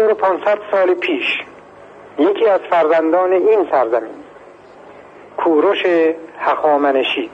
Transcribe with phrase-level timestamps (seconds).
[0.00, 1.42] 1500 سال پیش
[2.18, 4.14] یکی از فرزندان این سرزمین
[5.36, 5.86] کوروش
[6.38, 7.30] حقامنشی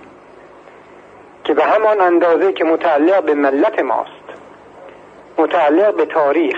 [1.45, 4.11] که به همان اندازه که متعلق به ملت ماست
[5.39, 6.57] متعلق به تاریخ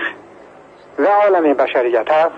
[0.99, 2.35] و عالم بشریت است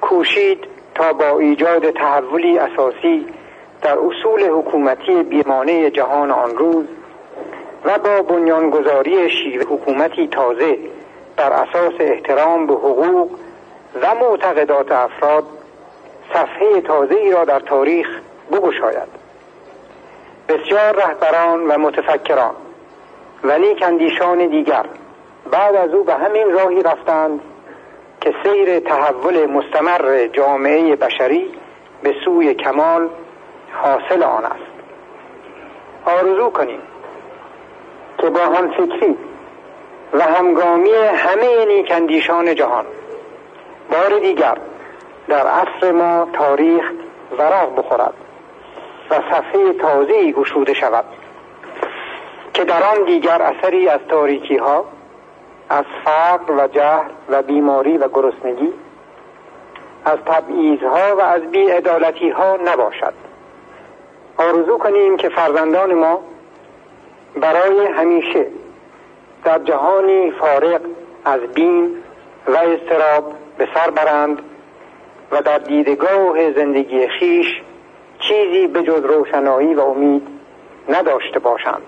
[0.00, 0.64] کوشید
[0.94, 3.26] تا با ایجاد تحولی اساسی
[3.82, 6.86] در اصول حکومتی بیمانه جهان آن روز
[7.84, 10.78] و با بنیانگذاری شیوه حکومتی تازه
[11.40, 13.30] بر اساس احترام به حقوق
[14.02, 15.44] و معتقدات افراد
[16.32, 18.06] صفحه تازه ای را در تاریخ
[18.52, 19.08] بگشاید.
[20.48, 22.54] بسیار رهبران و متفکران
[23.44, 24.84] و نیکندیشان دیگر
[25.50, 27.40] بعد از او به همین راهی رفتند
[28.20, 31.52] که سیر تحول مستمر جامعه بشری
[32.02, 33.08] به سوی کمال
[33.72, 34.70] حاصل آن است.
[36.04, 36.80] آرزو کنیم
[38.18, 39.16] که با هم فکری
[40.12, 42.84] و همگامی همه نیکندیشان جهان.
[43.90, 44.56] بار دیگر
[45.28, 46.92] در عصر ما تاریخ
[47.38, 48.14] ورق بخورد
[49.10, 51.04] و صفحه تازه‌ای گشوده شود
[52.54, 54.84] که در آن دیگر اثری از تاریکی ها
[55.68, 58.72] از فقر و جهل و بیماری و گرسنگی
[60.04, 60.18] از
[60.82, 63.14] ها و از بیعدالتی ها نباشد.
[64.36, 66.20] آرزو کنیم که فرزندان ما
[67.40, 68.46] برای همیشه
[69.44, 70.80] در جهانی فارغ
[71.24, 71.96] از بین
[72.46, 74.38] و استراب به سر برند
[75.32, 77.46] و در دیدگاه زندگی خیش
[78.28, 80.22] چیزی به جز روشنایی و امید
[80.88, 81.82] نداشته باشند.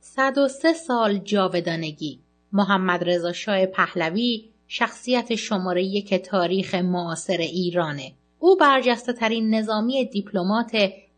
[0.00, 2.18] 103 سال جاودانگی.
[2.52, 8.12] محمد رضا شاه پهلوی شخصیت شماره یک تاریخ معاصر ایرانه.
[8.38, 10.72] او برجسته ترین نظامی دیپلمات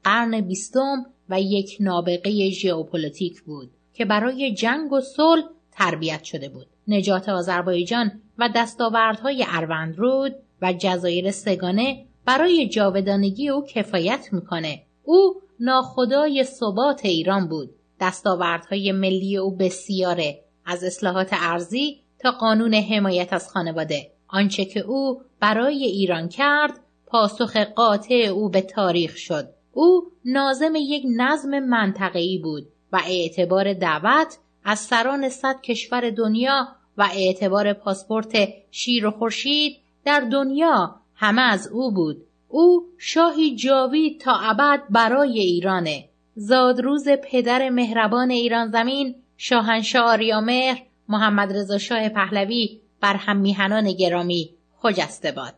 [0.05, 5.44] قرن بیستم و یک نابغه ژئوپلیتیک بود که برای جنگ و صلح
[5.77, 6.67] تربیت شده بود.
[6.89, 14.82] نجات آذربایجان و دستاوردهای اروندرود و جزایر سه‌گانه برای جاودانگی او کفایت می‌کنه.
[15.03, 17.71] او ناخدای ثبات ایران بود.
[18.00, 20.41] دستاوردهای ملی او بسیاره.
[20.66, 24.10] از اصلاحات ارزی تا قانون حمایت از خانواده.
[24.28, 29.49] آنچه که او برای ایران کرد پاسخ قاطع او به تاریخ شد.
[29.72, 37.08] او نازم یک نظم منطقه‌ای بود و اعتبار دعوت از سران صد کشور دنیا و
[37.14, 42.16] اعتبار پاسپورت شیر و خورشید در دنیا همه از او بود.
[42.48, 46.04] او شاهی جاوید تا ابد برای ایرانه.
[46.34, 54.50] زادروز پدر مهربان ایران زمین شاهنشاه آریامهر محمد رضا شاه پهلوی بر هم میهنان گرامی
[54.78, 55.54] خجسته باد.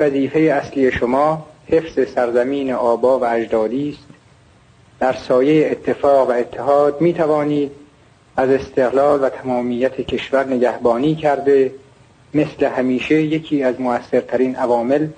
[0.00, 4.08] وظیفه اصلی شما حفظ سرزمین آبا و اجدادی است.
[5.00, 7.85] در سایه اتفاق و اتحاد می توانید
[8.36, 11.72] از استقلال و تمامیت کشور نگهبانی کرده
[12.34, 15.08] مثل همیشه یکی از موثرترین عوامل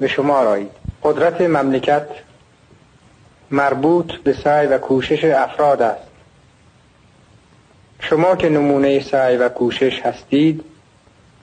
[0.00, 0.70] به شما رایید
[1.02, 2.06] قدرت مملکت
[3.50, 6.08] مربوط به سعی و کوشش افراد است.
[8.00, 10.64] شما که نمونه سعی و کوشش هستید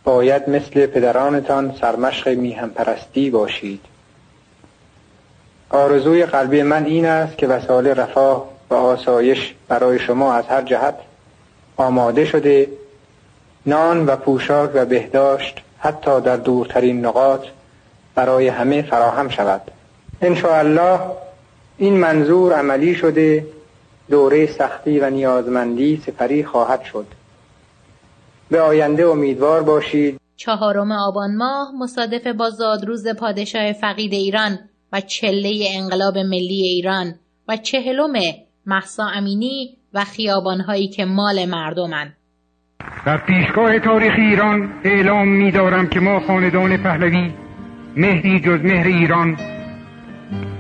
[0.04, 3.82] باید مثل پدرانتان سرمشق میهم پرستی باشید.
[5.70, 10.96] آرزوی قلبی من این است که وسایل رفاه و آسایش برای شما از هر جهت
[11.78, 12.68] آماده شده
[13.66, 17.46] نان و پوشاک و بهداشت حتی در دورترین نقاط
[18.16, 19.62] برای همه فراهم شود.
[20.46, 21.00] الله
[21.78, 23.48] این منظور عملی شده
[24.10, 27.06] دوره سختی و نیازمندی سپری خواهد شد.
[28.50, 30.20] به آینده امیدوار باشید.
[30.36, 34.60] چهارم آبان ماه مصادف با زادروز پادشاه فقید ایران
[34.94, 37.16] و چله انقلاب ملی ایران
[37.48, 38.14] و چهلم
[38.66, 42.14] محسا امینی و خیابانهایی که مال مردمن.
[43.06, 47.34] در پیشگاه تاریخ ایران اعلام می دارم که ما خاندان پهلوی
[47.98, 49.38] مهری جز مهر ایران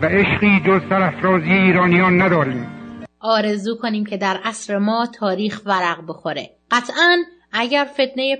[0.02, 2.68] و عشقی جز سرافرازی ایرانیان نداریم.
[3.20, 6.50] آرزو کنیم که در عصر ما تاریخ ورق بخوره.
[6.72, 7.18] قطعا
[7.52, 8.38] اگر فتنه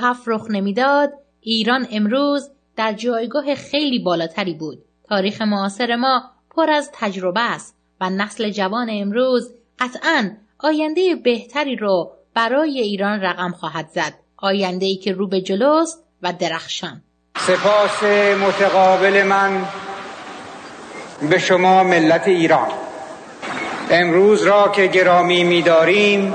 [0.00, 4.78] هفت رخ نمی‌داد ایران امروز در جایگاه خیلی بالاتری بود.
[5.08, 12.12] تاریخ معاصر ما پر از تجربه است و نسل جوان امروز قطعا آینده بهتری رو
[12.34, 14.14] برای ایران رقم خواهد زد.
[14.36, 17.02] آینده ای که رو به جلوست و درخشان.
[17.38, 18.02] سپاس
[18.48, 19.64] متقابل من
[21.30, 22.68] به شما ملت ایران.
[23.90, 26.34] امروز را که گرامی می‌داریم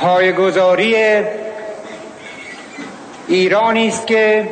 [0.00, 0.96] پایگذاری
[3.28, 4.48] ایرانی است که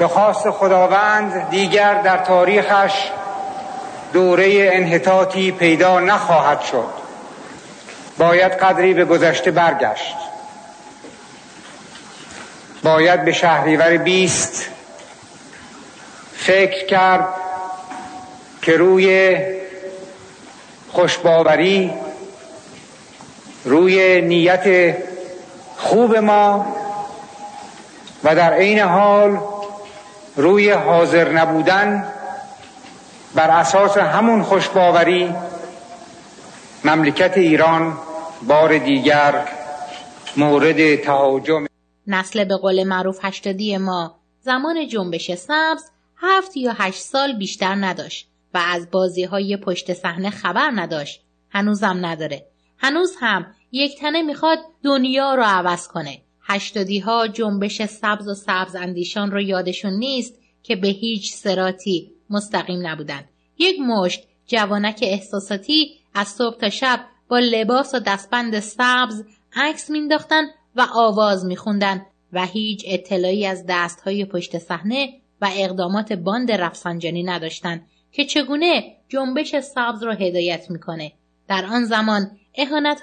[0.00, 3.10] به خواست خداوند دیگر در تاریخش
[4.12, 6.88] دوره انحطاطی پیدا نخواهد شد.
[8.18, 10.16] باید قدری به گذشته برگشت.
[12.82, 14.66] باید به شهریور بیست
[16.36, 17.28] فکر کرد
[18.62, 19.36] که روی
[20.92, 21.92] خوشباوری
[23.64, 24.96] روی نیت
[25.76, 26.76] خوب ما
[28.24, 29.49] و در عین حال
[30.40, 32.04] روی حاضر نبودن
[33.34, 35.34] بر اساس همون خوشباوری
[36.84, 37.98] مملکت ایران
[38.48, 39.48] بار دیگر
[40.36, 41.66] مورد تهاجم
[42.06, 44.20] نسل به قول معروف هشتادی ما.
[44.40, 50.30] زمان جنبش سبز هفت یا هشت سال بیشتر نداشت و از بازی های پشت صحنه
[50.30, 51.24] خبر نداشت.
[51.50, 52.46] هنوزم نداره.
[52.78, 56.18] هنوز هم یک تنه می‌خواد دنیا رو عوض کنه.
[56.50, 62.86] هشتادی ها جنبش سبز و سبز اندیشان رو یادشون نیست که به هیچ سراتی مستقیم
[62.86, 63.24] نبودن
[63.58, 69.24] یک مشت جوانک احساساتی از صبح تا شب با لباس و دستبند سبز
[69.56, 70.44] عکس مینداختن
[70.76, 77.86] و آواز میخوندن و هیچ اطلاعی از دستهای پشت صحنه و اقدامات باند رفسنجانی نداشتند
[78.12, 81.12] که چگونه جنبش سبز را هدایت می‌کنه.
[81.48, 82.30] در آن زمان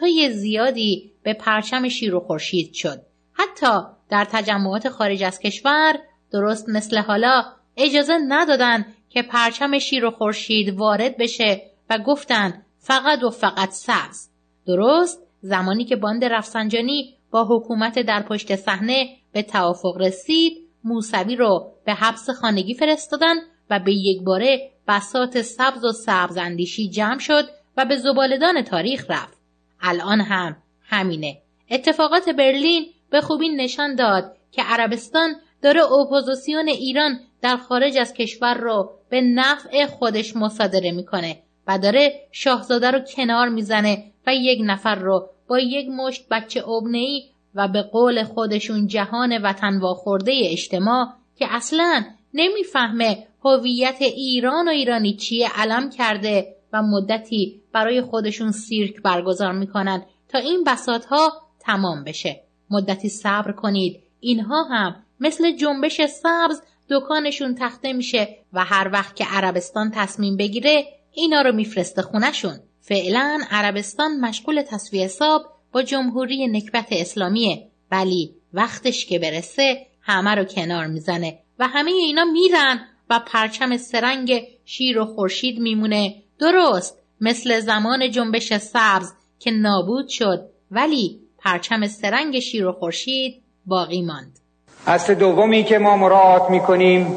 [0.02, 3.02] های زیادی به پرچم شیر و خورشید شد.
[3.38, 5.96] حتی در تجمعات خارج از کشور
[6.32, 7.44] درست مثل حالا
[7.78, 14.30] اجازه ندادن که پرچم شیر و خورشید وارد بشه و گفتند فقط و فقط سبز
[14.68, 21.72] درست زمانی که باند رفسنجانی با حکومت در پشت صحنه به توافق رسید موسوی رو
[21.86, 23.36] به حبس خانگی فرستادن
[23.70, 29.06] و به یک باره بسات سبز و سبز اندیشی جمع شد و به زبالدان تاریخ
[29.10, 29.38] رفت.
[29.82, 31.38] الان هم همینه.
[31.72, 38.54] اتفاقات برلین به خوبی نشان داد که عربستان داره اپوزیسیون ایران در خارج از کشور
[38.54, 44.96] رو به نفع خودش مصادره می‌کنه و داره شاهزاده رو کنار می‌زنه و یک نفر
[44.96, 51.46] رو با یک مشت بچه ابنه‌ای و به قول خودشون جهان وطن واخورده اجتماع که
[51.50, 59.52] اصلا نمی‌فهمه هویت ایران و ایرانی چیه علم کرده و مدتی برای خودشون سیرک برگزار
[59.52, 62.47] می‌کنن تا این بساط ها تمام بشه.
[62.70, 64.00] مدتی صبر کنید.
[64.20, 70.86] اینها هم مثل جنبش سبز دکانشون تخته میشه و هر وقت که عربستان تصمیم بگیره
[71.12, 77.68] اینا رو میفرسته خونشون فعلا عربستان مشغول تصویه حساب با جمهوری نکبت اسلامیه.
[77.92, 82.80] ولی وقتش که برسه همه رو کنار می‌زنه و همه اینا میرن
[83.10, 86.16] و پرچم سرنگ شیر و خورشید میمونه.
[86.40, 90.50] درست مثل زمان جنبش سبز که نابود شد.
[90.72, 94.40] ولی پرچم سرنگ شیر و خورشید باقی ماند.
[94.88, 97.16] اصل دومی که ما مراعات می‌کنیم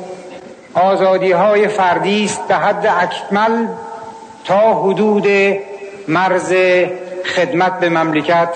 [0.75, 3.67] آزادی های فردی است به حد اکمل
[4.44, 5.27] تا حدود
[6.09, 6.53] مرز
[7.37, 8.55] خدمت به مملکت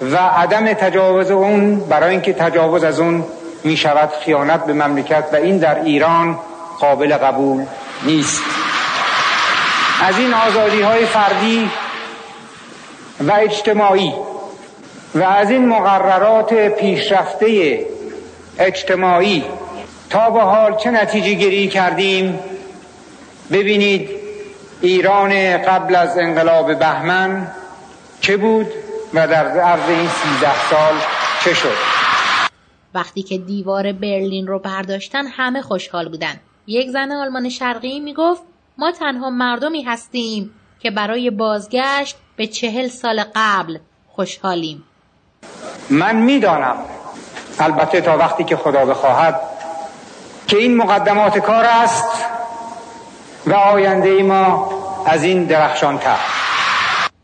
[0.00, 3.24] و عدم تجاوز اون برای اینکه تجاوز از اون
[3.64, 6.38] می شود خیانت به مملکت و این در ایران
[6.80, 7.64] قابل قبول
[8.06, 8.42] نیست.
[10.02, 11.70] از این آزادی های فردی
[13.20, 14.12] و اجتماعی
[15.16, 17.80] و از این مقررات پیشرفته
[18.58, 19.44] اجتماعی
[20.10, 22.38] تا به حال چه نتیجه گیری کردیم؟
[23.52, 24.10] ببینید
[24.80, 27.52] ایران قبل از انقلاب بهمن
[28.20, 28.66] چه بود
[29.14, 30.94] و در عرض این سیزده سال
[31.44, 31.76] چه شد؟
[32.94, 36.40] وقتی که دیوار برلین رو برداشتن همه خوشحال بودن.
[36.66, 38.42] یک زن آلمان شرقی می‌گفت
[38.78, 44.84] ما تنها مردمی هستیم که برای بازگشت به چهل سال قبل خوشحالیم.
[45.90, 46.76] من می‌دانم
[47.58, 49.40] البته تا وقتی که خدا بخواهد
[50.46, 52.24] که این مقدمات کار است
[53.46, 54.70] و آینده ما
[55.06, 56.18] از این درخشان تر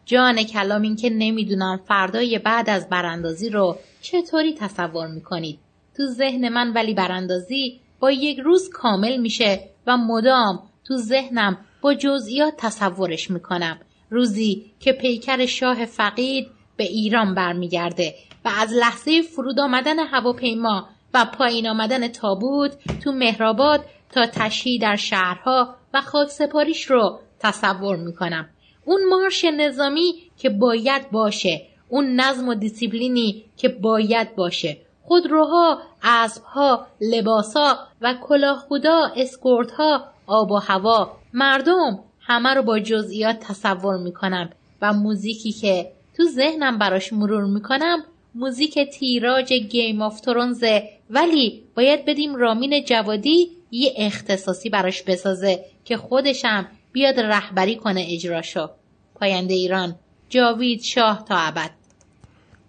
[0.06, 5.58] جان کلام این که نمی‌دونم فردای بعد از براندازی رو چطوری تصور می‌کنید؟
[5.96, 11.94] تو ذهن من ولی براندازی با یک روز کامل میشه و مدام تو ذهنم با
[11.94, 13.78] جزئیات تصورش می‌کنم.
[14.10, 18.14] روزی که پیکر شاه فقید به ایران برمیگرده
[18.44, 22.72] و از لحظه فرود آمدن هواپیما و پایین آمدن تابوت
[23.04, 28.48] تو مهرآباد تا تشییع در شهرها و خاک سپاریش رو تصور می‌کنم.
[28.84, 34.76] اون مارش نظامی که باید باشه اون نظم و دیسیپلینی که باید باشه.
[35.02, 43.96] خودروها، اسبها، لباسها و کلاهخودا، اسکورتها، آب و هوا، مردم همه رو با جزئیات تصور
[43.96, 44.50] می‌کنم
[44.82, 47.98] و موزیکی که تو ذهنم براش مرور می‌کنم
[48.34, 55.64] موزیک تیتراژ Game of Thrones ه ولی باید بدیم رامین جوادی یه اختصاصی براش بسازه
[55.84, 58.68] که خودشم بیاد رهبری کنه اجراشو.
[59.14, 59.94] پاینده ایران
[60.28, 61.70] جاوید شاه تا ابد.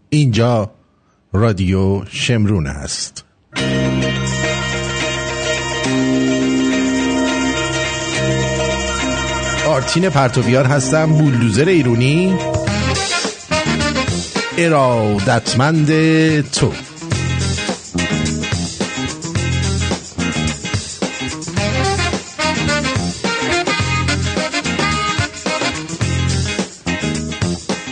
[0.09, 0.71] اینجا
[1.33, 3.25] رادیو شمرون است.
[9.67, 12.37] آرتین پرتویار هستم بولدوزر ایرونی.
[14.57, 15.87] ارادتمند
[16.51, 16.71] تو.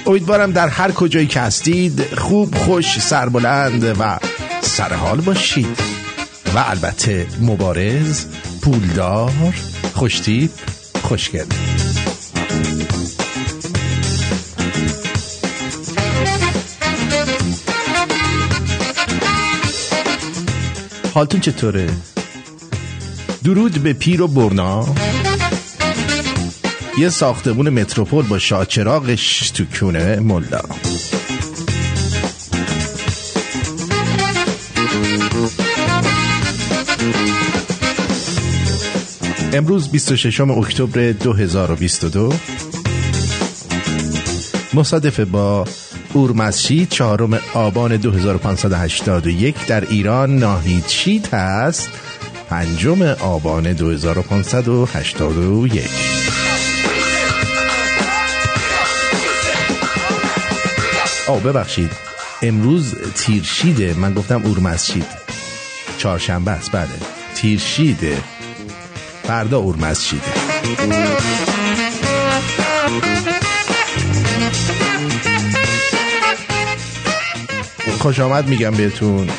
[0.05, 4.17] امیدوارم در هر کجایی که هستید خوب خوش سربلند و
[4.61, 5.77] سرحال باشید.
[6.55, 8.25] و البته مبارز
[8.61, 9.53] پولدار
[9.93, 10.51] خوشتیپ
[11.03, 11.45] خوشگل.
[21.13, 21.89] حالتون چطوره؟
[23.43, 24.85] درود به پیر و برنا.
[26.97, 30.61] یه ساختمون متروپول با شاچراغش تو کونه ملا.
[39.53, 42.33] امروز 26 اکتبر 2022
[44.73, 45.65] مصادف با
[46.13, 50.35] اورمزشید چهارم آبان 2581 در ایران.
[50.35, 51.89] ناهید شید هست؟
[52.49, 55.89] پنجم آبان 2581
[61.27, 61.91] آه ببخشید.
[62.41, 63.93] امروز تیرشیده.
[63.93, 65.05] من گفتم اورمزشید
[65.97, 66.71] چهارشنبه است.
[66.71, 66.87] بله.
[67.35, 68.17] تیرشیده.
[69.23, 70.31] فردا اورمزشیده
[78.01, 79.29] خوش آمد میگم بهتون.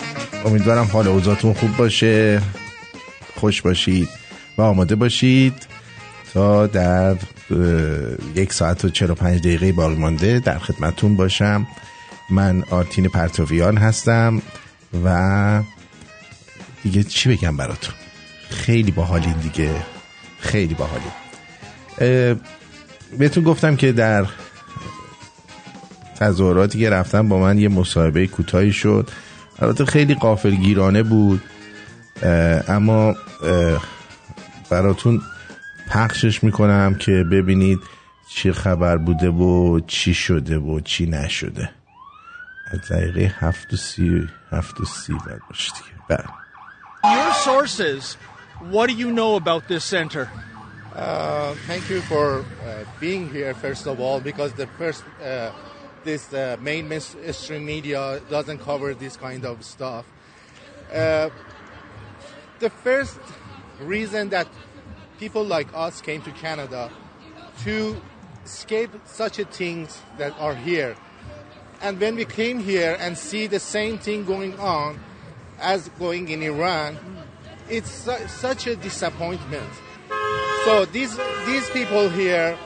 [0.45, 2.43] امیدوارم حال اوضاعتون خوب باشه.
[3.37, 4.09] خوش باشید
[4.59, 5.67] و آماده باشید
[6.35, 7.17] تا در
[8.35, 11.67] یک ساعت و 45 دقیقه باقی مانده در خدمتون باشم.
[12.31, 14.43] من آرتین پرتویان هستم
[15.05, 15.63] و
[16.83, 17.95] دیگه چی بگم براتون؟
[18.51, 19.71] خیلی باحالین دیگه.
[20.41, 21.13] خیلی باحالین.
[23.19, 24.27] بهتون گفتم که در
[26.23, 29.11] تظاهراتی که رفتم با من یه مصاحبه کوتاهی شد.
[29.59, 31.43] البته خیلی قافلگیرانه بود.
[32.69, 33.15] اما
[34.71, 35.21] براتون
[35.91, 37.79] پخشش می‌کنم که ببینید
[38.29, 41.71] چی خبر بوده و چی شده و چی نشده.
[42.73, 45.73] از دقیقه هفت و سی هفت و سی باید باشه
[46.09, 46.25] بله.
[47.05, 48.17] Your sources,
[48.71, 50.25] what do you know about this center?
[50.95, 52.45] Uh, thank you for uh,
[53.01, 55.51] being here, first of all, because the first, uh,
[56.05, 60.07] this uh, mainstream media doesn't cover this kind of stuff.
[60.93, 61.31] Uh,
[62.59, 63.19] the first
[63.81, 64.49] reason that
[65.19, 66.91] people like us came to Canada
[67.65, 68.01] to
[68.45, 70.97] escape such a things that are here.
[71.81, 75.01] And when we came here and see the same thing going on
[75.61, 76.99] as going in Iran,
[77.69, 79.73] it's su- such a disappointment.
[80.65, 81.17] So these
[81.47, 82.57] these people here,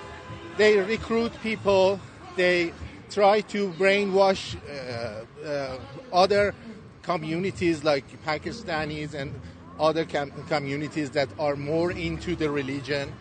[0.58, 2.00] they recruit people,
[2.36, 2.72] they
[3.10, 5.78] try to brainwash uh, uh,
[6.12, 6.54] other
[7.02, 9.32] communities like Pakistanis and
[9.78, 13.12] other com- communities that are more into the religion.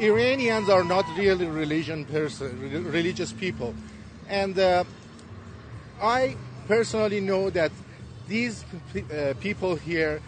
[0.00, 3.74] Iranians are not really religion person, re- religious people,
[4.28, 4.84] and uh,
[6.02, 6.36] I
[6.66, 7.70] personally know that
[8.26, 8.64] these
[9.10, 10.20] uh, people here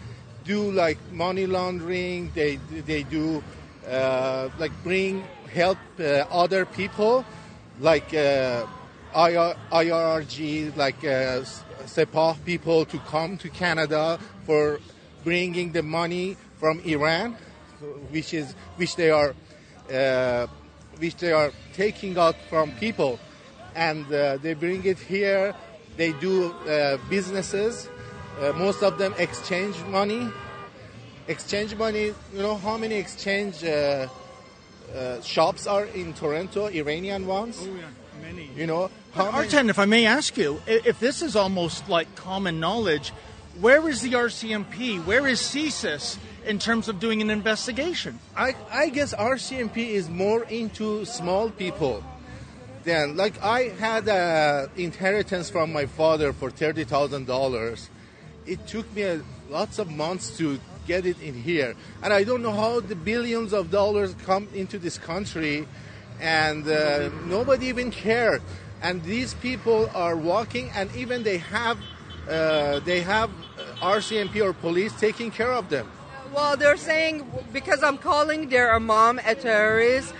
[0.45, 2.31] do like money laundering.
[2.33, 3.43] They they do
[3.87, 7.25] uh, like bring help uh, other people,
[7.79, 8.65] like uh,
[9.15, 11.41] IR, IRG, like uh,
[11.85, 14.79] Sepah people to come to Canada for
[15.23, 17.35] bringing the money from Iran,
[18.11, 19.33] which is which they are
[19.91, 20.47] uh,
[20.99, 23.19] which they are taking out from people,
[23.75, 25.55] and uh, they bring it here.
[25.97, 27.89] They do uh, businesses.
[28.39, 30.29] Uh, most of them exchange money.
[31.27, 32.13] Exchange money.
[32.33, 33.63] You know how many exchange
[34.93, 36.67] uh, uh, shops are in Toronto?
[36.67, 37.59] Iranian ones.
[37.61, 37.85] Oh, yeah,
[38.21, 38.49] many.
[38.55, 39.47] You know how many?
[39.47, 43.11] Arten, if I may ask you, if this is almost like common knowledge,
[43.59, 45.03] where is the RCMP?
[45.05, 48.19] Where is CSIS in terms of doing an investigation?
[48.35, 52.03] I, I guess RCMP is more into small people
[52.83, 57.89] then like I had an inheritance from my father for thirty thousand dollars.
[58.45, 62.41] It took me a, lots of months to get it in here, and I don't
[62.41, 65.67] know how the billions of dollars come into this country,
[66.19, 68.41] and uh, nobody even cared.
[68.81, 71.77] And these people are walking, and even they have
[72.27, 73.29] uh, they have
[73.81, 75.85] RCMP or police taking care of them.
[76.33, 77.15] Well, they're saying
[77.53, 80.13] because I'm calling their mom a terrorist.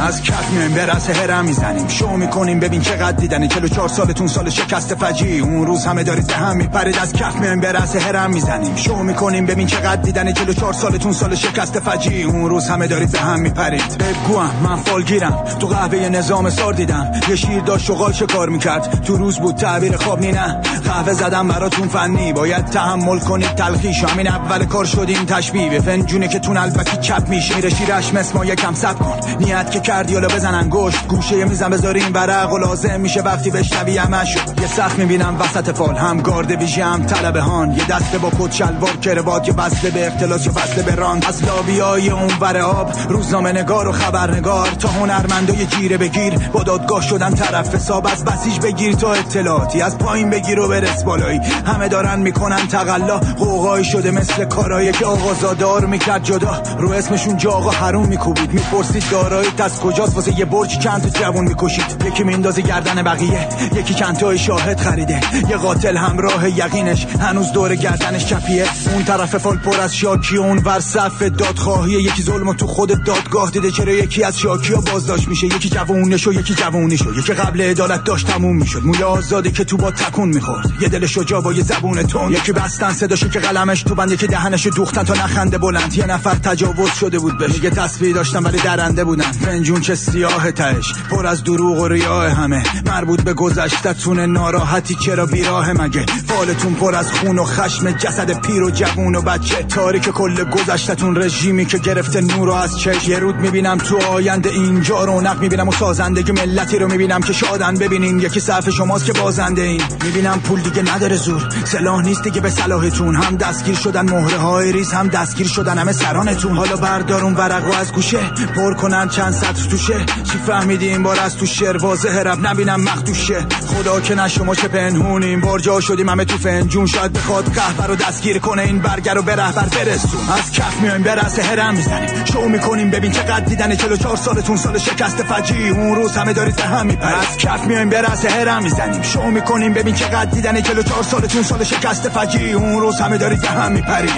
[0.00, 1.88] از کف میایم به رس هرم می‌زنیم.
[1.88, 3.48] شو می‌کنیم ببین چقدر دیدنی.
[3.48, 5.38] 44 سالتون سال شکست فجی.
[5.38, 6.98] اون روز همه دارید هم میپرید.
[6.98, 8.76] از کف میایم به رس هرم می‌زنیم.
[8.76, 10.32] شو می‌کنیم ببین چقدر دیدنی.
[10.32, 12.22] 44 سالتون سال شکست فجی.
[12.22, 13.98] اون روز همه دارید هم میپرید.
[13.98, 17.12] بگوام من فالگیرم تو قهوه نظام سار دیدم.
[17.28, 20.60] یه شیر داشت شغال کار می‌کرد؟ تو روز بود تعبیر خواب نی نه.
[20.84, 22.32] قهوه زدم براتون فنی.
[22.32, 24.04] باید تحمل کنید تلخیش.
[24.04, 25.80] همین اول کار شدیم تشبیه.
[25.80, 29.15] فنجونه که تون البکی چپ میشه میره شیرش مسما یکم سب کن.
[29.40, 33.98] نیت که کردی حالا بزنن گشت گوشه میزن بذاریم ورق و لازم میشه وقتی بشنوی
[33.98, 35.96] همشو یه سخت می‌بینم وسط فال.
[35.96, 37.72] هم گارد ویژه هم طلبه هان.
[37.72, 41.22] یه دسته با کت شلوار کربات یا بسته به اختلاس یا بسته به ران.
[41.28, 44.68] از لابیای اون ور آب روزنامه نگار و خبرنگار.
[44.68, 46.38] تا هنرمندای جیره بگیر.
[46.52, 48.06] با دادگاه شدن طرف حساب.
[48.06, 49.82] از بسیج بگیر تا اطلاعاتی.
[49.82, 51.40] از پایین بگیر و برس بالایی.
[51.66, 53.18] همه دارن می‌کنن تقلا.
[53.18, 56.62] قوقای شده مثل کارایی که آقازادار می‌کرد جدا.
[56.78, 58.52] رو اسمشون جاغا حروم میکوبید.
[58.52, 63.48] می‌پرسید دارایی از کجاست؟ واسه یه برج چند تا جوون می‌کشید؟ یکی میندازه گردن بقیه
[63.76, 65.20] یکی چند تا شاهد خریده.
[65.50, 68.66] یه قاتل همراه یقینش هنوز دور گردنش چپیه.
[68.94, 71.92] اون طرف فال پر از شاکی اون ور صف دادخواهی.
[71.92, 75.46] یکی ظلم تو خود دادگاه دیده چرا یکی از شاکی ها بازداشت میشه.
[75.46, 78.82] یکی جوونش و یکی جوونیش یکی قبل عدالت داشت تموم می‌شد.
[78.84, 80.72] موی آزادی که تو با تکون می‌خورد.
[80.80, 84.12] یه دل شجاع با یه زبون تون یکی بستن صداشو که قلمش تو بند.
[84.12, 85.94] یکی دهنش دوختن تا نخنده بلند.
[85.94, 87.58] یه نفر تجاوز شده بود بهش.
[87.58, 92.28] یه تصویر داشتن ولی درنده بودن فنجون چه سیاه تش پر از دروغ و ریاه
[92.28, 92.62] همه.
[92.86, 97.90] مربوط به گذشتتون ناراحتی چرا بیراه مگه؟ فالتون پر از خون و خشم.
[97.90, 99.62] جسد پیر و جوون و بچه.
[99.62, 104.48] تاریک کل گذشتتون رژیمی که گرفته نور از چش یه رود می‌بینم تو آینده.
[104.48, 109.12] اینجا رونق می‌بینم و سازندگی ملتی رو می‌بینم که شادن ببینین یکی صرف شماست که
[109.12, 111.48] بازنده این می‌بینم پول دیگه نداره زور.
[111.64, 115.92] سلاح نیست دیگه به صلاحتون هم دستگیر شدن مهره های ریز هم دستگیر شدن همه
[115.92, 116.56] سرانتون.
[116.56, 118.20] حالا بردارون ورق و از گوشه.
[118.56, 120.04] پر کنن چند سطر توشه.
[120.32, 124.54] چی فهمیدی این بار از تو شعر واضح رب نبینم مخدوشه خدا که نه شما
[124.54, 125.40] چه پنهونیم.
[125.40, 126.86] بار جا شدیم همه تو فنجون.
[126.86, 128.62] شاید بخواد قهبر رو دستگیر کنه.
[128.62, 130.20] این برگر رو به رهبر برسون.
[130.38, 132.24] از کف میایم به رس هرم می‌زنیم.
[132.24, 136.62] شو می‌کنیم ببین چقدر دیدن 44 سالتون سال شکست فجی اون روز همه دارید به
[136.62, 139.02] هم میپرید از کف میایم به رس هرم می‌زنیم.
[139.02, 143.48] شو می‌کنیم ببین چقدر دیدن 44 سالتون سال شکست فجی اون روز همه دارید به
[143.48, 144.10] هم میپرید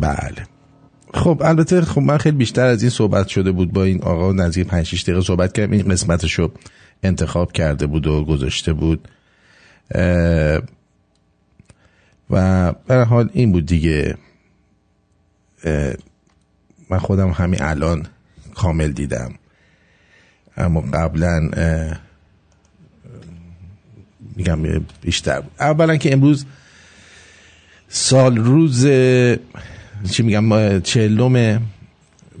[0.00, 0.46] بله.
[1.14, 4.66] خب البته خب من خیلی بیشتر از این صحبت شده بود با این آقا نزدیک
[4.66, 6.52] 5 6 دقیقه صحبت کردم این قسمتشو
[7.02, 9.08] انتخاب کرده بود و گذاشته بود.
[12.30, 14.16] و به حال این بود دیگه.
[16.90, 18.06] من خودم همین الان
[18.54, 19.34] کامل دیدم.
[20.56, 21.50] اما قبلا
[24.36, 24.62] میگم
[25.00, 25.52] بیشتر بود.
[25.60, 26.46] اولا که امروز
[27.88, 28.86] سال روز
[30.10, 31.62] چی میگم چهلم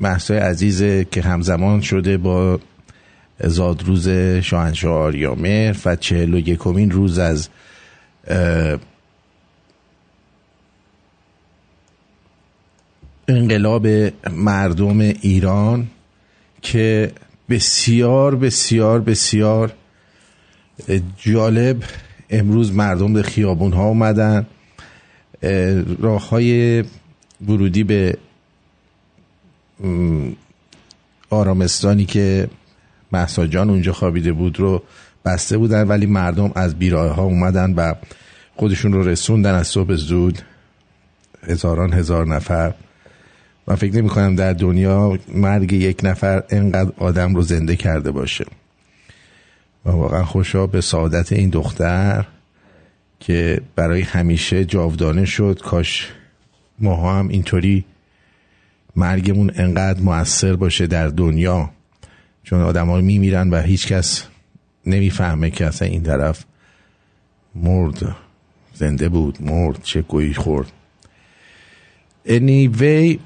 [0.00, 2.60] محسای عزیزه که همزمان شده با
[3.44, 4.08] زادروز
[4.42, 7.48] شاهنشاه آریامر و چهل و یکمین روز از
[13.28, 13.86] انقلاب
[14.32, 15.86] مردم ایران
[16.62, 17.12] که
[17.50, 19.72] بسیار بسیار بسیار
[21.18, 21.82] جالب
[22.30, 24.46] امروز مردم به خیابون ها اومدن
[25.98, 26.84] راه های
[27.48, 28.18] ورودی به
[31.30, 32.48] آرامستانی که
[33.12, 34.82] محسا جان اونجا خوابیده بود رو
[35.24, 37.94] بسته بودن ولی مردم از بیراه ها اومدن و
[38.56, 40.38] خودشون رو رسوندن از صبح زود.
[41.42, 42.74] هزاران هزار نفر.
[43.66, 48.44] من فکر نمی کنم در دنیا مرگ یک نفر انقدر آدم رو زنده کرده باشه.
[49.84, 52.26] و واقعا خوشا به سعادت این دختر
[53.20, 55.60] که برای همیشه جاودانه شد.
[55.64, 56.12] کاش
[56.78, 57.84] ما هم اینطوری
[58.96, 61.70] مرگمون انقدر موثر باشه در دنیا
[62.44, 64.26] چون آدم ها میمیرن و هیچکس
[64.86, 66.44] نمی‌فهمه که اصلا این طرف
[67.54, 68.16] مرد
[68.74, 70.72] زنده بود مرد چه گویی خورد.
[72.26, 73.18] Anyway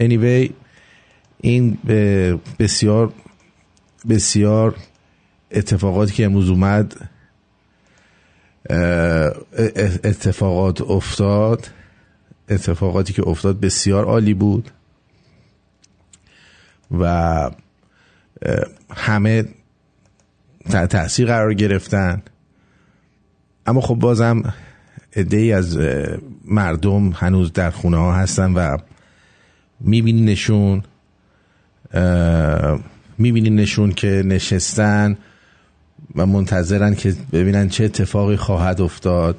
[0.00, 0.50] anyway
[1.40, 1.78] این
[2.58, 3.12] بسیار
[4.08, 4.76] بسیار
[5.50, 7.09] اتفاقاتی که امروز اومد
[10.04, 11.70] اتفاقات افتاد.
[12.48, 14.70] اتفاقاتی که افتاد بسیار عالی بود.
[16.98, 17.50] و
[18.90, 19.44] همه
[20.90, 22.22] تاثیر قرار گرفتن.
[23.66, 24.54] اما خب بازم
[25.16, 25.78] عده از
[26.44, 28.76] مردم هنوز در خونه ها هستن و
[29.80, 30.22] می‌بینی
[33.50, 35.18] نشون که نشستن.
[36.16, 39.36] و منتظرن که ببینن چه اتفاقی خواهد افتاد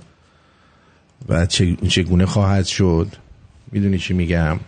[1.29, 1.45] و
[1.89, 3.07] چگونه خواهد شد.
[3.71, 4.59] می‌دونی چی میگم؟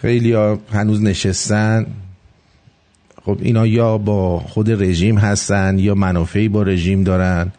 [0.00, 1.86] خیلی ها هنوز نشستن.
[3.24, 7.52] خب اینا یا با خود رژیم هستن یا منافعی با رژیم دارن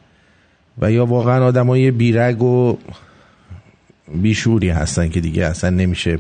[0.82, 2.78] و یا واقعا آدمای بیرگ و
[4.15, 6.19] بیشوری هستن که دیگه اصلا نمیشه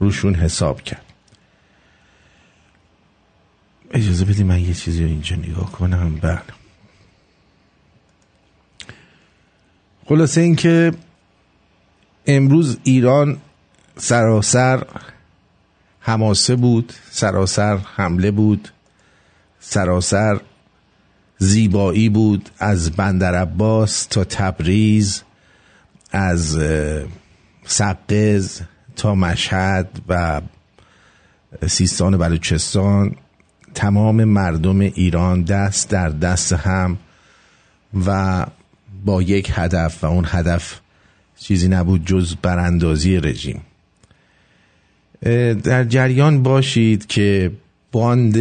[0.00, 1.03] روشون حساب کرد.
[3.94, 6.42] اجازه بدی من یه چیزی رو اینجا نگاه کنم؟ بله.
[10.06, 10.92] خلاصه اینکه
[12.26, 13.38] امروز ایران
[13.96, 14.86] سراسر
[16.00, 18.68] هماسه بود سراسر حمله بود
[19.60, 20.40] سراسر
[21.38, 25.22] زیبایی بود از بندر عباس تا تبریز
[26.10, 26.58] از
[27.66, 28.60] سقز
[28.96, 30.40] تا مشهد و
[31.66, 33.16] سیستان و بلوچستان.
[33.74, 36.98] تمام مردم ایران دست در دست هم
[38.06, 38.46] و
[39.04, 40.80] با یک هدف و اون هدف
[41.36, 43.60] چیزی نبود جز براندازی رژیم.
[45.64, 47.50] در جریان باشید که
[47.92, 48.36] باند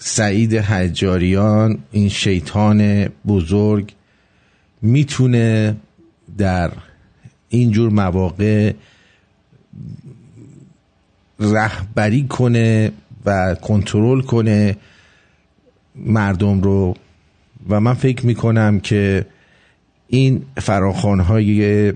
[0.00, 3.92] سعید حجاریان این شیطان بزرگ
[4.82, 5.76] می‌تونه
[6.38, 6.70] در
[7.48, 8.72] اینجور مواقع
[11.40, 12.92] رهبری کنه
[13.26, 14.76] و کنترل کنه
[15.96, 16.94] مردم رو.
[17.68, 19.26] و من فکر می‌کنم که
[20.08, 21.92] این فراخان های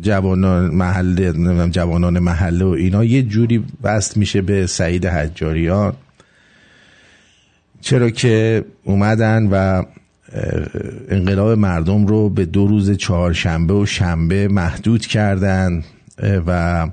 [0.00, 1.32] جوانان محله
[1.68, 5.92] جوانان محله و اینا یه جوری وصل میشه به سعید حجاریان.
[7.80, 9.84] چرا که اومدن و
[11.08, 15.84] انقلاب مردم رو به دو روز چهارشنبه و شنبه محدود کردن
[16.46, 16.88] و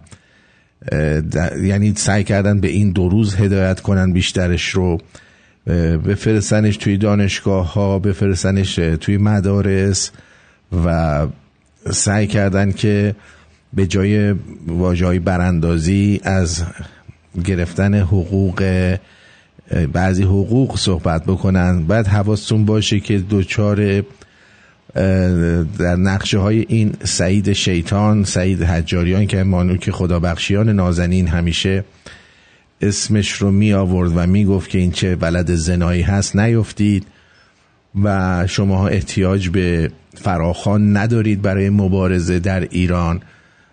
[1.63, 4.97] یعنی سعی کردن به این دو روز هدایت کنن بیشترش رو
[6.07, 10.11] بفرستنش توی دانشگاه ها بفرستنش توی مدارس
[10.85, 11.27] و
[11.91, 13.15] سعی کردن که
[13.73, 14.35] به جای
[14.67, 16.63] واجای براندازی از
[17.45, 18.97] گرفتن حقوق
[19.93, 21.83] بعضی حقوق صحبت بکنن.
[21.85, 24.03] بعد حواستون باشه که دوچار
[25.79, 31.84] در نقشه های این سعید شیطان سعید حجاریان که مانو که خدا بخشیان نازنین همیشه
[32.81, 37.08] اسمش رو می آورد و می گفت که این چه ولد زنایی هست نیفتید
[38.03, 43.21] و شما احتیاج به فراخان ندارید برای مبارزه در ایران.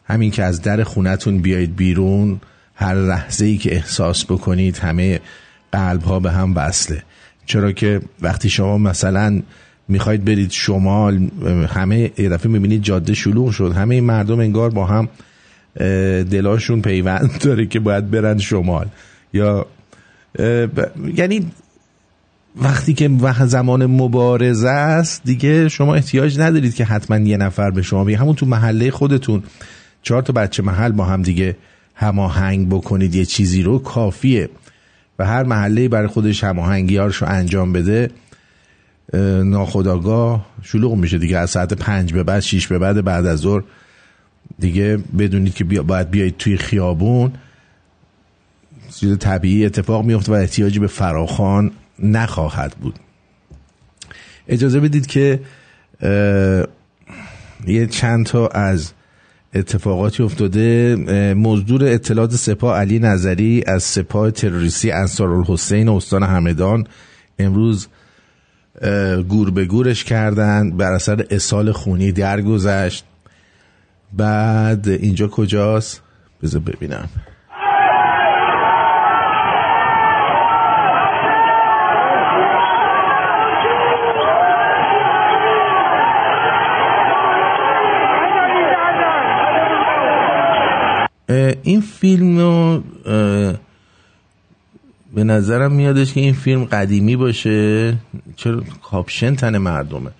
[0.04, 2.40] همین که از در خونتون بیایید بیرون
[2.74, 5.20] هر لحظه ای که احساس بکنید همه
[5.72, 7.02] قلب ها به هم وصله.
[7.46, 9.42] چرا که وقتی شما مثلا
[9.88, 11.28] می‌خواید برید شمال
[11.68, 13.72] همه یه دفعه می‌بینید جاده شلوغ شد.
[13.72, 15.08] همه این مردم انگار با هم
[16.22, 18.86] دلاشون پیوند داره که باید برن شمال.
[19.32, 19.66] یا
[21.16, 21.46] یعنی
[22.56, 23.10] وقتی که
[23.46, 28.16] زمان مبارزه است دیگه شما احتیاج ندارید که حتما یه نفر به شما بگه.
[28.16, 29.42] همون تو محله خودتون
[30.02, 31.56] چهار تا بچه محل با هم دیگه
[31.94, 33.14] هماهنگ بکنید.
[33.14, 34.48] یه چیزی رو کافیه.
[35.18, 38.10] و هر محله برای خودش هماهنگیارش رو انجام بده.
[39.44, 41.38] ناخداگاه شلوغ میشه دیگه.
[41.38, 43.62] از ساعت پنج به بعد شیش به بعد بعد از ظهر
[44.59, 47.33] دیگه بدونید که بیا باید بیایید توی خیابون.
[48.94, 52.94] چیز طبیعی اتفاق میفته و احتیاجی به فراخان نخواهد بود.
[54.48, 55.40] اجازه بدید که
[57.66, 58.92] یه چند تا از
[59.55, 60.96] اتفاقاتی افتاده.
[61.37, 66.87] مزدور اطلاعات سپاه علی نظری از سپاه تروریستی انصارالحسین استان همدان
[67.38, 67.88] امروز
[69.28, 73.04] گور به گورش کردن بر اثر اصال خونی درگذشت.
[74.12, 76.02] بعد اینجا کجاست؟
[76.42, 77.08] بذار ببینم.
[91.62, 92.82] این فیلم رو
[95.14, 97.94] به نظرم میادش که این فیلم قدیمی باشه.
[98.37, 100.11] چرا؟ کاپشن تن مردمه.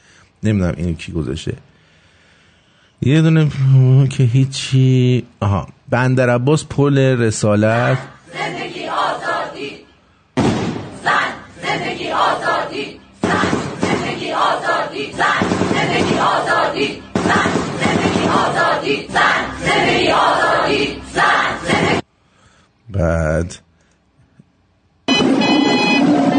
[0.43, 1.57] نمی‌دونم اینو کی گذاشته.
[3.03, 3.49] یه دونه
[4.11, 5.69] که هیچی آها.
[5.91, 7.99] بندر عباس پل رسالت.
[8.33, 9.71] زندگی آزادی.
[11.05, 11.33] زن.
[11.63, 13.01] زندگی آزادی.
[13.23, 13.31] زن.
[13.81, 15.13] زندگی آزادی.
[15.13, 15.49] زن.
[15.73, 17.03] زندگی آزادی.
[17.15, 17.51] زن.
[17.81, 19.07] زندگی آزادی.
[19.09, 19.67] زن.
[19.67, 20.87] زندگی آزادی.
[21.15, 22.01] زن.
[22.91, 23.59] بعد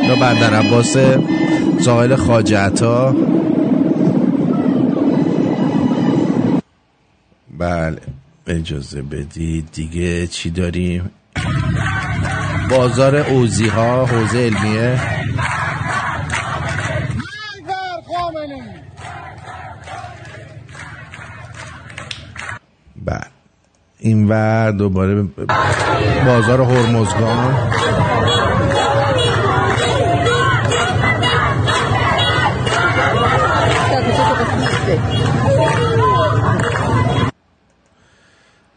[0.08, 0.98] یا بندر عباس
[1.80, 3.16] ساحل خاجعتا
[7.58, 8.02] بله
[8.48, 9.70] اجازه بدید.
[9.74, 11.12] دیگه چی داریم؟
[12.70, 15.00] بازار اوزی ها حوزه علمیه.
[23.06, 23.20] بله.
[24.00, 25.24] این و دوباره
[26.26, 27.70] بازار هرمزگان.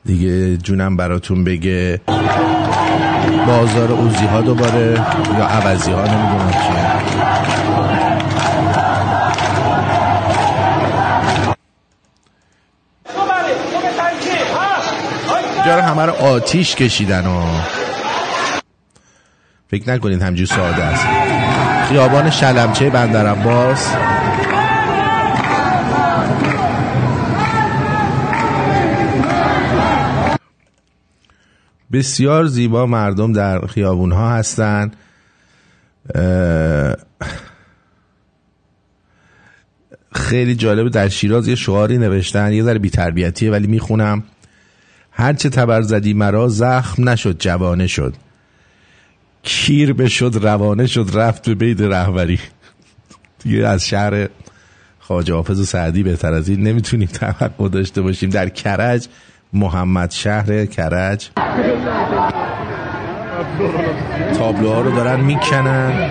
[0.07, 2.01] دیگه جونم براتون بگه.
[3.47, 4.93] بازار اوزی ها دوباره
[5.39, 6.87] یا عوضی ها نمی‌دونم چیه.
[15.67, 17.43] جاره همه رو آتیش کشیدن و
[19.71, 21.07] فکر نکنید همجور ساده است.
[21.89, 23.93] خیابان شلمچه بندر عباس.
[31.93, 34.91] بسیار زیبا مردم در خیابون ها هستن
[40.13, 44.23] خیلی جالب در شیراز یه شعاری نوشتن یه ذره بی‌تربیتیه ولی می‌خونم.
[45.11, 48.15] هرچه تبر زدی مرا زخم نشد جوانه شد.
[49.43, 52.41] کیر بشد روانه شد رفت به بید رهبری.
[53.39, 54.29] دیگه از شهر
[55.01, 58.31] خواجه حافظ و سعدی بهتر از این نمی‌تونیم توقع داشته باشیم.
[58.31, 59.09] در کرج
[59.57, 61.31] محمد شهر کرج.
[64.39, 66.11] تابلوها رو دارن می‌کنن.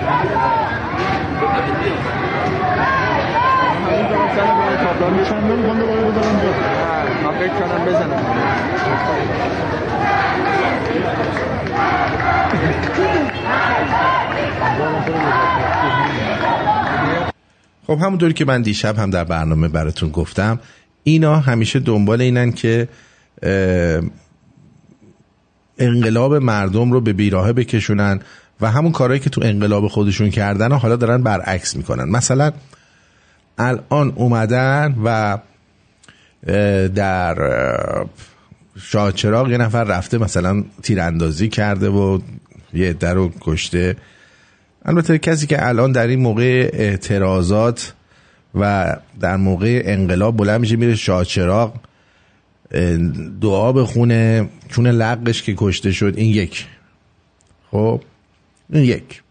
[17.88, 20.60] خب همونطوری که من دیشب هم در برنامه براتون گفتم
[21.04, 22.88] اینا همیشه دنبال اینن که
[25.78, 28.20] انقلاب مردم رو به بیراهه بکشونن
[28.62, 32.10] و همون کارهایی که تو انقلاب خودشون کردن و حالا دارن برعکس می‌کنن.
[32.10, 32.52] مثلا
[33.58, 35.38] الان اومدن و
[36.88, 37.36] در
[38.82, 42.20] شاهچراغ یه نفر رفته مثلا تیراندازی کرده و
[42.74, 43.96] یه عده رو کشته.
[44.86, 47.94] البته کسی که الان در این موقع اعتراضات
[48.56, 51.74] و در موقع انقلاب بلند میشه میره شاهچراغ
[53.42, 56.66] دعا بخونه چون لقش که کشته شد این یک.
[57.72, 58.02] خب؟
[58.74, 59.22] این یک.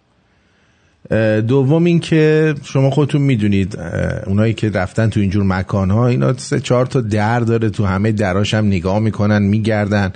[1.49, 3.79] دوم این که شما خودتون می‌دونید
[4.27, 8.13] اونایی که رفتن تو اینجور مکان ها اینا سه چهار تا در داره تو همه
[8.13, 10.13] دراش هم نگاه می‌کنن میگردن.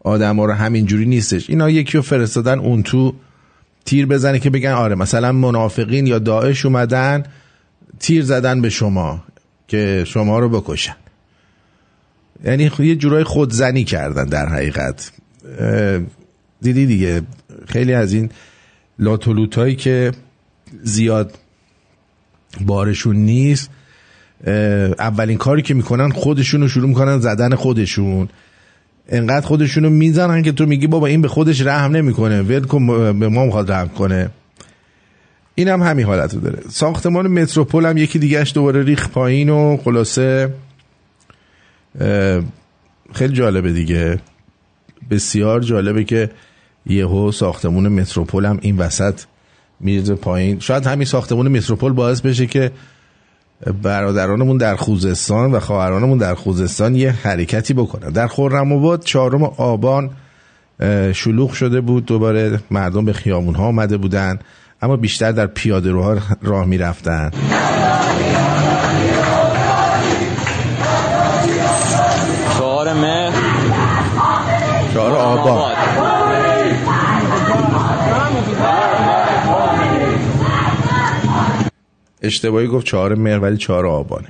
[0.00, 1.50] آدم ها رو همینجوری نیستش.
[1.50, 3.14] اینا یکی رو فرستادن اون تو
[3.84, 7.22] تیر بزنه که بگن آره مثلا منافقین یا داعش اومدن
[8.00, 9.24] تیر زدن به شما
[9.68, 10.96] که شما رو بکشن.
[12.44, 15.12] یعنی یه جورای خودزنی کردن در حقیقت.
[16.62, 17.22] دیدی دیگه
[17.68, 18.30] خیلی از این
[18.98, 20.12] لاتولوت هایی که
[20.82, 21.34] زیاد
[22.60, 23.70] بارشون نیست
[24.98, 28.28] اولین کاری که می‌کنن خودشون رو شروع می‌کنن زدن خودشون.
[29.08, 32.86] انقدر خودشون رو می‌زنن که تو میگی بابا این به خودش رحم نمی‌کنه ول کن
[33.18, 34.30] به ما می‌خواد رحم کنه.
[35.54, 36.58] این هم همین حالت رو داره.
[36.68, 40.48] ساختمان متروپول هم یکی دیگهش دوباره ریخ پایین و خلاصه
[43.12, 44.18] خیلی جالبه دیگه.
[45.10, 46.30] بسیار جالبه که
[46.86, 49.20] یهو ساختمون متروپول هم این وسط
[49.80, 50.60] میرزه پایین.
[50.60, 52.70] شاید همین ساختمون متروپول باعث بشه که
[53.82, 58.10] برادرانمون در خوزستان و خواهرانمون در خوزستان یه حرکتی بکنن.
[58.10, 60.10] در خرم آباد چهارم آبان
[61.12, 62.06] شلوغ شده بود.
[62.06, 64.38] دوباره مردم به خیامون ها آمده بودن
[64.82, 67.30] اما بیشتر در پیاده روها راه می‌رفتن.
[75.36, 75.76] آبان
[82.22, 84.28] اشتباهی گفت چهار مهر ولی چهار آبانه.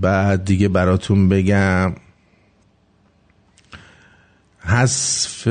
[0.00, 1.92] بعد دیگه براتون بگم.
[4.66, 5.48] حذف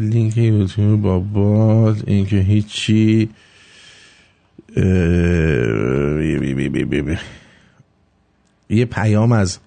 [0.00, 3.30] لینک یوتیوب بابات اینکه هیچی
[8.68, 9.58] یه پیام از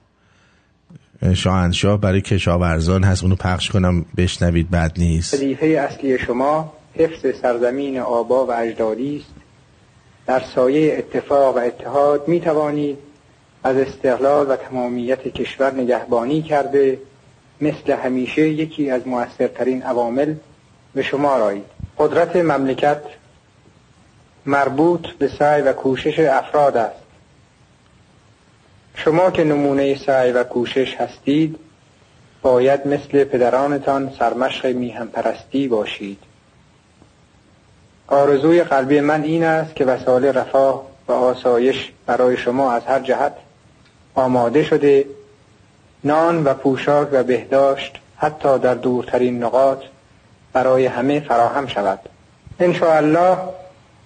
[1.34, 3.24] شاهنشاه برای کشاورزان هست.
[3.24, 5.34] اونو پخش کنم بشنوید بد نیست.
[5.34, 9.34] وظیفه اصلی شما حفظ سرزمین آبا و اجدادی است.
[10.28, 12.98] در سایه اتفاق و اتحاد می توانید
[13.64, 17.00] از استقلال و تمامیت کشور نگهبانی کرده
[17.62, 20.36] مثل همیشه یکی از موثرترین عوامل
[20.94, 21.66] به شما رایید.
[21.98, 23.02] قدرت مملکت
[24.46, 27.05] مربوط به سعی و کوشش افراد است.
[28.96, 31.60] شما که نمونه سعی و کوشش هستید
[32.42, 36.18] باید مثل پدرانتان سرمشق میهم پرستی باشید.
[38.08, 43.34] آرزوی قلبی من این است که وسایل رفاه و آسایش برای شما از هر جهت
[44.16, 45.06] آماده شده
[46.04, 49.80] نان و پوشاک و بهداشت حتی در دورترین نقاط
[50.54, 52.00] برای همه فراهم شود.
[52.82, 53.38] الله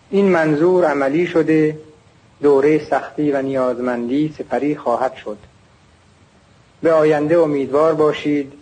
[0.09, 1.77] این منظور عملی شده
[2.41, 5.37] دوره سختی و نیازمندی سپری خواهد شد.
[6.81, 8.53] به آینده امیدوار باشید.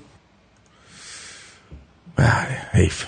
[2.15, 3.05] بله حیف.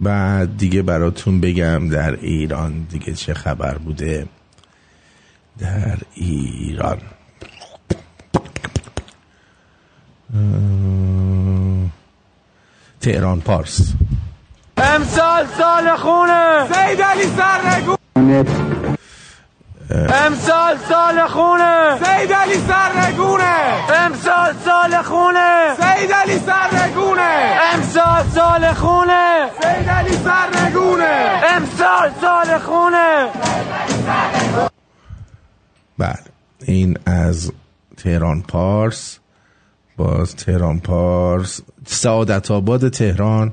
[0.00, 4.26] بعد دیگه براتون بگم در ایران دیگه چه خبر بوده؟
[5.58, 7.00] در ایران.
[13.00, 13.92] تهران پارس.
[14.76, 16.68] امسال سال خونه.
[16.72, 18.73] سید علی سرنگون.
[19.90, 21.98] امسال سال خونه.
[22.04, 23.54] سید علی سرنگونه.
[24.04, 25.74] امسال سال خونه.
[25.76, 27.58] سید علی سرنگونه.
[27.74, 29.50] امسال سال خونه.
[29.62, 31.42] سید علی سرنگونه.
[31.56, 33.28] امسال سال خونه.
[35.98, 36.14] بله.
[36.66, 37.52] این از
[37.96, 39.18] تهران پارس.
[39.96, 41.60] باز تهران پارس.
[41.86, 43.52] سعادت آباد تهران.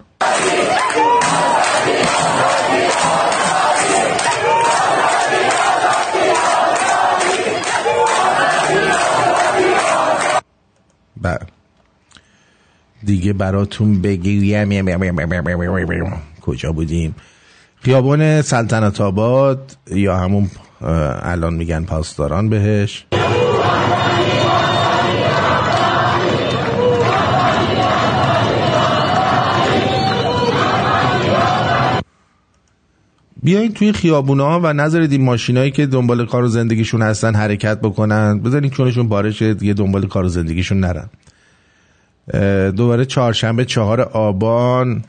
[11.21, 11.39] بله.
[13.03, 14.43] دیگه براتون بگیم
[16.41, 17.15] کجا بودیم؟
[17.81, 20.49] خیابان سلطنت آباد یا همون
[21.23, 23.05] الان میگن پاسداران بهش.
[33.43, 38.39] بیاین توی خیابونا و نذارید این ماشینایی که دنبال کار و زندگیشون هستن حرکت بکنن.
[38.39, 41.09] بذارین چونشون بارشه دیگه دنبال کار و زندگیشون نرن.
[42.71, 45.03] دوباره چهارشنبه چهار آبان.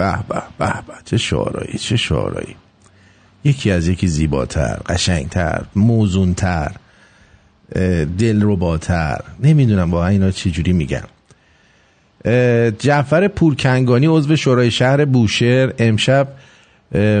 [0.00, 2.56] به به به چه شعرایی چه شعرایی
[3.44, 6.72] یکی از یکی زیباتر قشنگتر موزونتر
[8.18, 11.02] دل رباتر نمی‌دونم با اینا چی جوری میگم
[12.78, 16.28] جعفر پورکنگانی عضو شورای شهر بوشهر امشب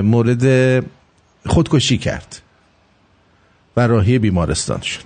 [0.02, 0.84] مورد
[1.46, 2.42] خودکشی کرد
[3.76, 5.04] و راهی بیمارستان شد.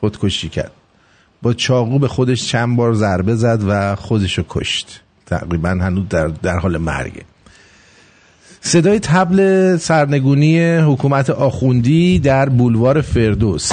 [0.00, 0.70] خودکشی کرد.
[1.42, 5.02] با چاقو به خودش چند بار ضربه زد و خودشو کشت.
[5.26, 7.22] تقریبا هنوز در, در حال مرگه.
[8.60, 13.72] صدای تبل سرنگونی حکومت آخوندی در بولوار فردوس.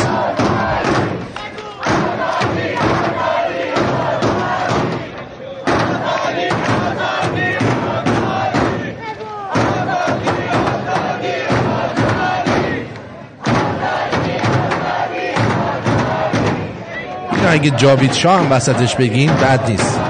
[17.47, 20.02] اگه جاوید شاه هم وسطش بگین بد نیست.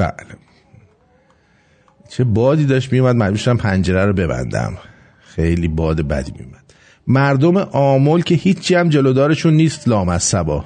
[0.00, 0.36] بله.
[2.08, 4.78] چه بادی داشت میومد من پنجره رو ببندم.
[5.20, 6.60] خیلی باد بدی میومد
[7.06, 10.64] مردم آمول که هیچی هم جلودارشون نیست لام از سبا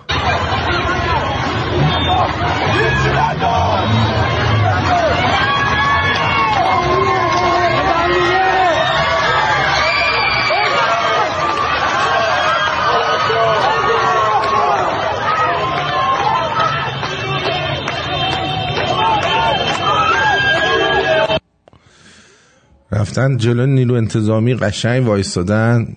[23.14, 25.96] رفتن جلو نیرو انتظامی قشنگ وایستادن.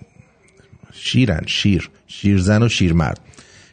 [0.92, 3.20] شیرن شیر شیرزن و شیرمرد.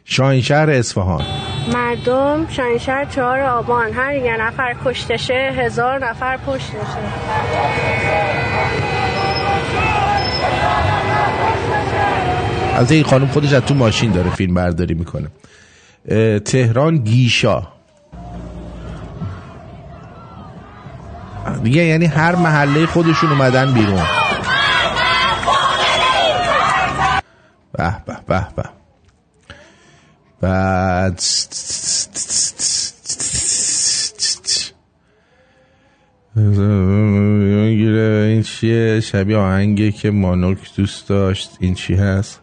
[0.04, 1.24] شاهینشهر اصفهان.
[1.72, 3.92] مردم شاهینشهر چهار آبان.
[3.92, 6.76] هر یه نفر کشتشه هزار نفر پشتشه.
[12.74, 15.28] از این خانم خودش از تو ماشین داره فیلم برداری می‌کنه.
[16.38, 17.62] تهران گیشا.
[21.62, 24.02] دیگه یعنی هر محله خودشون اومدن بیرون.
[27.72, 28.64] به به به به.
[30.40, 31.22] بعد
[36.36, 41.50] این چیه؟ شبیه آهنگه که مانوک دوست داشت.
[41.60, 42.40] این چی هست؟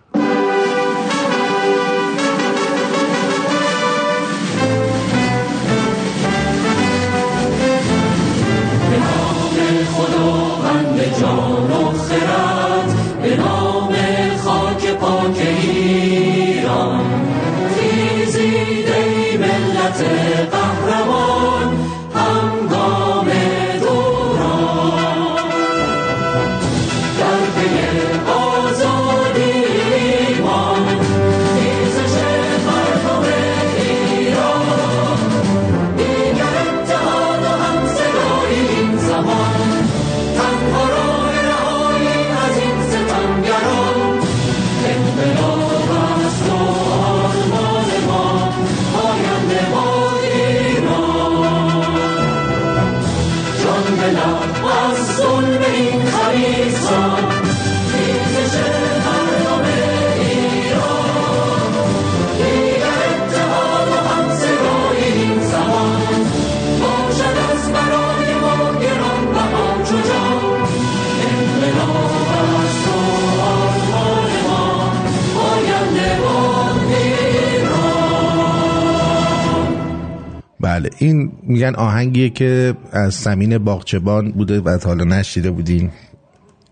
[81.04, 85.92] این میگن آهنگیه که از سمین باغچبان بوده و حالا نشیده بودین.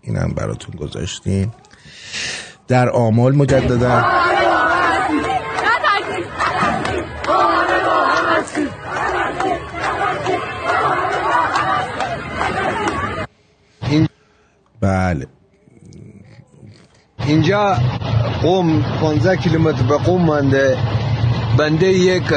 [0.02, 1.52] اینم براتون گذاشتیم.
[2.68, 4.04] در آمال مجددا.
[14.80, 15.26] بله.
[17.26, 17.76] اینجا
[18.42, 20.76] قوم 15 کیلومتر به قوم مانده.
[21.58, 22.32] بنده یک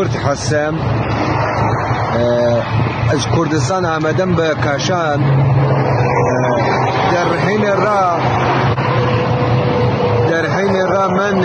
[0.00, 0.74] هستم
[2.14, 5.30] اه، از کردستان آمدم به کاشان اه،
[10.30, 11.44] در حین را من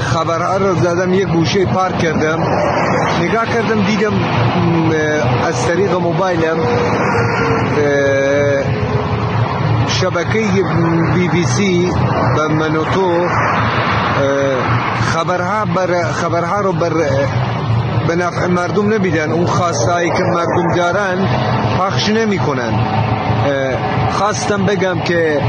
[0.00, 2.38] خبرها رو زدم یک گوشه پارک کردم.
[3.22, 4.12] نگاه کردم دیدم
[5.46, 6.58] از طریق موبایلم
[9.88, 10.38] شبکه
[11.14, 11.92] بی بی سی
[12.38, 13.26] و منوتو
[15.12, 16.92] خبرها بر خبرها رو بر
[18.08, 19.32] به نفع مردم نمیدن.
[19.32, 21.28] اون خواستایی که مردم دارن
[21.78, 22.72] پخش نمی‌کنن.
[24.10, 25.40] خواستم بگم که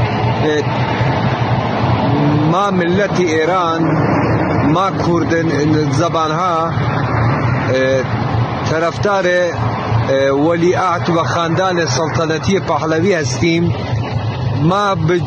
[2.50, 3.82] ما ملت ایران
[4.72, 6.70] ما کردن زبان ها
[8.70, 13.74] طرفدار اه، ولیعهد و خاندان سلطنتی پهلوی هستیم.
[14.62, 15.20] ما به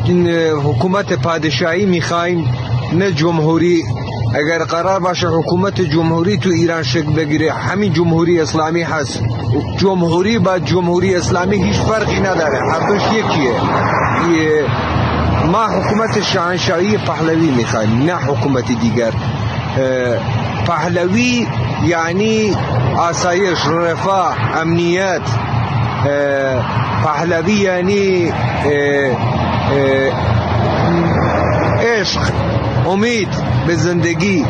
[0.64, 2.48] حکومت پادشاهی می‌خوایم
[2.92, 3.84] نه جمهوری
[4.34, 9.22] اگر قرار باشه حکومت جمهوری تو ایران شکل بگیره همین جمهوری اسلامی هست.
[9.76, 12.60] جمهوری با جمهوری اسلامی هیچ فرقی نداره.
[12.88, 13.50] دوش یکیه.
[14.32, 14.64] یه-
[15.52, 19.12] ما حکومت شاهنشاهی پهلوی می‌خوایم نه حکومت دیگر.
[20.66, 21.46] پهلوی
[21.86, 22.56] یعنی
[22.98, 25.22] آسایش رفاه امنیت.
[27.04, 28.32] پهلوی یعنی
[31.80, 32.20] عشق.
[32.90, 33.28] امید
[33.66, 34.46] به زندگی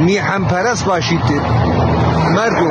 [0.00, 1.20] میهم پرست باشید.
[2.34, 2.66] مردم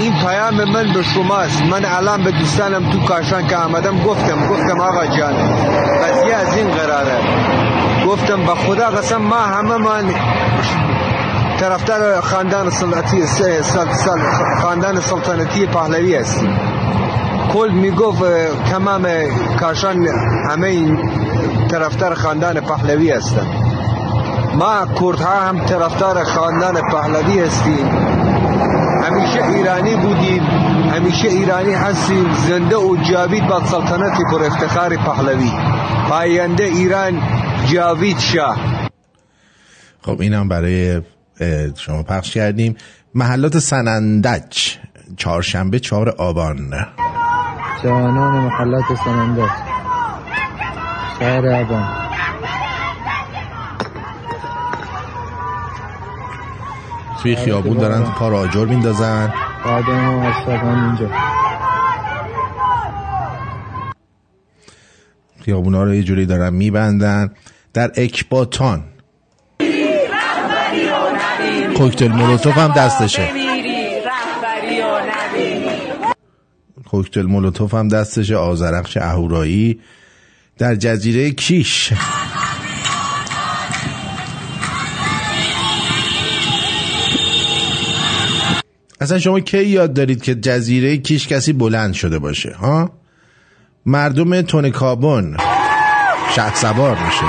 [0.00, 4.80] این پیام من به شماست من الان به دوستانم تو کاشان که آمدم گفتم گفتم
[4.80, 5.34] آقا جان
[6.02, 7.18] قضیه از این قراره.
[8.06, 10.14] گفتم به خدا قسم ما همه من
[11.60, 16.58] طرفدار خاندان سلطنتی سل- سل- خاندان سلطنتی پهلوی هستیم.
[17.52, 18.22] کل می‌گفت
[18.70, 19.06] تمام
[19.60, 20.06] کاشان
[20.50, 20.98] همه این
[21.70, 23.46] طرفدار خاندان پهلوی هستن
[24.56, 27.86] ما کردها هم طرفدار خاندان پهلوی هستیم.
[29.04, 30.42] همیشه ایرانی بودیم
[30.94, 32.32] همیشه ایرانی هستیم.
[32.32, 35.52] زنده و جاوید با سلطنت پر افتخار پهلوی.
[36.08, 37.22] پاینده ایران
[37.72, 38.56] جاوید شاه.
[40.02, 41.02] خب اینم برای
[41.76, 42.76] شما پخش کردیم.
[43.14, 44.76] محلات سنندج
[45.16, 46.86] چهارشنبه چهار آبان.
[47.82, 49.50] جوانان محلات سنندج.
[51.20, 52.05] شهر عبان
[57.22, 59.34] توی خیابون دارن پا را آجر میندازن.
[59.64, 61.10] اینجا.
[65.44, 67.30] خیابونا رو یه جوری دارن میبندن.
[67.74, 68.84] در اکباتان.
[71.76, 73.28] کوکتل مولوتوف هم دستشه.
[76.90, 78.36] کوکتل مولوتوف هم دستشه.
[78.36, 79.80] آزرخش اهورایی.
[80.58, 81.92] در جزیره کیش.
[89.00, 92.90] اصلا شما کی یاد دارید که جزیره کیش کسی بلند شده باشه ها؟
[93.86, 95.36] مردم تون کابون.
[96.34, 97.26] شهر سوار میشه.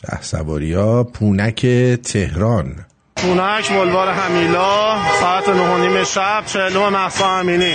[0.00, 2.84] شه سواری ها پونک تهران.
[3.16, 7.74] پونک بلوار همیلا ساعت نه و نیم شب چهلم محسا امینی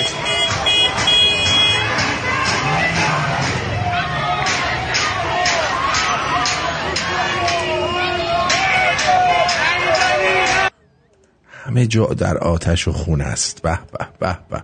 [11.69, 13.61] همه جا در آتش و خون است.
[13.61, 14.63] به به به به.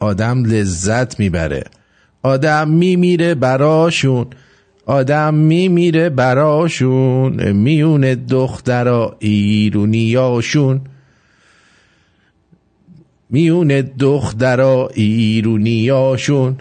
[0.00, 1.64] آدم لذت می‌بره.
[2.22, 4.26] آدم میمیره براشون.
[4.86, 7.52] آدم میمیره براشون.
[7.52, 10.80] میون دخترا ایرونیاشون.
[13.30, 13.68] میون
[13.98, 16.58] دخترا ایرونیاشون.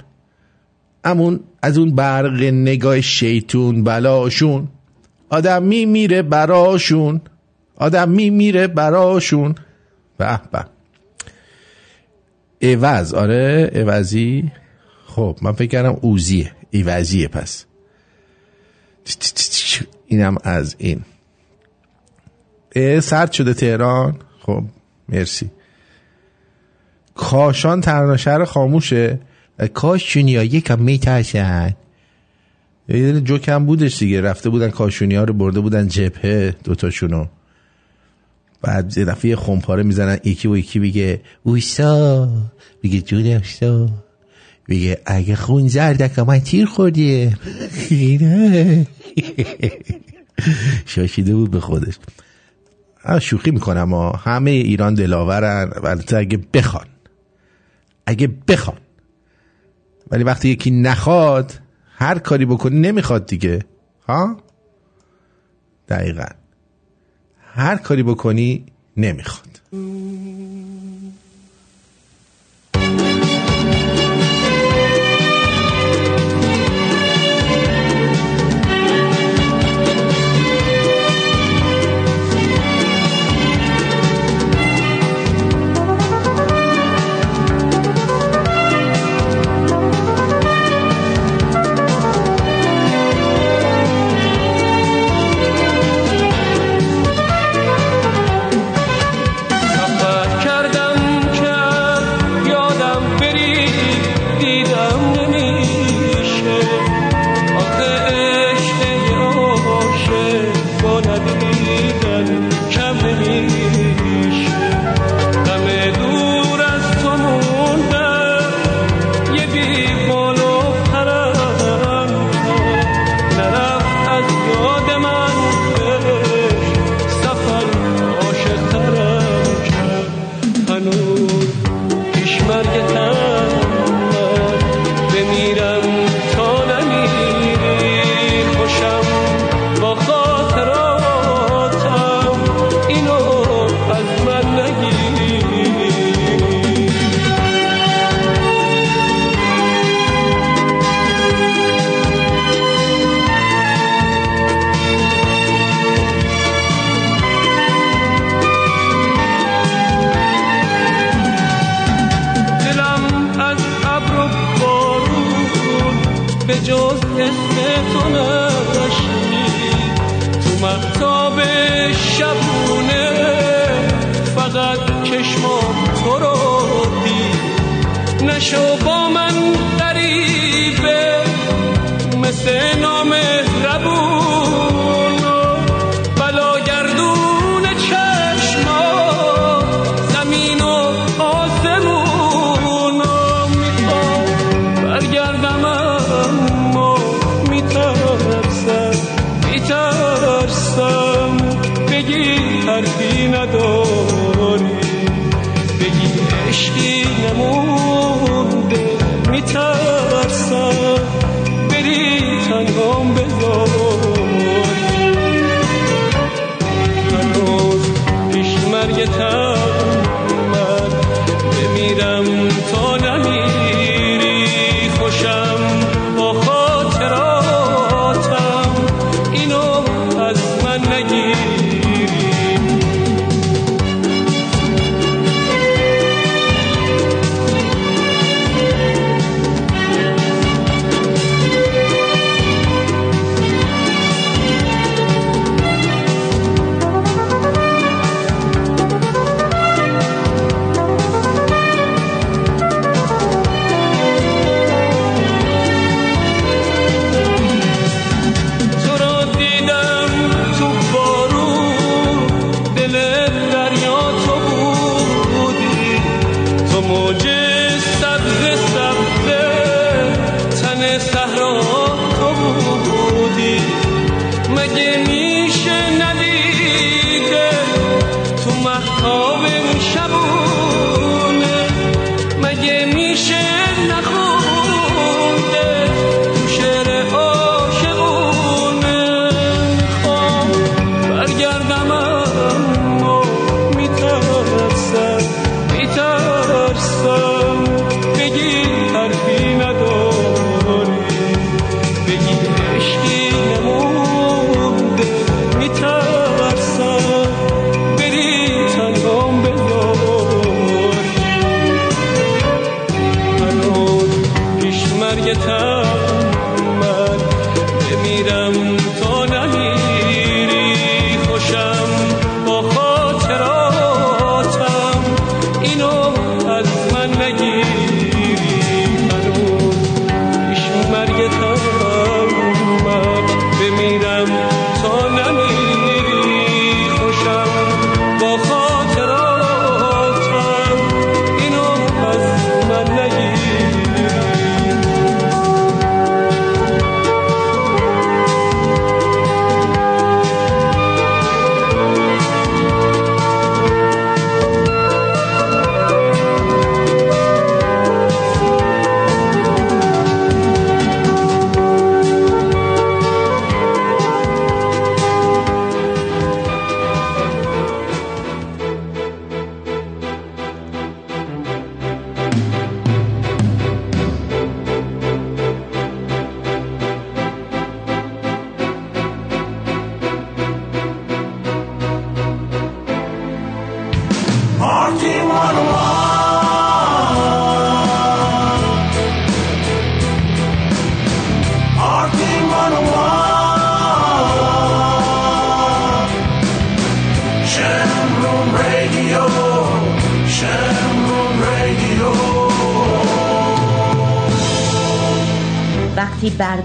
[1.03, 4.67] امون از اون برق نگاه شیطون بلاشون.
[5.29, 7.21] آدم میمیره براشون.
[7.79, 9.55] آدم میمیره براشون.
[10.17, 10.65] به به.
[12.61, 14.51] عوض آره عوضی
[15.05, 16.51] خب من فکر کردم اوزیه.
[16.73, 17.65] عوضیه پس.
[20.07, 21.01] اینم از این.
[22.99, 24.15] سرد شده تهران.
[24.39, 24.63] خب
[25.09, 25.51] مرسی.
[27.15, 29.19] کاشان تنها شهر خاموشه.
[29.73, 31.75] کاشونی ها یکم میترسن.
[32.89, 34.21] یه دونه جوک هم بودش دیگه.
[34.21, 37.25] رفته بودن کاشونی ها رو برده بودن جبهه دوتاشونو.
[38.61, 42.29] بعد یه دفعه خمپاره می‌زنن یکی و یکی بگه اوستا؟
[42.83, 43.89] بگه جون اوستا؟
[44.69, 47.29] بگه اگه خون زردک من تیر خوردی
[50.85, 51.99] شاشیده بود به خودش.
[53.21, 56.85] شوخی می‌کنم همه ایران دلاورن البته اگه بخوان.
[58.05, 58.77] اگه بخوان.
[60.11, 61.53] ولی وقتی یکی نخواد
[61.95, 63.59] هر کاری بکنی نمی‌خواد دیگه.
[64.07, 64.37] ها؟
[65.89, 66.38] دقیقا.
[67.53, 68.65] هر کاری بکنی
[68.97, 69.61] نمی‌خواد.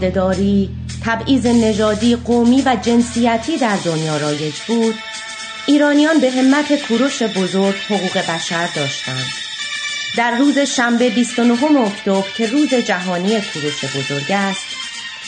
[0.05, 0.71] بردهداری
[1.05, 4.95] تبعیض نژادی قومی و جنسیتی در دنیا رایج بود.
[5.67, 9.27] ایرانیان به همت کوروش بزرگ حقوق بشر داشتند.
[10.17, 14.67] در روز شنبه 29 اکتبر که روز جهانی کوروش بزرگ است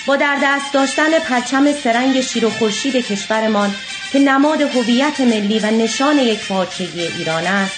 [0.07, 3.74] با در دست داشتن پرچم سرنگ شیر و خورشید کشورمان
[4.12, 7.77] که نماد هویت ملی و نشان یک پارچگی ایران است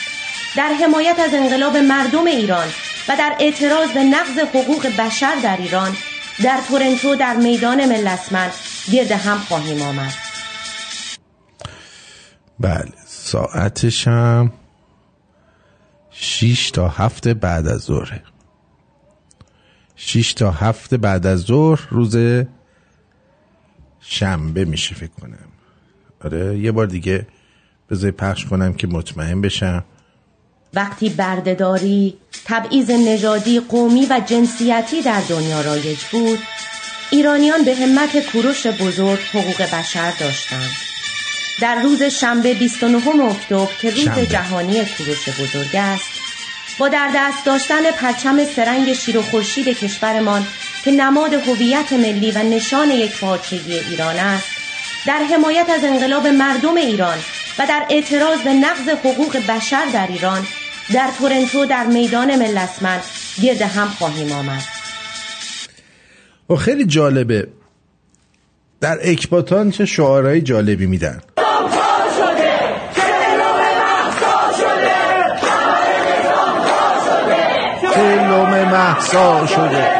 [0.56, 2.68] در حمایت از انقلاب مردم ایران
[3.08, 5.96] و در اعتراض به نقض حقوق بشر در ایران
[6.44, 8.50] در تورنتو در میدان ملسمن
[8.92, 10.12] گرد هم خواهیم آمد.
[12.60, 14.52] بله ساعتش هم
[16.10, 18.22] 6 تا هفت بعد از ظهره
[19.96, 22.16] 6 تا هفت بعد از ظهر روز
[24.00, 25.48] شنبه میشه فکر کنم.
[26.24, 27.26] آره یه بار دیگه
[27.90, 29.84] بذاری پخش کنم که مطمئن بشم.
[30.74, 32.14] وقتی بردهداری
[32.44, 36.38] تبعیض نژادی قومی و جنسیتی در دنیا رایج بود
[37.10, 40.70] ایرانیان به همت کوروش بزرگ حقوق بشر داشتند
[41.60, 44.26] در روز شنبه 29 اکتبر که روز شنبه.
[44.26, 46.08] جهانی کوروش بزرگ است
[46.78, 50.46] با در دست داشتن پرچم سرنگ شیر و خورشید کشورمان
[50.84, 54.48] که نماد هویت ملی و نشان یک پارچگی ایران است
[55.06, 57.18] در حمایت از انقلاب مردم ایران
[57.58, 60.46] و در اعتراض به نقض حقوق بشر در ایران
[60.94, 63.00] در تورنتو در میدان ملسمن
[63.42, 64.62] گرد هم خواهیم آمد.
[66.50, 67.48] و خیلی جالبه.
[68.80, 71.20] در اکباتان چه شعارهای جالبی میدن.
[77.94, 79.97] تلوم محسا شده.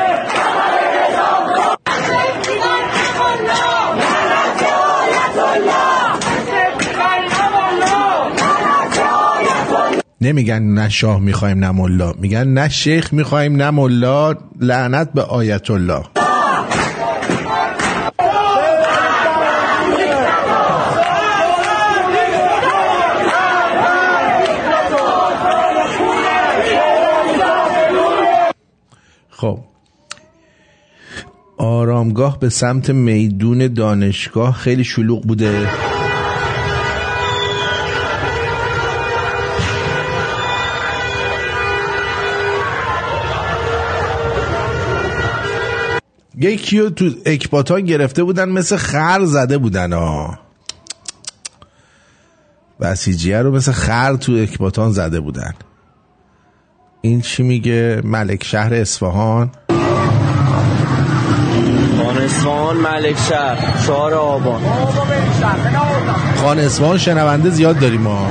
[10.20, 12.12] نمیگن نه شاه می‌خوایم نه ملا.
[12.12, 14.34] میگن نه شیخ می‌خوایم نه ملا.
[14.60, 16.02] لعنت به آیت الله.
[29.30, 29.58] خب.
[31.58, 35.68] آرامگاه به سمت میدون دانشگاه خیلی شلوغ بوده.
[46.40, 50.38] یکی رو تو اکباتان گرفته بودن مثل خر زده بودن ها
[52.80, 55.54] بسیجیه رو مثل خر تو اکباتان زده بودن.
[57.00, 59.50] این چی میگه؟ ملک شهر اصفهان.
[61.98, 63.86] خان اصفهان ملک شهر.
[63.86, 64.62] چهار آبان.
[66.36, 68.30] خان اصفهان شنونده زیاد داریم ما.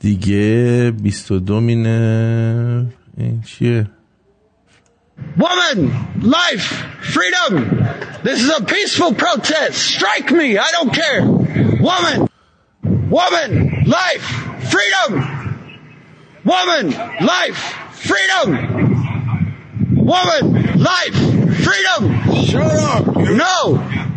[0.00, 2.86] دیگه 22 مینه
[3.18, 3.86] این چیه
[5.36, 5.78] Woman,
[6.20, 6.66] life,
[7.14, 7.52] freedom.
[8.24, 9.78] This is a peaceful protest.
[9.78, 10.58] Strike me.
[10.58, 11.22] I don't care.
[11.88, 12.28] Woman,
[12.82, 13.50] woman,
[13.86, 14.26] life,
[14.72, 15.10] freedom.
[16.44, 16.90] Woman,
[17.34, 17.58] life,
[18.08, 18.48] freedom.
[19.96, 20.44] Woman,
[20.92, 21.16] life,
[21.66, 22.02] freedom.
[22.44, 23.06] Shut up.
[23.16, 23.58] No.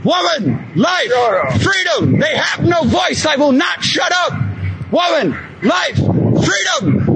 [0.03, 2.19] Woman, life, freedom.
[2.19, 3.25] They have no voice.
[3.25, 4.33] I will not shut up.
[4.92, 7.06] Woman, life, freedom.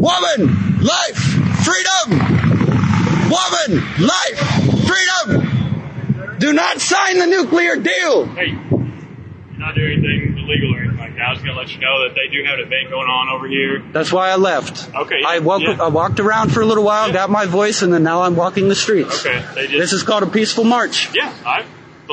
[0.00, 1.16] Woman, life,
[1.64, 2.18] freedom.
[3.30, 4.38] Woman, life,
[4.86, 6.36] freedom.
[6.38, 8.26] Do not sign the nuclear deal.
[8.26, 11.22] Hey, you're not doing anything illegal or anything like that.
[11.28, 13.28] I was going to let you know that they do have a debate going on
[13.34, 13.82] over here.
[13.92, 14.94] That's why I left.
[14.94, 15.20] Okay.
[15.26, 15.78] I, walk, yeah.
[15.80, 18.68] I walked around for a little while, got my voice, and then now I'm walking
[18.68, 19.24] the streets.
[19.24, 19.42] Okay.
[19.54, 21.14] They just, This is called a peaceful march.
[21.14, 21.64] yeah, I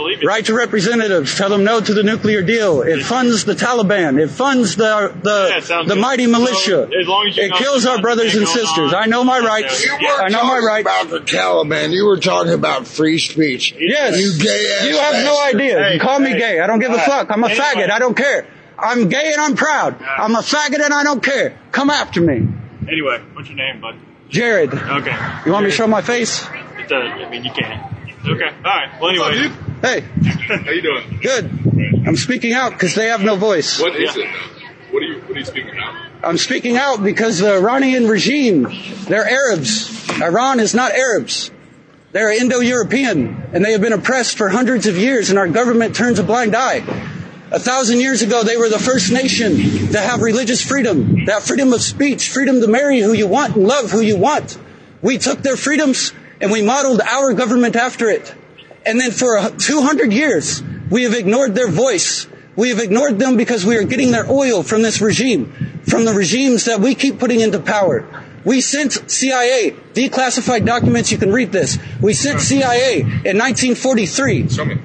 [0.02, 0.26] believe it.
[0.26, 2.82] Right to representatives, tell them no to the nuclear deal.
[2.82, 4.20] It funds the Taliban.
[4.22, 6.88] It funds the the, Yeah, the mighty militia.
[6.92, 8.94] So, as long as you it kills our brothers and sisters.
[8.94, 8.96] on.
[8.96, 9.84] I know my rights.
[9.86, 10.82] You I know my rights.
[10.88, 11.92] about the Taliban.
[11.92, 13.76] You were talking about free speech.
[13.78, 14.20] Yes.
[14.20, 14.88] You gay.
[14.90, 15.78] You have no idea.
[15.84, 16.60] Hey, you call me gay.
[16.60, 17.30] I don't give a fuck.
[17.32, 17.64] I'm a Anyway.
[17.66, 17.92] faggot.
[17.92, 18.48] I don't care.
[18.78, 20.02] I'm gay and I'm proud.
[20.02, 21.58] I'm a faggot and I don't care.
[21.72, 22.48] Come after me.
[22.88, 23.96] Anyway, what's your name, bud?
[24.30, 24.74] Jared.
[24.74, 25.16] Okay.
[25.46, 26.46] You want me to show my face?
[26.78, 27.12] It does.
[27.12, 27.96] I mean, you can.
[28.26, 28.44] Okay.
[28.46, 29.00] All right.
[29.00, 29.56] Well, anyway.
[29.82, 30.02] Hey.
[30.02, 31.20] How you doing?
[31.22, 31.46] Good.
[32.06, 33.80] I'm speaking out because they have no voice.
[33.80, 34.28] What is it?
[34.92, 35.96] What are you What are you speaking about?
[36.22, 38.68] I'm speaking out because the Iranian regime,
[39.08, 40.10] they're Arabs.
[40.22, 41.50] Iran is not Arabs.
[42.12, 46.20] They're Indo-European, and they have been oppressed for hundreds of years, and our government turns
[46.20, 46.84] a blind eye.
[47.52, 51.72] A thousand years ago, they were the first nation to have religious freedom, that freedom
[51.72, 54.58] of speech, freedom to marry who you want and love who you want.
[55.02, 56.12] We took their freedoms
[56.42, 58.34] and we modeled our government after it.
[58.86, 62.28] And then for 200 years, we have ignored their voice.
[62.56, 66.14] We have ignored them because we are getting their oil from this regime, from the
[66.14, 68.06] regimes that we keep putting into power.
[68.46, 71.12] We sent CIA declassified documents.
[71.12, 71.78] You can read this.
[72.02, 74.50] We sent CIA in 1943.
[74.50, 74.78] Show me.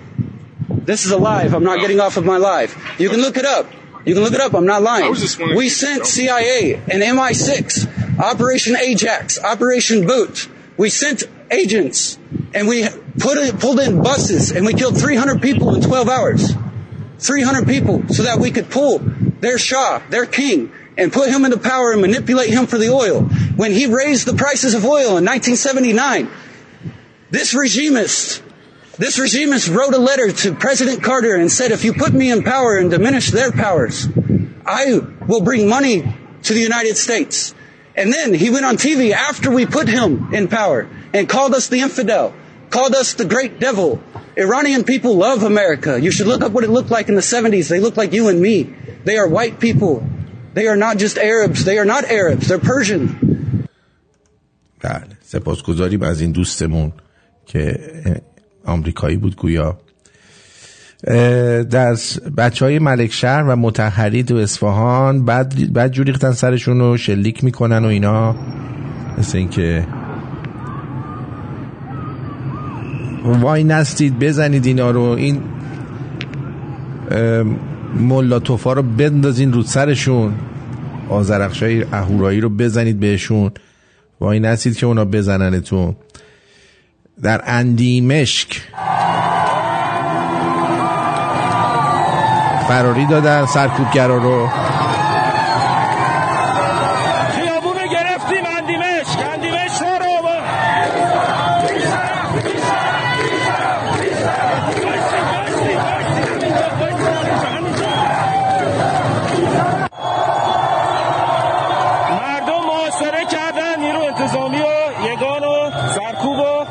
[0.68, 1.54] This is a live.
[1.54, 2.76] I'm not getting off of my live.
[2.98, 3.70] You can look it up.
[4.04, 4.54] You can look it up.
[4.54, 5.06] I'm not lying.
[5.06, 10.48] I was just wondering We sent CIA and MI6, Operation Ajax, Operation Boot.
[10.76, 11.22] We sent
[11.54, 12.18] agents
[12.52, 12.86] and we
[13.18, 16.52] put it, pulled in buses and we killed 300 people in 12 hours.
[17.18, 21.58] 300 people so that we could pull their Shah, their king, and put him into
[21.58, 23.22] power and manipulate him for the oil.
[23.56, 26.30] When he raised the prices of oil in 1979,
[27.30, 28.42] this regimist,
[28.98, 32.42] this regimist wrote a letter to President Carter and said, if you put me in
[32.42, 34.06] power and diminish their powers,
[34.66, 36.02] I will bring money
[36.42, 37.54] to the United States.
[37.96, 41.68] And then he went on TV after we put him in power and called us
[41.68, 42.34] the infidel,
[42.70, 44.00] called us the great devil.
[44.36, 45.92] Iranian people love America.
[46.06, 47.68] You should look up what it looked like in the 70s.
[47.68, 48.56] They look like you and me.
[49.04, 49.94] They are white people.
[50.54, 51.64] They are not just Arabs.
[51.64, 52.48] They are not Arabs.
[52.48, 53.04] They're Persian.
[54.82, 56.92] بله سپاسگزاریم از این دوستمون
[57.46, 57.78] که
[58.64, 59.78] آمریکایی بود گویا
[61.70, 61.96] در
[62.36, 67.44] بچه های ملک شهر و متحری تو اصفهان بعد بعد جوری ریختن سرشون رو شلیک
[67.44, 68.36] می‌کنن و اینا
[69.18, 69.86] مثل اینکه
[73.24, 75.02] وای نستید بزنید اینا رو.
[75.02, 75.42] این
[77.94, 80.34] ملا توفا رو بندازین رو سرشون.
[81.08, 83.50] آزرخشای اهورایی رو بزنید بهشون.
[84.20, 85.96] وای نستید که اونا بزننتون.
[87.22, 88.62] در اندیمشک.
[92.68, 94.48] فراری دادن سرکوبگرا رو
[97.30, 100.34] خیابون رو گرفتیم اندیمش اندیمش رو با
[112.10, 114.70] مردم محاصره کردن نیرو انتظامی و
[115.12, 116.64] یگان و سرکوب و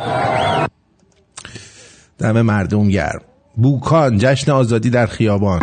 [2.24, 3.22] دم مردم گرم.
[3.56, 5.60] بوکان جشن آزادی در خیابان.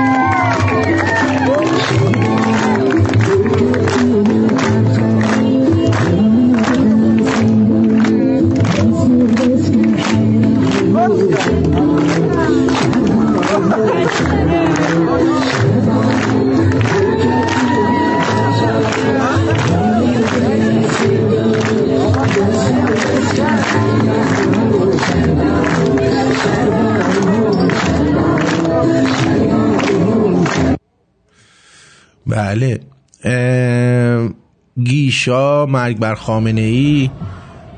[35.20, 37.10] گیشا مرگ بر خامنه ای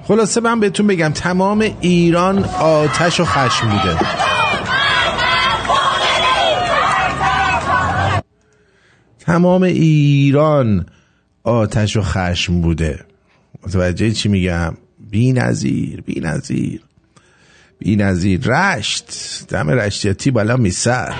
[0.04, 3.98] خلاصه من بهتون بگم تمام ایران آتش و خشم بوده.
[9.20, 10.86] تمام ایران
[11.42, 13.04] آتش و خشم بوده.
[13.66, 14.74] متوجه چی میگم؟
[15.10, 16.80] بی نظیر بی نظیر.
[17.78, 18.40] بی نظیر.
[18.44, 19.12] رشت.
[19.48, 21.14] دم رشتیاتی بالا میسر.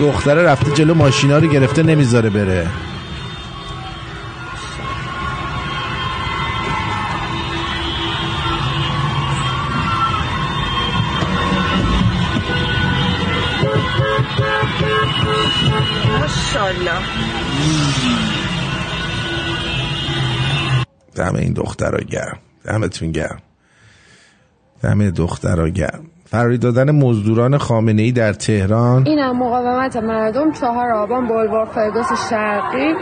[0.00, 2.66] دختره رفته جلو ماشینا رو گرفته نمی‌ذاره بره.
[21.14, 22.38] دم این دختر گرم.
[22.64, 23.38] دمتون گرم.
[24.82, 26.06] دم دختر گرم.
[26.30, 29.06] فراری دادن مزدوران خامنه ای در تهران.
[29.06, 32.94] اینم مقاومت مردم چهار آبان بلوار فردوس شرقی.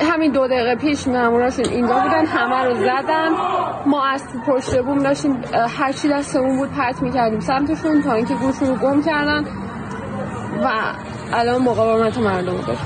[0.00, 3.28] همین دو دقیقه پیش ماموراشون اینجا بودن همه رو زدن.
[3.86, 5.40] ما از پشت بوم داشتیم
[5.78, 9.44] هرچی دستمون بود پرت می‌کردیم سمتشون تا اینکه گوشون رو گم کردن.
[10.64, 10.68] و
[11.32, 12.78] الان مقاومت مردم بود.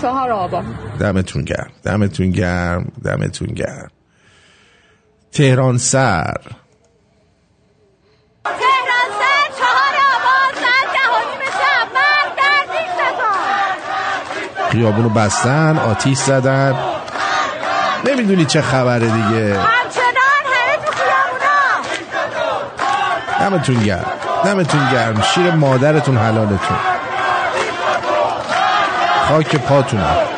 [0.00, 0.64] چهار آبان.
[1.00, 3.90] دمتون گرم دمتون گرم دمتون گرم.
[5.32, 6.34] تهران سر
[8.44, 12.62] تهران سر چهار آبان سر ده و نیم شب مرد در
[14.70, 16.74] دیکتاتور خیابونو بستن آتیش زدن.
[18.04, 19.56] نمی‌دونی چه خبره دیگه.
[23.40, 24.06] دمتون گرم.
[24.44, 25.22] دمتون گرم.
[25.22, 26.76] شیر مادرتون حلالتون.
[29.28, 30.37] خاک پاتونم.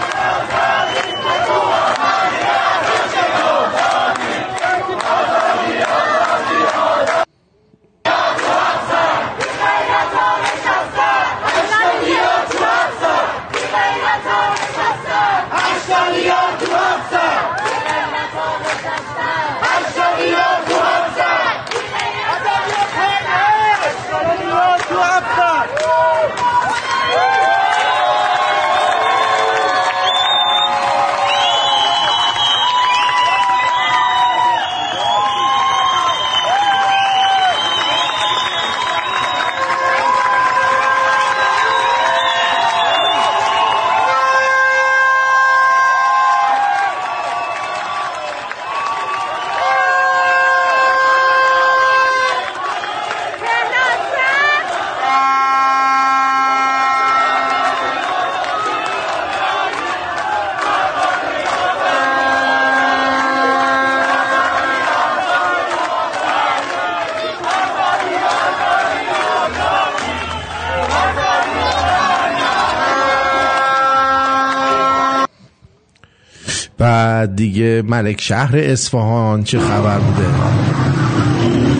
[77.40, 80.28] دیگه ملک شهر اصفهان چه خبر بوده؟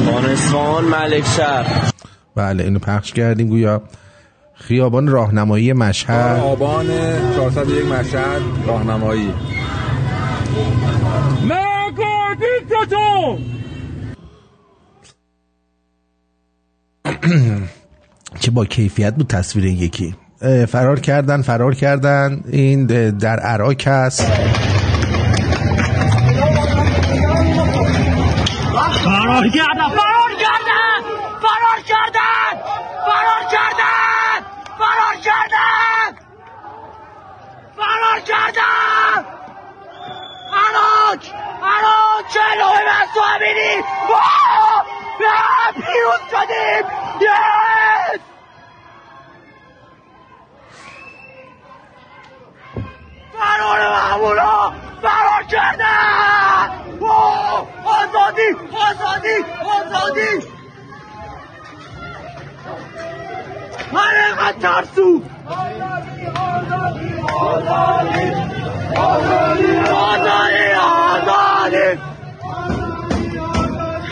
[0.04, 1.90] خان اصفهان ملک شهر.
[2.36, 3.82] بله اینو پخش کردیم گویا.
[4.54, 6.38] خیابان راهنمایی مشهد.
[6.38, 6.86] آبان
[7.36, 9.32] 401 مشهد راهنمایی.
[18.40, 20.14] که با کیفیت بود تصویر این یکی.
[20.68, 22.40] فرار کردن فرار کردن.
[22.52, 24.30] این در عراق هست
[29.04, 31.02] فرار کردن فرار کردن.
[31.42, 32.62] فرار کردن.
[33.06, 34.46] فرار کردن.
[34.78, 36.18] فرار کردن.
[37.76, 39.24] فرار کردن.
[40.52, 41.18] عراق
[41.62, 43.84] عراق جلوی من سوامینی
[45.74, 46.86] پیروز شدیم.
[47.20, 48.20] یس
[53.38, 54.72] فرار محمولا
[55.02, 56.39] فرار کردن.
[58.30, 60.46] آزادی آزادی آزادی.
[63.92, 65.22] من اینقدر ترسو.
[65.46, 67.14] آزادی آزادی.
[69.90, 71.98] آزادی آزادی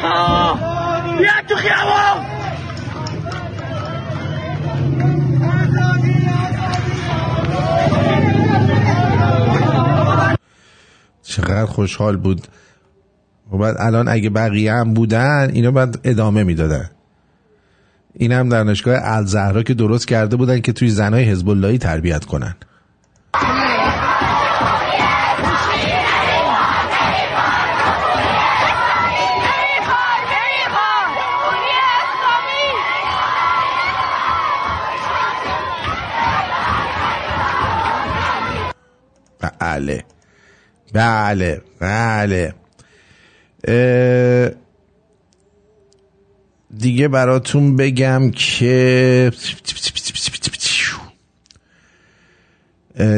[0.03, 0.59] آه،
[1.19, 2.27] بیا تو خیابان.
[11.23, 12.49] چقدر خوشحال بود.
[13.53, 16.91] و بعد الان اگه بقیه هم بودن اینو بعد ادامه می‌دادن.
[18.15, 22.25] این هم در دانشگاه الزهرا که درست کرده بودن که توی زنای حزب اللهی تربیت
[22.25, 22.55] کنن.
[39.61, 40.05] بله.
[40.93, 41.63] بله.
[41.81, 42.55] بله.
[46.77, 49.33] دیگه براتون بگم که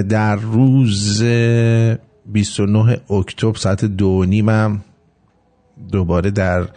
[0.08, 1.22] در روز
[2.26, 4.84] 29 اکتبر ساعت دو نیمم
[5.92, 6.68] دوباره در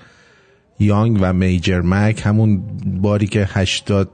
[0.79, 2.63] یانگ و میجر مک همون
[3.01, 4.09] باری که 80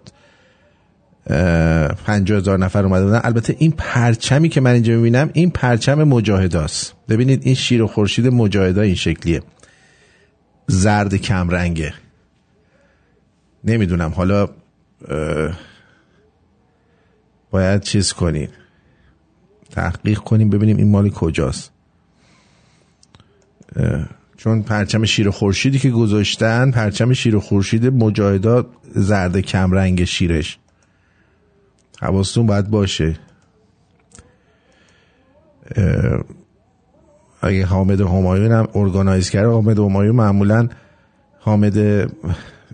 [2.05, 3.21] پنجاه هزار نفر اومده بودن.
[3.23, 6.93] البته این پرچمی که من اینجا می‌بینم این پرچم مجاهداست.
[7.09, 9.41] ببینید این شیر و خورشید مجاهدا این شکلیه.
[10.67, 11.93] زرد کمرنگه.
[13.63, 14.09] نمی‌دونم.
[14.09, 14.49] حالا
[17.51, 18.49] باید چیز کنیم.
[19.71, 21.71] تحقیق کنیم ببینیم این مال کجاست.
[24.37, 30.58] چون پرچم شیر خورشیدی که گذاشتن پرچم شیر خورشید مجاهدا زرد کمرنگ شیرش.
[32.01, 33.19] حواستون باید باشه.
[37.41, 40.67] اگه حامد همایون هم ارگانایز کرده حامد همایون معمولا
[41.39, 41.77] حامد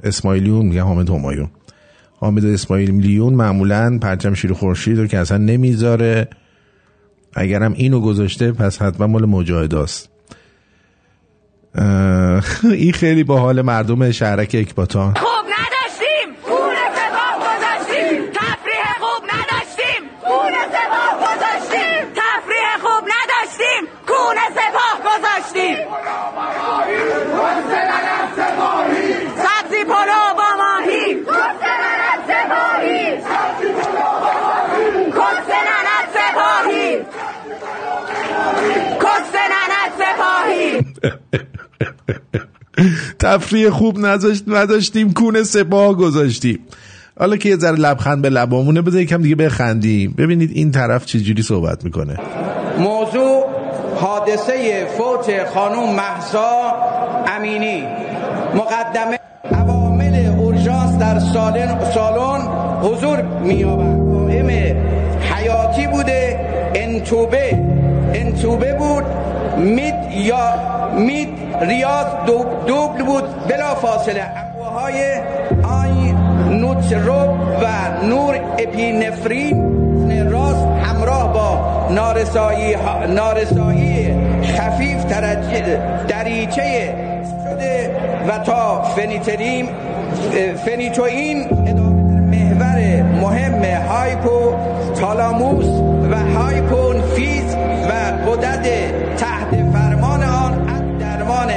[0.04, 1.50] اسماعیلیون میگه حامد همایون.
[2.20, 6.28] حامد اسماعیلیون معمولا پرچم شیر خورشید رو که اصلا نمی‌ذاره.
[7.34, 10.10] اگرم اینو گذاشته پس حتما مال مجاهداست.
[11.76, 19.24] اه، این خیلی با حال مردم شهرک اکباتان خوب نداشتیم خون سپاه گذاشتیم تفریح خوب
[19.34, 25.78] نداشتیم خون سپاه گذاشتیم تفریح خوب نداشتیم خون سپاه گذاشتیم
[29.44, 33.06] سبزی پلو با ماهی کس ننت سپاهی
[39.02, 40.86] کس ننت سپاهی
[43.20, 46.60] تفریح خوب نذاشت نداشتیم کون سپاه گذاشتیم.
[47.20, 50.16] حالا که یه ذره لبخند به لبامونه بذار یکم دیگه بخندیم.
[50.18, 52.18] ببینید این طرف چجوری صحبت می‌کنه.
[52.80, 53.44] موضوع
[53.96, 56.74] حادثه فوت خانوم محسا
[57.28, 57.84] امینی.
[58.56, 59.20] مقدمه
[59.52, 62.42] عوامل اورژانس در سالن سالن
[62.82, 64.48] حضور می‌یابند قائم
[65.34, 66.40] حیاتی بوده
[66.76, 67.52] انتوبه.
[68.14, 69.04] انتوبه بود.
[69.58, 70.54] مید یا
[70.98, 71.30] مید
[71.62, 73.24] ریاض دو- دوبل بود.
[73.48, 75.04] بلا فاصله انواهای
[75.64, 76.12] آی
[76.60, 77.68] نوتروب و
[78.06, 79.76] نور اپینفرین
[80.32, 81.60] راست همراه با
[81.94, 82.76] نارسایی,
[83.10, 85.06] نارسایی خفیف
[86.08, 86.94] دریچه
[87.44, 87.96] شده
[88.28, 89.70] و تا فنیتریم
[90.66, 91.48] فانکشن
[92.32, 92.75] محور
[93.26, 94.54] مهم هایپو
[94.96, 95.66] تالاموس
[96.12, 97.56] و هیپوفیز
[97.90, 97.92] و
[98.30, 98.68] قدرت
[99.18, 101.50] تحت فرمان آن از درمان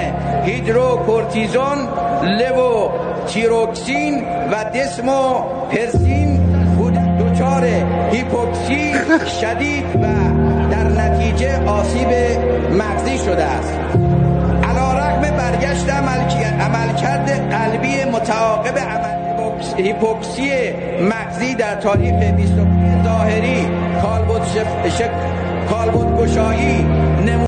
[0.45, 1.79] هیدروکورتیزون
[2.23, 6.49] لووتیروکسین و دسموپرسین
[7.21, 7.65] دچار
[8.13, 8.95] هیپوکسی
[9.41, 10.07] شدید و
[10.71, 12.09] در نتیجه آسیب
[12.73, 13.79] مغزی شده است.
[14.69, 19.08] علا رقم برگشت عملکرد قلبی متعاقب عمل
[19.79, 20.51] هیپوکسی
[21.01, 23.67] مغزی در تاریخ 25 ظاهری
[24.03, 24.99] کالبد شف...
[24.99, 25.11] شک...
[25.71, 26.83] کالبد گشایی
[27.27, 27.47] نمو...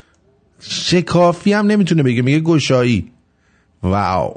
[0.59, 3.11] شکافی هم نمی‌تونه بگه میگه گشایی.
[3.83, 4.33] واو.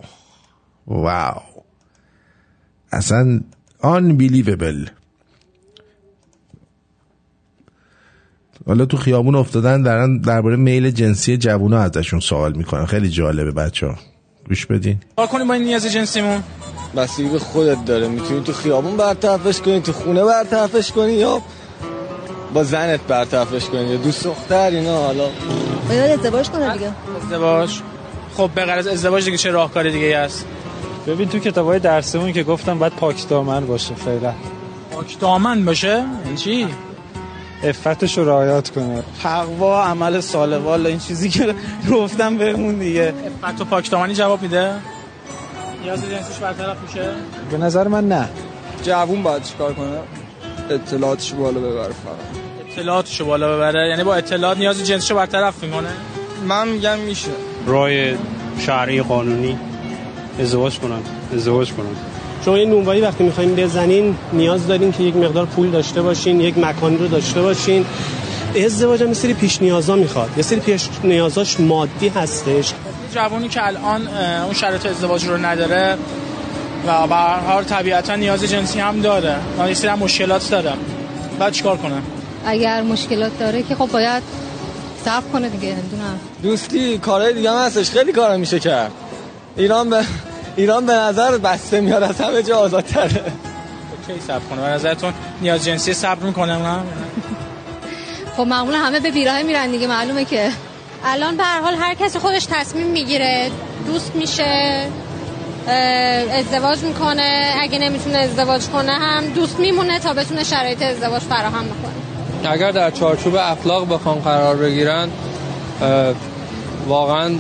[0.87, 1.43] واو.
[2.93, 3.41] اصلا
[3.83, 4.91] unbelievable.
[8.67, 12.87] حالا تو خیابون افتادن دارن درباره میل جنسی جوونا ازشون سوال می‌کنن.
[12.87, 13.97] خیلی جالبه بچه ها
[14.49, 14.99] گوش بدین.
[15.17, 16.43] کار کنیم با این نیاز جنسیمون؟
[16.97, 18.09] بستگی به خودت داره.
[18.09, 21.43] می‌تونی تو خیابون برطرفش کنی تو خونه برطرفش کنی یا
[22.55, 25.29] با زنت برطرفش کنی؟ یا دوست دختر اینا حالا.
[25.89, 26.93] باید ازدواج کنه دیگه؟
[27.23, 27.81] ازدواج.
[28.37, 30.47] خب به غرض ازدواج دیگه چه راهکار دیگه هست؟
[31.07, 34.33] ببین تو کتابای درسمون که گفتم باید پاک دامن باشه فعلا.
[34.91, 36.67] پاک دامن باشه؟ این چی؟
[37.65, 39.03] عفتش رو رعایت کنه.
[39.23, 41.55] تقوا عمل صالح والا این چیزی که
[41.93, 43.15] گفتم بهمون دیگه.
[43.45, 44.73] عفت و پاک دامنی جواب میده؟
[45.83, 47.09] نیاز جنسیش برطرف میشه؟
[47.51, 48.29] به نظر من نه.
[48.83, 49.99] جوون باید چیکار کنه؟
[50.71, 52.71] اطلاعاتش بالا ببره فقط.
[52.71, 53.89] اطلاعاتش بالا ببره.
[53.89, 55.89] یعنی با اطلاعات نیاز جنسیش رو برطرف می‌کنه؟
[56.49, 57.31] من میگم میشه.
[57.67, 58.15] رای
[58.59, 59.59] شرعی قانونی
[60.41, 61.01] ازدواج کنن
[61.35, 61.97] ازدواج کنن
[62.45, 66.59] شما یه نونوایی وقتی می‌خواین بزنین نیاز دارین که یک مقدار پول داشته باشین یک
[66.59, 67.87] مکان رو داشته باشین.
[68.65, 70.31] ازدواج هم یه سری پیش نیازا می‌خواد.
[70.37, 72.73] یه سری پیش نیازاش مادی هستش.
[73.15, 74.09] جوانی که الان
[74.45, 75.97] اون شرط ازدواج رو نداره
[76.87, 79.37] و به هر حال طبیعتا نیاز جنسی هم داره.
[79.59, 80.73] و یه سری هم مشکلات داره
[81.39, 82.03] بعد چیکار کنه
[82.47, 84.23] اگر مشکلات داره که خب باید
[85.05, 87.91] صبر کنه دیگه نمی‌دونم دوستی کارهای دیگه هم هستش.
[87.91, 88.91] خیلی کارا میشه کرد.
[89.57, 90.05] ایران به
[90.57, 93.23] ایران به نظر بسته میاد از همه جا آزادتره.
[94.07, 96.83] کی صبر کنه به نظرتون نیاز جنسی صبر می‌کنه نه؟
[98.37, 100.51] خب معمولا همه به بیراه میرن دیگه معلومه که.
[101.05, 103.51] الان به هر حال هر کسی خودش تصمیم می‌گیره.
[103.87, 104.87] دوست میشه
[106.33, 107.55] ازدواج می‌کنه.
[107.61, 112.53] اگه نمی‌تونه ازدواج کنه هم دوست میمونه تا بتونه شرایط ازدواج فراهم بکنه.
[112.53, 115.09] اگر در چارچوب اخلاق بخوان قرار بگیرن
[116.89, 117.35] واقعا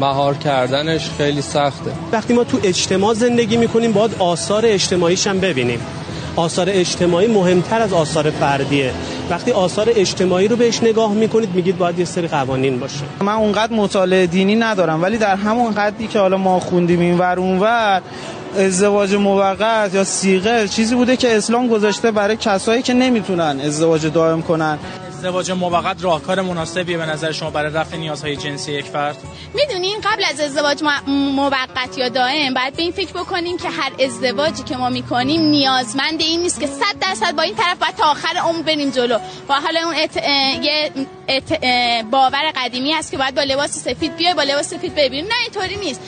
[0.00, 1.90] مهار کردنش خیلی سخته.
[2.12, 5.80] وقتی ما تو اجتماع زندگی می‌کنیم باید آثار اجتماعیش هم ببینیم.
[6.36, 8.92] آثار اجتماعی مهمتر از آثار فردیه.
[9.30, 13.04] وقتی آثار اجتماعی رو بهش نگاه می‌کنید میگید باید یه سری قوانین باشه.
[13.20, 17.38] من اونقدر مطالعه دینی ندارم ولی در همون قدری که حالا ما خوندیم این ور
[17.38, 18.02] اونور
[18.58, 24.42] ازدواج موقت یا سیغه چیزی بوده که اسلام گذاشته برای کسایی که نمی‌تونن ازدواج دائم
[24.42, 24.78] کنن.
[25.16, 29.16] ازدواج موقت راهکار مناسبیه به نظر شما برای رفع نیازهای جنسی یک فرد؟
[29.54, 34.62] می‌دونین قبل از ازدواج موقت یا دائم باید به این فکر بکنیم که هر ازدواجی
[34.62, 38.36] که ما می‌کنیم نیازمند این نیست که 100 درصد با این طرف باید تا آخر
[38.44, 39.18] عمر بریم جلو.
[39.48, 40.16] و حالا اون ات...
[40.62, 40.90] یه
[41.28, 41.64] ات...
[42.10, 45.76] باور قدیمی هست که باید با لباس سفید بیای با لباس سفید ببینیم نه اینطوری
[45.76, 46.00] نیست.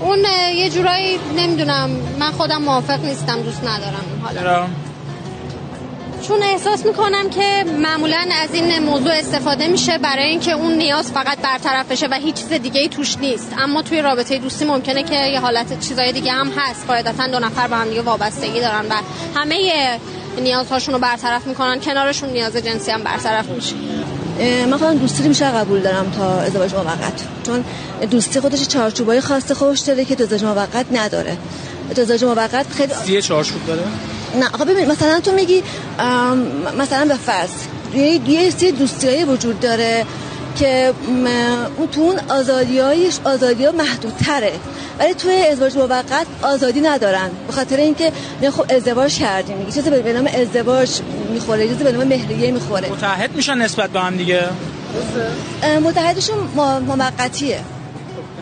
[0.00, 0.18] اون
[0.54, 4.22] یه جورایی نمی‌دونم من خودم موافق نیستم دوست ندارم.
[4.24, 4.66] حالا.
[6.22, 11.38] چون احساس می‌کنم که معمولا از این موضوع استفاده میشه برای اینکه اون نیاز فقط
[11.38, 13.54] برطرف بشه و هیچ چیز دیگه ای توش نیست.
[13.58, 16.86] اما توی رابطه دوستی ممکنه که یه حالت چیزای دیگه هم هست.
[16.86, 18.94] قاعدتا دو نفر به هم دیگه وابستگی دارن و
[19.34, 19.98] همه
[20.40, 21.80] نیازهاشون رو برطرف می‌کنن.
[21.80, 23.74] کنارشون نیاز جنسی هم برطرف میشه.
[24.66, 27.22] من خودم دوستی بیشتر قبول دارم تا ازدواج موقت.
[27.46, 27.64] چون
[28.10, 31.36] دوستی خودش چارچوبای خاص خوش داره که ازدواج موقت نداره.
[31.90, 33.82] ازدواج موقت خیلی یه چارچوب داره؟
[34.40, 35.62] نه آقا ببین مثلا تو میگی
[36.78, 37.50] مثلا به فرض
[37.94, 40.06] یه یه سری دوستیایی وجود داره
[40.58, 40.92] که
[41.76, 44.52] اون تو اون آزادیایش آزادی ها محدودتره.
[44.98, 49.90] ولی توی ازدواج موقت آزادی ندارن به خاطر اینکه میگن خب ازدواج کردیم میگه چیزی
[49.90, 51.00] به نام ازدواج
[51.32, 52.88] می‌خوره چیزی به نام مهریه می‌خوره.
[52.88, 54.44] متحد میشن نسبت به هم دیگه؟
[55.82, 56.38] متحدشون
[56.86, 57.60] موقتیه.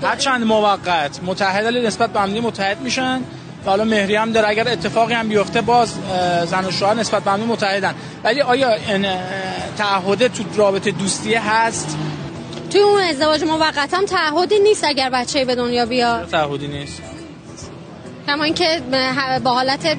[0.03, 3.21] هر چند موقت متحد نسبت به هم دیگه متحد میشن
[3.67, 4.49] و حالا مهری هم داره.
[4.49, 5.95] اگر اتفاقی هم بیفته باز
[6.45, 7.95] زن و شوهر نسبت به هم متحدن.
[8.25, 8.79] ولی آیا
[9.77, 11.97] تعهد تو رابطه دوستی هست؟
[12.71, 16.29] توی اون ازدواج موقت هم تعهدی نیست اگر بچه به دنیا بیاد.
[16.29, 17.03] تعهدی نیست؟
[18.27, 18.83] کما اینکه
[19.45, 19.97] با حالت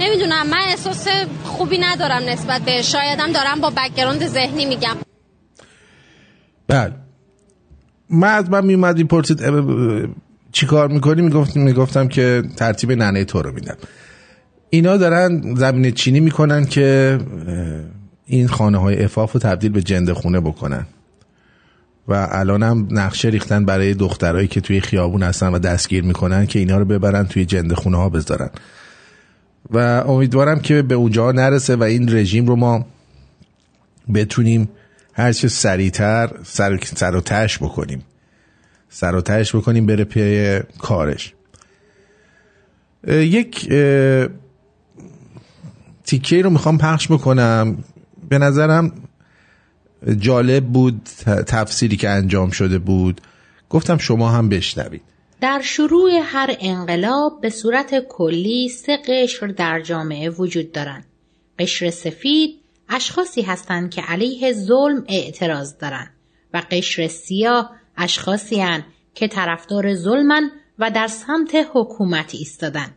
[0.00, 1.08] نمی‌دونم من احساس
[1.44, 4.96] خوبی ندارم نسبت به شایدم دارم با background ذهنی میگم.
[6.68, 6.92] بله.
[8.10, 9.40] من از من میومد پرسید
[10.52, 13.76] چی کار می‌کنی؟ می‌گفتم, می‌گفتم که ترتیب ننه تو رو میدم.
[14.70, 17.18] اینا دارن زمین چینی می‌کنن که
[18.26, 20.86] این خانه های افاف رو تبدیل به جنده خونه بکنن.
[22.08, 26.58] و الان هم نقشه ریختن برای دخترهایی که توی خیابون هستن و دستگیر می‌کنن که
[26.58, 28.50] اینا رو ببرن توی جنده خونه ها بذارن.
[29.70, 32.86] و امیدوارم که به اونجا نرسه و این رژیم رو ما
[34.14, 34.68] بتونیم
[35.18, 38.04] هرچه سریعتر سر, سر و تش بکنیم.
[38.88, 41.34] سر و تش بکنیم بره پی کارش.
[43.08, 43.68] یک
[46.04, 47.84] تیکه رو می‌خوام پخش بکنم.
[48.28, 48.92] به نظرم
[50.18, 51.08] جالب بود
[51.46, 53.20] تفسیری که انجام شده بود.
[53.70, 55.02] گفتم شما هم بشنوید.
[55.40, 61.04] در شروع هر انقلاب به صورت کلی سه قشر در جامعه وجود دارند.
[61.58, 62.57] قشر سفید
[62.88, 66.10] اشخاصی هستند که علیه ظلم اعتراض دارند
[66.54, 68.84] و قشر سیاه اشخاصی هستند
[69.14, 72.94] که طرفدار ظلمن و در سمت حکومت ایستادند.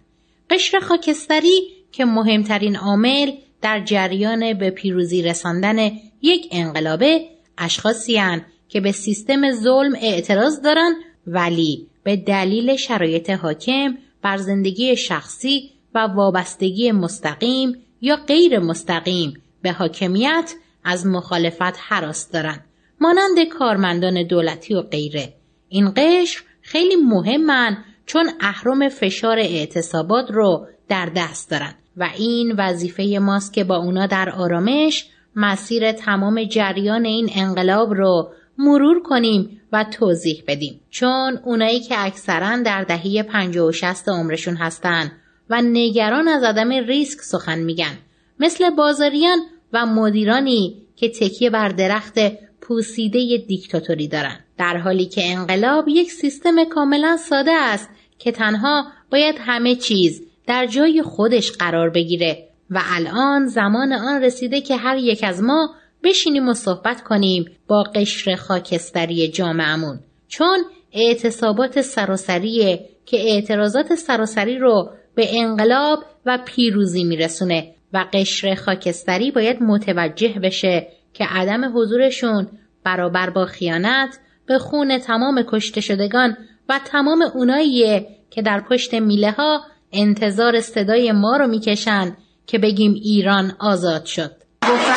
[0.49, 1.61] قشر خاکستری
[1.91, 3.31] که مهمترین عامل
[3.61, 5.91] در جریان به پیروزی رساندن
[6.21, 7.27] یک انقلابه
[7.57, 10.95] اشخاصی هستند که به سیستم ظلم اعتراض دارند
[11.27, 19.71] ولی به دلیل شرایط حاکم بر زندگی شخصی و وابستگی مستقیم یا غیر مستقیم به
[19.71, 22.65] حاکمیت از مخالفت حراس دارند
[23.01, 25.33] مانند کارمندان دولتی و غیره.
[25.69, 31.73] این قشر خیلی مهمن چون اهرم فشار اعتصابات رو در دست دارن.
[31.97, 38.31] و این وظیفه ماست که با اونا در آرامش مسیر تمام جریان این انقلاب رو
[38.57, 40.81] مرور کنیم و توضیح بدیم.
[40.89, 45.11] چون اونایی که اکثرا در دهه 50 و 60 عمرشون هستن
[45.49, 47.97] و نگران از عدم ریسک سخن میگن.
[48.41, 49.39] مثل بازاریان
[49.73, 52.19] و مدیرانی که تکیه بر درخت
[52.61, 54.39] پوسیده دیکتاتوری دارن.
[54.57, 57.89] در حالی که انقلاب یک سیستم کاملا ساده است
[58.19, 64.61] که تنها باید همه چیز در جای خودش قرار بگیره و الان زمان آن رسیده
[64.61, 70.59] که هر یک از ما بشینیم و صحبت کنیم با قشر خاکستری جامعمون چون
[70.93, 77.75] اعتصابات سراسریه که اعتراضات سراسری رو به انقلاب و پیروزی میرسونه.
[77.93, 82.47] و قشر خاکستری باید متوجه بشه که عدم حضورشون
[82.83, 86.37] برابر با خیانت به خون تمام کشته شدگان
[86.69, 89.61] و تمام اوناییه که در پشت میله ها
[89.91, 94.31] انتظار صدای ما رو می‌کشن که بگیم ایران آزاد شد.
[94.61, 94.93] گفتن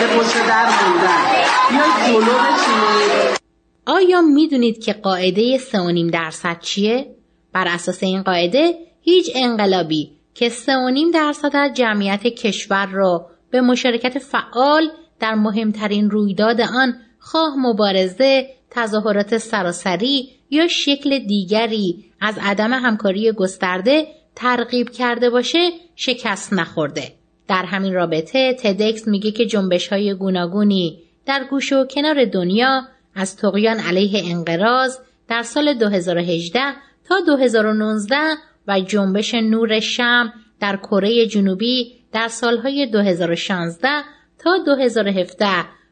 [0.00, 0.66] به پشت در
[3.86, 7.14] آیا می‌دونید که قاعده 3.5 درصد چیه؟
[7.52, 10.54] بر اساس این قاعده هیچ انقلابی که 3.5
[11.14, 14.90] درصد از جمعیت کشور را به مشارکت فعال
[15.20, 24.06] در مهمترین رویداد آن خواه مبارزه، تظاهرات سراسری یا شکل دیگری از عدم همکاری گسترده
[24.36, 27.12] ترغیب کرده باشه شکست نخورده.
[27.48, 32.82] در همین رابطه تدکس میگه که جنبش های گوناگونی در گوش و کنار دنیا
[33.14, 34.98] از تقیان علیه انقراض
[35.28, 36.60] در سال 2018
[37.08, 38.16] تا 2019
[38.68, 43.88] و جنبش نور شم در کره جنوبی در سالهای 2016
[44.38, 45.46] تا 2017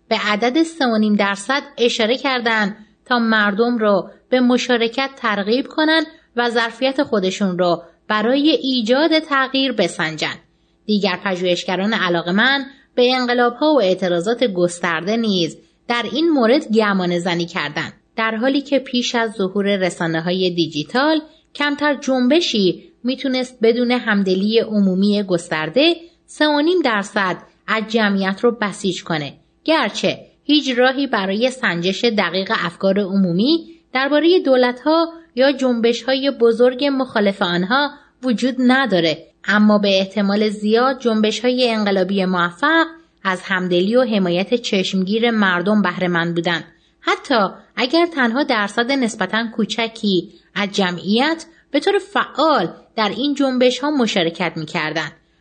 [0.09, 7.03] به عدد 3.5 درصد اشاره کردند تا مردم را به مشارکت ترغیب کنند و ظرفیت
[7.03, 10.39] خودشون را برای ایجاد تغییر بسنجند.
[10.87, 15.59] دیگر پژوهشگران علاقمند به انقلابها و اعتراضات گسترده نیز
[15.89, 21.21] در این مورد گمان زنی کردند در حالی که پیش از ظهور رسانه های دیجیتال
[21.55, 26.39] کمتر جنبشی می‌تونست بدون همدلی عمومی گسترده 3.5
[26.85, 29.33] درصد از جمعیت رو بسیج کنه.
[29.65, 37.91] گرچه هیچ راهی برای سنجش دقیق افکار عمومی درباره دولتها یا جنبشهای بزرگ مخالف آنها
[38.23, 42.87] وجود نداره اما به احتمال زیاد جنبش های انقلابی موفق
[43.25, 46.65] از همدلی و حمایت چشمگیر مردم بهرهمند بودند.
[47.03, 53.91] حتی اگر تنها درصد نسبتا کوچکی از جمعیت به طور فعال در این جنبش ها
[53.91, 54.67] مشارکت می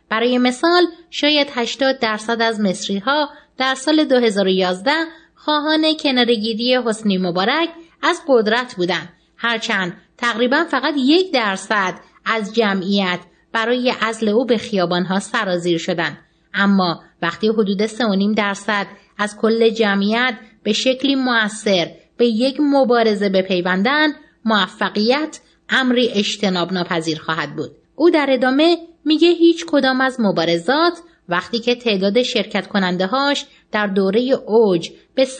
[0.08, 3.28] برای مثال شاید 80 درصد از مصری ها
[3.58, 4.90] در سال 2011
[5.34, 7.68] خواهان کنارگیری حسنی مبارک
[8.02, 9.08] از قدرت بودند.
[9.36, 11.94] هرچند تقریبا فقط یک درصد
[12.24, 13.20] از جمعیت
[13.52, 16.18] برای ازل او به خیابانها سرازیر شدند.
[16.54, 17.94] اما وقتی حدود 3.5
[18.36, 18.86] درصد
[19.18, 24.08] از کل جمعیت به شکلی موثر به یک مبارزه بپیوندن
[24.44, 27.70] موفقیت امری اجتناب ناپذیر خواهد بود.
[27.96, 30.98] او در ادامه میگه هیچ کدام از مبارزات
[31.28, 35.30] وقتی که تعداد شرکت کننده هاش در دوره اوج به 3.5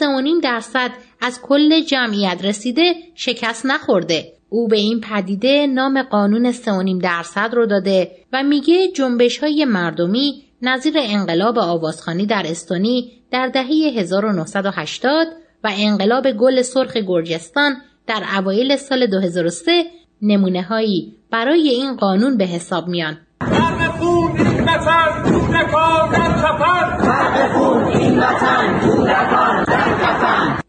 [0.42, 0.90] درصد
[1.20, 4.32] از کل جمعیت رسیده شکست نخورده.
[4.48, 6.58] او به این پدیده نام قانون 3.5
[7.02, 13.92] درصد رو داده و میگه جنبش های مردمی نظیر انقلاب آوازخانی در استونی در دهه
[13.96, 15.26] 1980
[15.64, 17.76] و انقلاب گل سرخ گرجستان
[18.06, 19.84] در اوایل سال 2003
[20.22, 23.18] نمونه هایی برای این قانون به حساب میان.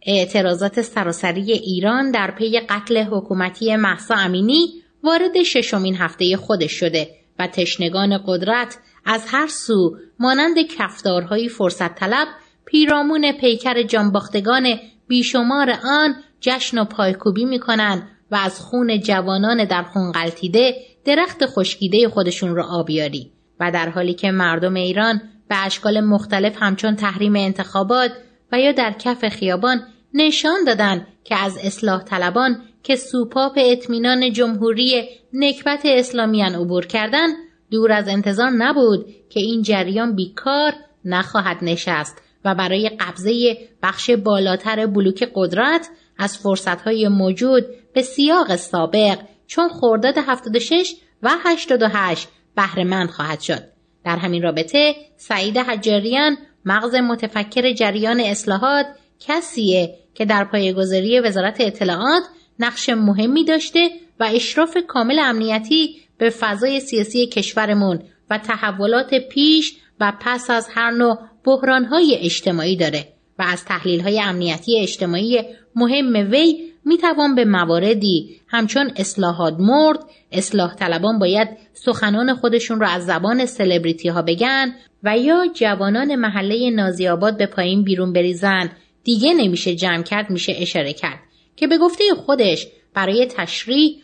[0.06, 4.68] اعتراضات سراسری ایران در پی قتل حکومتی محسا امینی
[5.04, 7.08] وارد ششمین هفته خودش شده
[7.40, 12.28] و تشنگان قدرت از هر سو مانند کفدارهای فرصت طلب
[12.66, 20.12] پیرامون پیکر جانباختگان بیشمار آن جشن و پایکوبی می‌کنند و از خون جوانان در خون
[20.12, 20.76] غلطیده
[21.06, 26.96] درخت خشکیده خودشون را آبیاری و در حالی که مردم ایران به اشکال مختلف همچون
[26.96, 28.12] تحریم انتخابات
[28.52, 29.82] و یا در کف خیابان
[30.14, 37.36] نشان دادند که از اصلاح طلبان که سوپاپ اطمینان جمهوری نکبت اسلامیان عبور کردند
[37.74, 40.74] دور از انتظار نبود که این جریان بیکار
[41.06, 49.18] نخواهد نشست و برای قبضه بخش بالاتر بلوک قدرت از فرصتهای موجود به سیاق سابق
[49.48, 53.64] چون خرداد 76 و 88 بهرهمند خواهد شد.
[54.06, 58.86] در همین رابطه سعید حجاریان مغز متفکر جریان اصلاحات
[59.20, 62.24] کسیه که در پایگذاری وزارت اطلاعات
[62.60, 63.90] نقش مهمی داشته
[64.20, 70.92] و اشراف کامل امنیتی به فضای سیاسی کشورمون و تحولات پیش و پس از هر
[70.92, 73.08] نوع بحرانهای اجتماعی داره
[73.40, 75.42] و از تحلیلهای امنیتی اجتماعی
[75.76, 80.00] مهم وی می‌توان به مواردی همچون اصلاحات مرد
[80.32, 86.70] اصلاح طلبان باید سخنان خودشون را از زبان سلبریتی ها بگن و یا جوانان محله
[86.70, 88.70] نازیاباد به پایین بیرون بریزن.
[89.04, 91.20] دیگه نمیشه جمع کرد میشه اشاره کرد
[91.56, 94.04] که به گفته خودش برای تشریح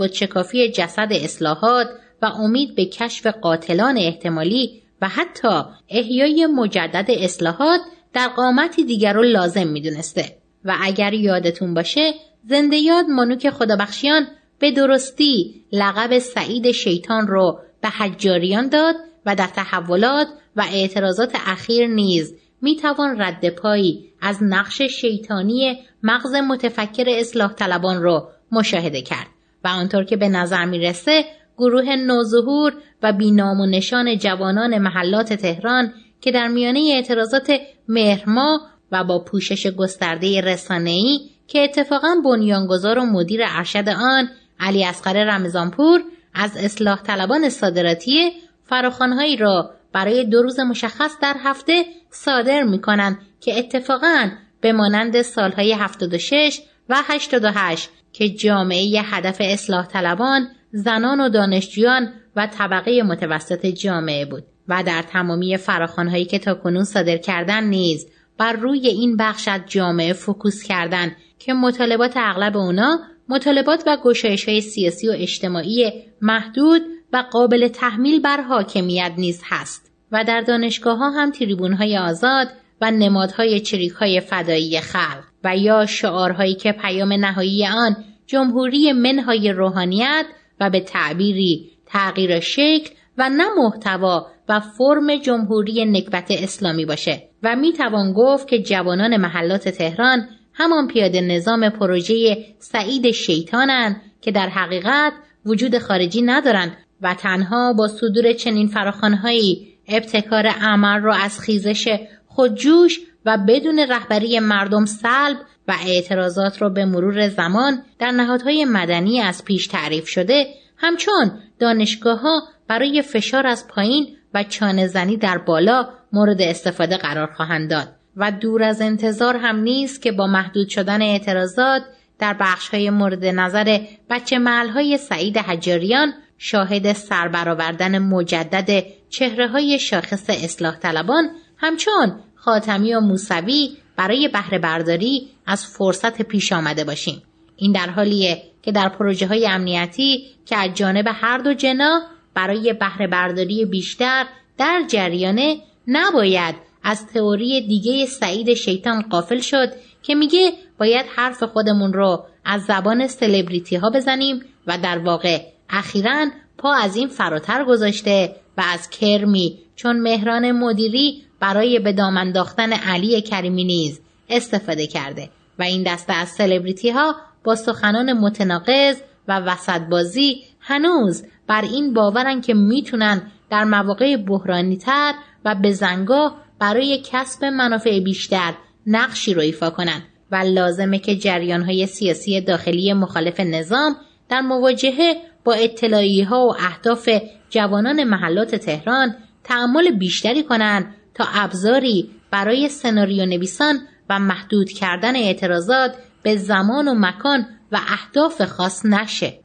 [0.00, 1.86] و شکافی جسد اصلاحات
[2.22, 7.80] و امید به کشف قاتلان احتمالی و حتی احیای مجدد اصلاحات
[8.12, 10.36] در قامتی دیگر رو لازم می‌دونسته.
[10.64, 12.14] و اگر یادتون باشه
[12.44, 14.26] زنده یاد مانوک خدابخشیان
[14.58, 18.94] به درستی لقب سعید شیطان رو به حجاریان داد
[19.26, 20.26] و در تحولات
[20.56, 28.02] و اعتراضات اخیر نیز می توان رد پایی از نقش شیطانی مغز متفکر اصلاح طلبان
[28.02, 29.26] رو مشاهده کرد.
[29.64, 31.24] و آنطور که به نظر می‌رسه
[31.58, 32.72] گروه نوظهور
[33.02, 38.60] و بینام و نشان جوانان محلات تهران که در میانه اعتراضات مهرما
[38.92, 44.28] و با پوشش گسترده رسانه‌ای که اتفاقا بنیانگذار و مدیر ارشد آن
[44.60, 46.02] علی اصغر رمضانپور
[46.34, 48.32] از اصلاح طلبان صادراتی
[48.64, 54.30] فراخانهایی را برای دو روز مشخص در هفته صادر می کنند که اتفاقا
[54.60, 62.46] به مانند سالهای 76 و 88 که جامعه هدف اصلاح طلبان زنان و دانشجویان و
[62.46, 68.06] طبقه متوسط جامعه بود و در تمامی فراخانهایی که تاکنون صادر کردن نیز
[68.38, 74.48] بر روی این بخش از جامعه فکوس کردن که مطالبات اغلب اونا مطالبات و گشایش
[74.48, 76.82] های سیاسی و اجتماعی محدود
[77.12, 82.48] و قابل تحمیل بر حاکمیت نیز هست و در دانشگاه ها هم تریبون های آزاد
[82.80, 85.29] و نمادهای چریک های فدایی خلق.
[85.44, 87.96] و یا شعارهایی که پیام نهایی آن
[88.26, 90.26] جمهوری منهای روحانیت
[90.60, 97.22] و به تعبیری تغییر شکل و نه محتوا و فرم جمهوری نکبت اسلامی باشه.
[97.42, 104.30] و می توان گفت که جوانان محلات تهران همان پیاده نظام پروژه سعید شیطانند که
[104.30, 105.12] در حقیقت
[105.46, 113.00] وجود خارجی ندارند و تنها با صدور چنین فراخانهایی ابتکار عمل را از خیزش خودجوش
[113.24, 115.36] و بدون رهبری مردم سلب
[115.68, 122.20] و اعتراضات را به مرور زمان در نهادهای مدنی از پیش تعریف شده همچون دانشگاه
[122.20, 127.88] ها برای فشار از پایین و چانه زنی در بالا مورد استفاده قرار خواهند داد
[128.16, 131.82] و دور از انتظار هم نیست که با محدود شدن اعتراضات
[132.18, 133.80] در بخش های مورد نظر
[134.10, 143.00] بچه محل سعید حجاریان شاهد سربرآوردن مجدد چهره های شاخص اصلاح طلبان همچون خاتمی و
[143.00, 147.22] موسوی برای بهره برداری از فرصت پیش آمده باشیم.
[147.56, 152.02] این در حالیه که در پروژه های امنیتی که از جانب هر دو جناح
[152.34, 154.26] برای بهره برداری بیشتر
[154.58, 155.56] در جریانه
[155.88, 159.72] نباید از تئوری دیگه سعید شیطان قافل شد
[160.02, 166.26] که میگه باید حرف خودمون رو از زبان سلبریتی ها بزنیم و در واقع اخیرا
[166.58, 172.72] پا از این فراتر گذاشته و از کرمی چون مهران مدیری برای به دام انداختن
[172.72, 178.96] علی کریمی نیز استفاده کرده و این دسته از سلبریتی ها با سخنان متناقض
[179.28, 185.14] و وسط بازی هنوز بر این باورن که می‌تونن در مواقع بحرانی تر
[185.44, 188.54] و به زنگاه برای کسب منافع بیشتر
[188.86, 193.96] نقشی رو ایفا کنند و لازمه که جریان های سیاسی داخلی مخالف نظام
[194.28, 197.08] در مواجهه با اطلاعی ها و اهداف
[197.50, 203.78] جوانان محلات تهران تعمل بیشتری کنند تا ابزاری برای سناریو نویسان
[204.10, 209.40] و محدود کردن اعتراضات به زمان و مکان و اهداف خاص نشه.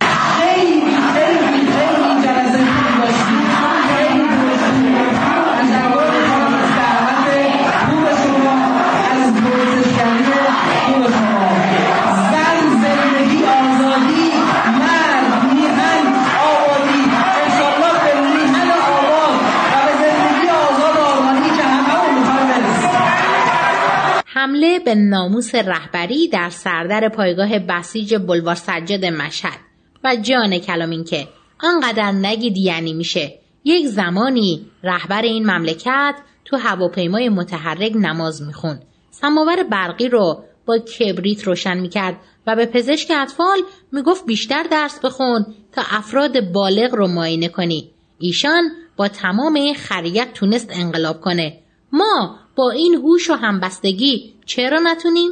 [24.56, 29.60] حمله به ناموس رهبری در سردر پایگاه بسیج بلوار سجاد مشهد.
[30.04, 31.28] و جان کلام این که
[31.64, 33.40] آنقدر نگید یعنی میشه.
[33.64, 36.16] یک زمانی رهبر این مملکت
[36.46, 38.82] تو هواپیمای متحرک نماز می‌خوند.
[39.12, 42.16] سماور برقی رو با کبریت روشن می‌کرد
[42.48, 43.58] و به پزشک اطفال
[43.92, 47.90] می‌گفت بیشتر درس بخون تا افراد بالغ رو معاینه کنی.
[48.20, 48.64] ایشان
[48.98, 51.60] با تمام این خریت تونست انقلاب کنه.
[51.92, 55.32] ما با این هوش و همبستگی چرا نتونیم؟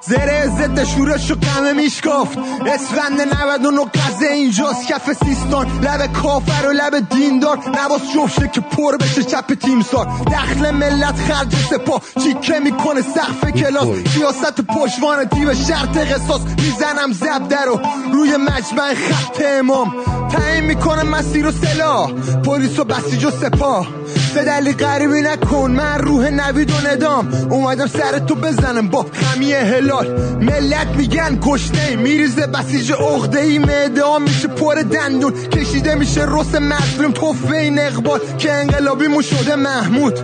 [0.00, 0.37] زره
[0.68, 5.66] ضد شورش و قمه میشکافت اسفند 99 قزه اینجاست کف سیستان.
[5.82, 7.58] لب کافر و لب دیندار.
[7.58, 13.88] نباس جفشه که پر بشه چپ تیمسار دخل ملت خرج سپا چیکه می‌کنه سقف کلاس.
[14.14, 16.40] سیاست پشوان دیو شرط قصاص.
[16.40, 17.80] می‌زنم زب درو
[18.12, 19.92] روی مجمع خط امام.
[20.32, 22.10] تعیین می‌کنه مسیر و سلاح.
[22.44, 23.86] پلیس و بسیج و سپاه.
[24.34, 25.70] فدلی غریبی نکن.
[25.70, 27.48] من روح نوید و ندام.
[27.50, 28.88] اومدم سر تو بزنم.
[28.88, 30.06] با خمی هلال.
[30.60, 35.32] ملت میگن گشته میریزه بسیج اغده ای معده میشه پر دندون.
[35.32, 37.12] کشیده میشه رس مظلوم.
[37.12, 40.18] توفه این اقبال که انقلابیمون شده محمود.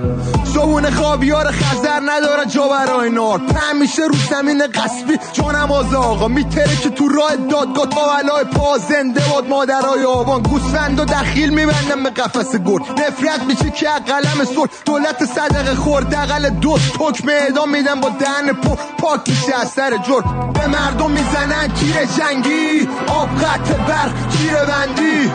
[0.55, 3.39] صبونه خاویار خزر نداره جا برای نار.
[3.39, 5.19] پم میشه رو زمین قصبی.
[5.33, 9.49] جانماز آقا میتره که تو راه دادگاه تا علای پا زنده باد.
[9.49, 12.81] مادرای آبان گوسفند و دخیل میبندم به قفس گل.
[12.81, 14.67] نفرت میشه که قلم سر.
[14.85, 16.03] دولت صدقه خور.
[16.03, 18.77] دقل دوست حکم اعدام میدن با دهن پر.
[18.99, 20.24] پاک میشه از سر جر.
[20.55, 25.31] به مردم می‌زنن کیر جنگی آب قطع برق کیر بندی.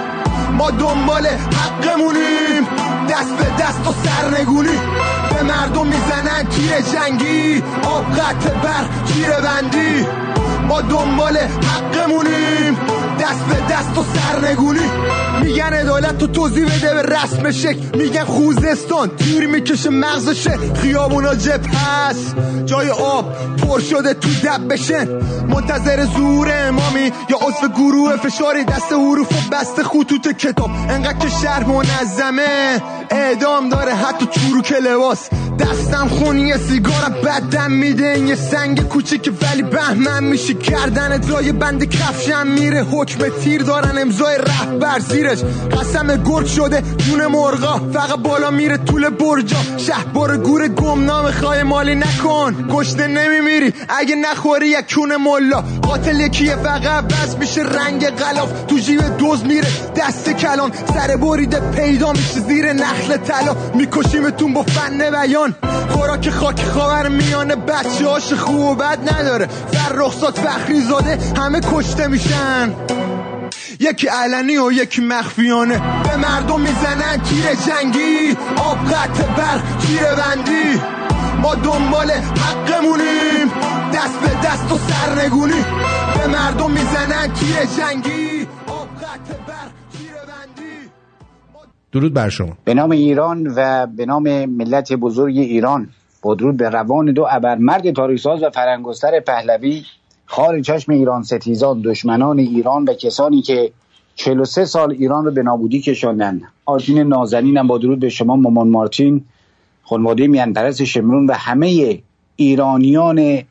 [0.58, 2.68] ما دنبال حقمونیم
[3.10, 4.80] دست به دست و سرنگونی.
[5.34, 10.06] به مردم می‌زنن کیر جنگی آب قطع برق کیر بندی.
[10.68, 12.78] ما دنبال حقمونیم
[13.20, 14.90] دست به دست و سرنگونی.
[15.42, 17.98] میگن عدالت تو توضیح بده به رسم شکل.
[17.98, 20.58] میگن خوزستان تیر می‌کشه مغزشه.
[20.82, 22.36] خیابونا جب هست.
[22.66, 25.08] جای آب پر شده تو دب بشن.
[25.48, 28.64] منتظر زور امامی یا عضو گروه فشاری.
[28.64, 30.72] دست حروف و بست خطوط کتاب.
[30.90, 32.82] انقدر که شهر منظمه.
[33.10, 35.30] اعدام داره حتی چروک لباس.
[35.60, 38.06] دستم خونی سیگار بدم میده.
[38.06, 40.54] این یه سنگ کوچیک ولی بهمن میشه.
[40.54, 42.84] کردن لای بند کفشم میره.
[42.84, 45.00] حکم تیر دارن امضای رهبر.
[45.36, 47.82] زیرش قسم گرد شده جون مرغا.
[47.94, 49.58] فقط بالا میره طول برجا.
[49.78, 52.68] شهبار گور گمنام خواهی مالی نکن.
[52.70, 53.74] گشته نمیمیری.
[53.90, 55.64] اگه نخوری یک کون ملا.
[55.82, 58.50] قاتل یکیه فقط بس میشه رنگ غلاف.
[58.68, 63.56] تو جیب دوز میره دست کلان سر بریده پیدا میشه زیر نخل طلا.
[63.74, 65.56] میکشیمتون با فن بیان.
[65.90, 69.48] خوراک خاک خاور میانه بچه هاش خوب بد نداره.
[69.92, 72.74] رخصات فخری زاده همه کشته میشن.
[73.80, 75.80] یکی علنی و یکی مخفیانه.
[76.04, 78.38] به مردم می‌زنن تیر جنگی.
[78.58, 80.82] آب قطع برق تیر بندی.
[81.42, 83.48] ما دنبال حقمونیم.
[83.94, 85.64] دست به دست و سرنگونی.
[86.18, 88.48] به مردم می‌زنن تیر جنگی.
[88.68, 90.90] آب قطع برق تیر بندی.
[91.92, 92.58] درود بر شما.
[92.64, 95.90] به نام ایران و به نام ملت بزرگ ایران.
[96.22, 99.84] با درود به روان دو ابرمرد تاریخساز و فرنگستر پهلوی.
[100.32, 103.72] خار چشم ایران ستیزان دشمنان ایران و کسانی که
[104.16, 106.42] 43 سال ایران رو به نابودی کشاندن.
[106.66, 109.26] آرتین نازنینم با درود به شما مامان مارتین
[109.84, 112.00] خانواده میانپرست شمرون و همه
[112.36, 113.44] ایرانیان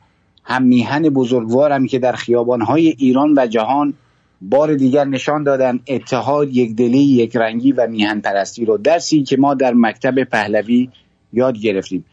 [0.43, 3.93] هم میهن بزرگوارم که در خیابانهای ایران و جهان
[4.41, 8.77] بار دیگر نشان دادن اتحاد یکدلی یک رنگی و میهن پرستی رو.
[8.77, 10.89] درسی که ما در مکتب پهلوی
[11.33, 12.05] یاد گرفتیم.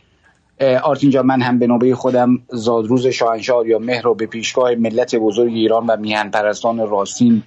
[0.60, 5.16] آرتین جان من هم به نوبه خودم زادروز شاهنشاه یا مهر رو به پیشگاه ملت
[5.16, 7.42] بزرگ ایران و میهن پرستان راستین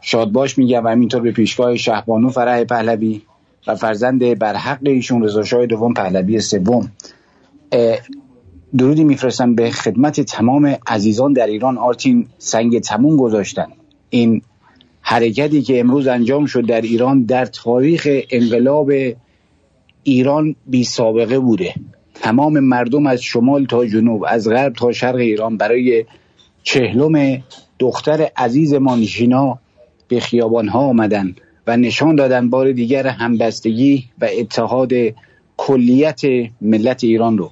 [0.00, 3.22] شادباش میگم و همینطور به پیشگاه شهبانو فرح پهلوی
[3.66, 6.92] و فرزند برحق ایشون رضا شاه دوم پهلوی سوم.
[8.78, 11.78] درودی میفرستم به خدمت تمام عزیزان در ایران.
[11.78, 13.66] آرتین سنگ تموم گذاشتن.
[14.10, 14.42] این
[15.00, 18.90] حرکتی که امروز انجام شد در ایران در تاریخ انقلاب
[20.02, 21.74] ایران بی سابقه بوده.
[22.14, 26.04] تمام مردم از شمال تا جنوب از غرب تا شرق ایران برای
[26.62, 27.42] چهلم
[27.78, 29.58] دختر عزیزمان ژینا
[30.08, 31.34] به خیابان ها آمدن
[31.66, 34.92] و نشان دادن بار دیگر همبستگی و اتحاد
[35.56, 36.22] کلیت
[36.60, 37.50] ملت ایران رو.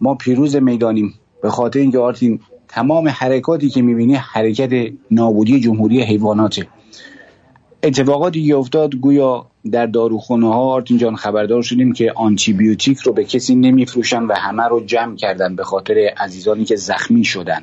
[0.00, 6.66] ما پیروز می‌دانیم به خاطر اینکه آرتین تمام حرکاتی که می‌بینی حرکت نابودی جمهوری حیواناته.
[7.82, 13.24] اتفاقاتی افتاد گویا در داروخانه ها آرتین جان خبردار شدیم که آنتی بیوتیک رو به
[13.24, 17.62] کسی نمیفروشن و همه رو جمع کردن به خاطر عزیزانی که زخمی شدن.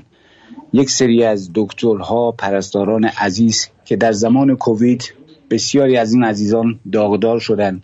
[0.73, 5.13] یک سری از دکترها پرستاران عزیز که در زمان کووید
[5.49, 7.81] بسیاری از این عزیزان داغدار شدن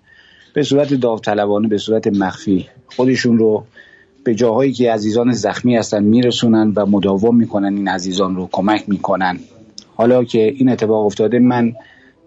[0.54, 3.64] به صورت داوطلبانه به صورت مخفی خودشون رو
[4.24, 9.40] به جاهایی که عزیزان زخمی هستن میرسونن و مداوم می‌کنن این عزیزان رو کمک می‌کنن.
[9.96, 11.74] حالا که این اتفاق افتاده من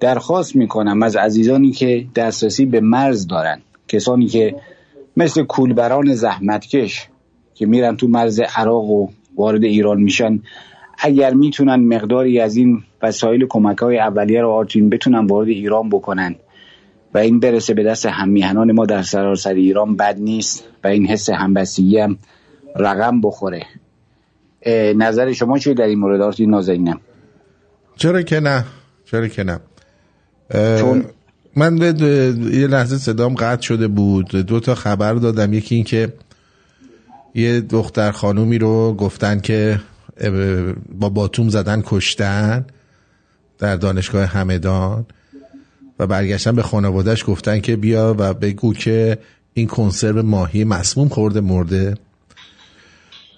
[0.05, 3.61] درخواست می‌کنم از عزیزانی که دسترسی به مرز دارن.
[3.89, 4.55] کسانی که
[5.17, 7.09] مثل کولبران زحمتکش
[7.55, 10.41] که میرن تو مرز عراق و وارد ایران میشن
[10.99, 16.35] اگر می‌تونن مقداری از این وسایل کمک های اولیه رو آرتین بتونن وارد ایران بکنن
[17.15, 21.31] و این برسه به دست همیهنان ما در سراسر ایران بد نیست و این حس
[21.31, 22.19] همبستگی هم
[22.77, 23.67] رقم بخوره.
[24.97, 27.01] نظر شما چیه در این مورد آرتین نازنینم؟
[27.97, 28.65] چرا که نه
[29.05, 29.61] چرا که نه.
[30.53, 31.05] چون
[31.57, 31.87] من به
[32.53, 34.29] یه لحظه صدام قطع شده بود.
[34.29, 35.53] دو تا خبر دادم.
[35.53, 36.13] یکی این که
[37.35, 39.81] یه دختر خانومی رو گفتن که
[40.99, 42.65] با باتوم زدن کشتن
[43.59, 45.07] در دانشگاه همدان
[45.99, 49.19] و برگشتن به خانوادهش گفتن که بیا و بگو که
[49.55, 51.95] این کنسرو ماهی مسموم خورده مرده.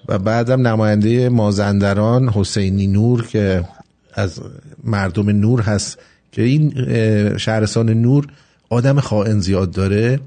[0.08, 3.64] و بعدم نماینده مازندران حسینی نور که
[4.14, 4.40] از
[4.84, 5.98] مردم نور هست
[6.32, 6.72] که این
[7.38, 8.26] شهرستان نور
[8.68, 10.20] آدم خائن زیاد داره.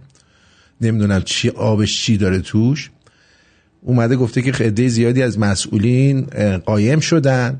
[0.81, 2.89] نمی‌دونم چی آبش چی داره توش.
[3.81, 6.21] اومده گفته که عده زیادی از مسئولین
[6.65, 7.59] قایم شدن.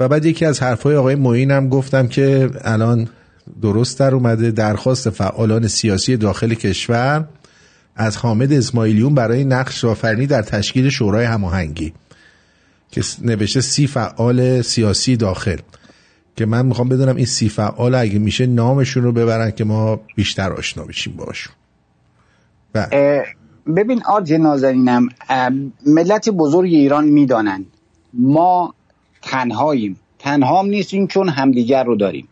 [0.00, 3.08] و بعد یکی از حرفای آقای معین هم گفتم که الان
[3.62, 7.28] درست در اومده درخواست فعالان سیاسی داخل کشور
[7.96, 11.92] از حامد اسماعیلیون برای نقش آفرینی در تشکیل شورای هماهنگی
[12.90, 15.56] که نوشته سی فعال سیاسی داخل.
[16.36, 20.52] که من می‌خوام بدونم این سی فعال اگه میشه نامشون رو ببرن که ما بیشتر
[20.52, 21.54] آشنا بشیم باشون
[23.76, 25.08] ببین آرج نازنینم
[25.86, 27.66] ملت بزرگ ایران می‌دانند
[28.14, 28.74] ما
[29.22, 29.96] تنهاییم.
[30.18, 32.28] تنها هم نیستیم چون همدیگر رو داریم.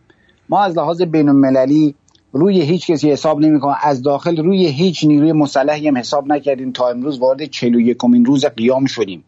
[0.49, 1.95] ما از لحاظ بین المللی
[2.33, 3.75] روی هیچ کسی حساب نمی‌کنیم.
[3.81, 8.85] از داخل روی هیچ نیروی مسلحی هم حساب نکردیم تا امروز وارد 41 روز قیام
[8.85, 9.23] شدیم.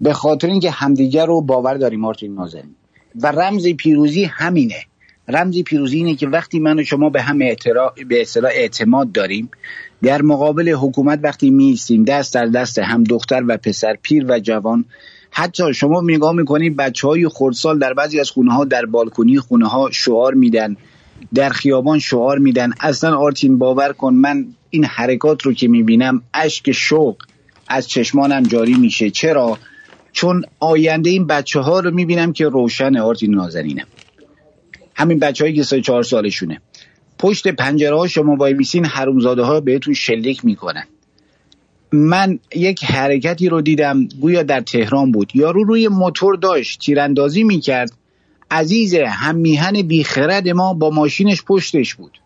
[0.00, 2.74] به خاطر اینکه همدیگر رو باور داریم مارتین نازنین.
[3.14, 4.84] و رمز پیروزی همینه.
[5.28, 9.50] رمز پیروزی اینه که وقتی من و شما به هم به اصطلاح اعتماد داریم
[10.02, 14.84] در مقابل حکومت وقتی میستیم دست در دست هم دختر و پسر پیر و جوان
[15.30, 19.68] حتی شما نگاه می‌کنید بچه های خردسال در بعضی از خونه ها در بالکنی خونه
[19.68, 20.76] ها شعار میدن
[21.34, 26.72] در خیابان شعار میدن اصلا آرتین باور کن من این حرکات رو که می‌بینم اشک
[26.72, 27.16] شوق
[27.68, 29.10] از چشمانم جاری میشه.
[29.10, 29.58] چرا؟
[30.12, 33.86] چون آینده این بچه ها رو می‌بینم که روشن آرتین نازنینم
[34.94, 36.60] همین بچه هایی که سه چهار سالشونه.
[37.18, 40.84] پشت پنجره ها شما وای میسین حرومزاده ها بهتون شلیک می‌کنن.
[41.92, 45.30] من یک حرکتی رو دیدم گویا در تهران بود.
[45.34, 47.92] یارو روی موتور داشت تیراندازی می‌کرد.
[48.50, 52.20] عزیز هم میهن بیخرد ما با ماشینش پشتش بود.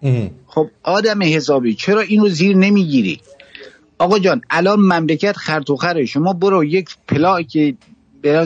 [0.46, 3.20] خب آدم حسابی چرا اینو زیر نمی‌گیری؟
[3.98, 7.74] آقا جان الان مملکت خرطوخره شما برو یک پلا که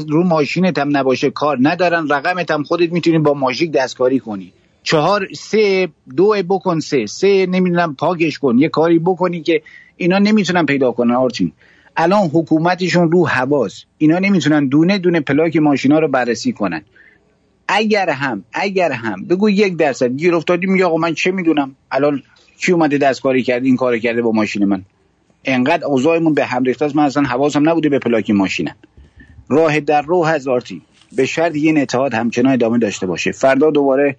[0.09, 2.09] رو ماشینت هم نباشه کار ندارن.
[2.09, 4.53] رقمت هم خودت می‌تونی با ماژیک دستکاری کنی.
[4.83, 7.07] چهار سه دو بکن سه.
[7.07, 8.59] سه نمی‌دونم پاکش کن.
[8.59, 9.63] یه کاری بکنی که
[9.97, 11.53] اینا نمی‌تونن پیدا کنن آرچین
[11.97, 13.85] الان حکومتشون رو حواس.
[13.99, 16.83] اینا نمی‌تونن دونه دونه پلاک ماشینا رو بررسی کنن.
[17.69, 20.17] اگر هم اگر هم بگو یک درصد.
[20.17, 22.23] گیر افتادی میگه آقا من چه می‌دونم؟ الان
[22.61, 24.85] کی اومده دستکاری کرد این کار کرده با ماشین من؟
[25.45, 28.77] انقدر اوضاعمون به هم ریخته من اصلا حواسم نبوده به پلاک ماشینم.
[29.49, 30.83] راه در رو هزارتی
[31.13, 33.33] به شرط این اتحاد همچنان ادامه داشته باشه.
[33.33, 34.17] فردا دوباره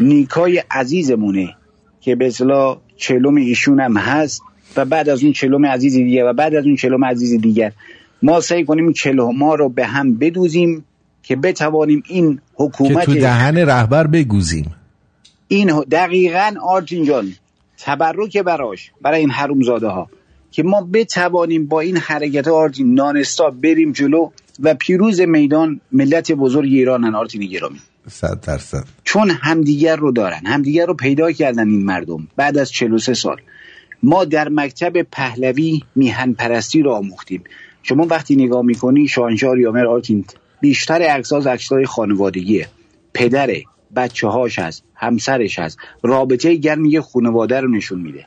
[0.00, 1.54] نیکای عزیزمونه
[2.00, 4.42] که به اصطلاح چلوم ایشون هم هست
[4.76, 7.72] و بعد از اون چلوم عزیز دیگه و بعد از اون چلوم عزیز دیگر.
[8.22, 10.84] ما سعی کنیم چلوم ما رو به هم بدوزیم
[11.22, 14.74] که بتوانیم این حکومت که تو دهن رهبر بگوزیم.
[15.48, 17.32] این دقیقا آرتین جان
[17.78, 20.10] تبرک براش برای این حرومزاده ها
[20.50, 24.30] که ما بتوانیم با این حرکت آرتین نانستا بریم جلو
[24.60, 27.78] و پیروز میدان ملت بزرگ ایرانن آرتین گرامی.
[28.08, 28.84] صد درصد.
[29.04, 33.40] چون همدیگر رو دارن همدیگر رو پیدا کردن این مردم بعد از 43 سال.
[34.02, 37.44] ما در مکتب پهلوی میهن پرستی رو آموختیم.
[37.82, 40.24] شما وقتی نگاه می‌کنی شاهنشاه یامر آرتین
[40.60, 42.68] بیشتر عکساش عکسای خانوادگیه.
[43.14, 43.64] پدره
[43.96, 45.78] بچه هاش هست همسرش هست.
[46.02, 48.26] رابطه گرمی خانواده رو نشون میده.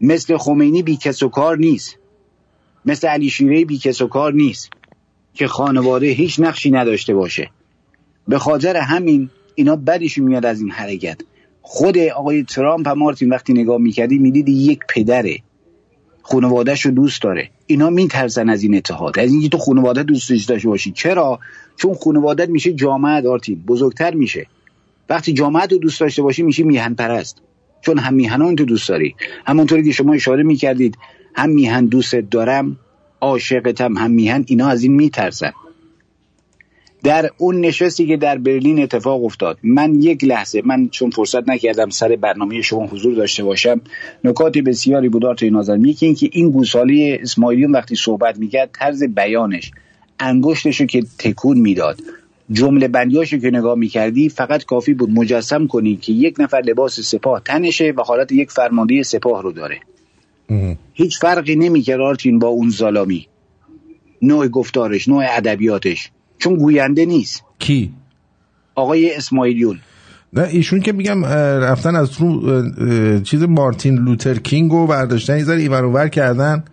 [0.00, 1.96] مثل خمینی بی کس و کار نیست.
[2.84, 4.70] مثل علی شیره بی کس و کار نیست.
[5.34, 7.50] که خانواده هیچ نقشی نداشته باشه.
[8.28, 11.20] به خاطر همین اینا بدش میاد از این حرکت.
[11.62, 15.38] خود آقای ترامپ هم مارتین وقتی نگاه می‌کردی می‌دیدی یک پدره.
[16.22, 17.50] خانوادهش رو دوست داره.
[17.66, 19.18] اینا میترسن از این اتحاد.
[19.18, 20.92] از اینکه تو خانواده دوست داشته باشی.
[20.92, 21.38] چرا؟
[21.76, 23.62] چون خانوادت میشه جامعه آرتین.
[23.66, 24.46] بزرگتر میشه.
[25.08, 27.42] وقتی جامعه رو دوست داشته باشی میشی میهن پرست
[27.80, 29.14] چون هم میهنان تو دوست داری.
[29.46, 30.98] همونطوری که شما اشاره می‌کردید
[31.34, 32.76] هم میهن دوست دارم
[33.20, 35.52] عاشقتم هم میهن اینا از این میترسن.
[37.02, 41.90] در اون نشستی که در برلین اتفاق افتاد من یک لحظه من چون فرصت نکردم
[41.90, 43.80] سر برنامه شما حضور داشته باشم
[44.24, 49.02] نکات بسیاری بود آرتای نازم یکی این که این گوساله اسماعیلیون وقتی صحبت می‌کرد طرز
[49.02, 49.70] بیانش
[50.18, 52.00] انگشتشو که تکون می‌داد.
[52.52, 57.42] جمله بندیاشو که نگاه می‌کردی فقط کافی بود مجسم کنی که یک نفر لباس سپاه
[57.44, 59.80] تنشه و حالت یک فرمانده سپاه رو داره.
[60.92, 63.26] هیچ فرقی نمی‌کرد آرتین با اون ظالمی
[64.22, 66.10] نوع گفتارش نوع ادبیاتش.
[66.38, 67.42] چون گوینده نیست.
[67.58, 67.92] کی؟
[68.74, 69.78] آقای اسماعیلیون.
[70.32, 75.60] نه ایشون که میگم رفتن از رو چیز مارتین لوتر کینگ رو برداشتن یه ذره
[75.60, 76.64] اینور کردن.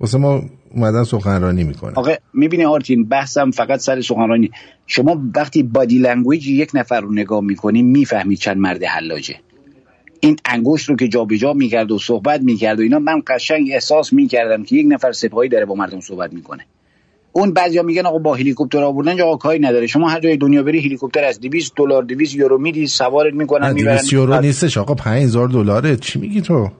[0.00, 0.42] واسه ما
[0.78, 4.50] اومدن سخنرانی می‌کنن آقا می‌بینی آرتین بحثم فقط سر سخنرانی.
[4.86, 9.34] شما وقتی body language یک نفر رو نگاه می‌کنی می‌فهمی چند مرد حلاجه.
[10.20, 14.64] این انگشت رو که جابجا می‌کرد و صحبت می‌کرد و اینا من قشنگ احساس می‌کردم
[14.64, 16.66] که یک نفر سپاهی داره با مردم صحبت می‌کنه.
[17.32, 19.86] اون بعضیا میگن آقا با هلیکوپتر آوردن آقا کاری نداره.
[19.86, 23.96] شما هر جای دنیا بری هلیکوپتر از 200 دلار 200 یورو میدی سوارت می‌کنن می‌برن.
[23.96, 25.96] 200 یورو نیستش آقا 5000 دلاره.
[25.96, 26.70] چی میگی تو؟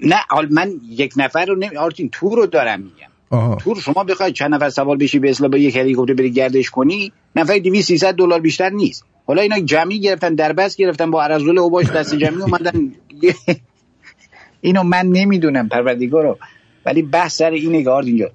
[0.00, 3.08] نه حال من یک نفر رو نمی آرتین تور رو دارم میگم.
[3.30, 3.56] آها.
[3.56, 7.12] تور شما بخوای چند نفر سوار بشی به اصطلاح با یک هلیکوپتر بری گردش کنی
[7.36, 9.04] نفر 200 300 دلار بیشتر نیست.
[9.26, 12.92] حالا اینا جمعی گرفتن دربست گرفتن با ارزول اوباش دست جمعی اومدن.
[14.60, 16.38] اینو من نمی‌دونم پروردگارو.
[16.86, 18.30] ولی بحث سر اینه که آرتین جان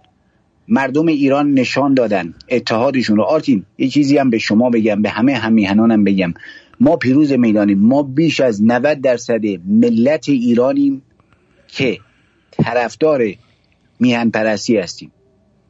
[0.67, 3.23] مردم ایران نشان دادن اتحادشون رو.
[3.23, 6.33] آرتین یه چیزی هم به شما بگم به همه همیهنانم بگم.
[6.79, 11.01] ما پیروز می‌دانیم ما بیش از 90 درصد ملت ایرانیم.
[11.71, 11.99] که
[12.51, 13.21] طرفدار
[13.99, 15.11] میهن پرستی هستیم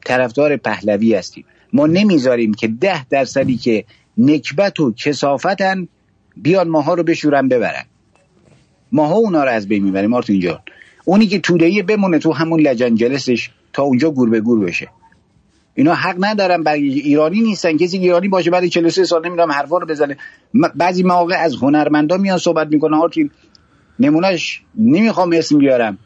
[0.06, 1.46] طرفدار پهلوی هستیم.
[1.74, 3.86] ما نمی‌ذاریم که ده درصدی که
[4.18, 5.88] نکبت و کسافتن
[6.38, 7.86] بیان ماها رو بشورن ببرن.
[8.92, 10.60] ماها اونا رو از بین می‌بریم مارتین جان.
[11.06, 14.90] اونی که تودهی بمونه تو همون لجنجلسش تا اونجا گور به گور بشه.
[15.76, 17.78] اینا حق ندارن برای ایرانی نیستن.
[17.78, 20.18] کسی ایرانی باشه بعد 43 سال نمی‌دونم حرفا رو بزنه.
[20.76, 23.32] بعضی مواقع از هنرمندا میان صحبت می‌کنه آرتین
[24.02, 25.98] نمونهش نمی‌خوام اسم بیارم.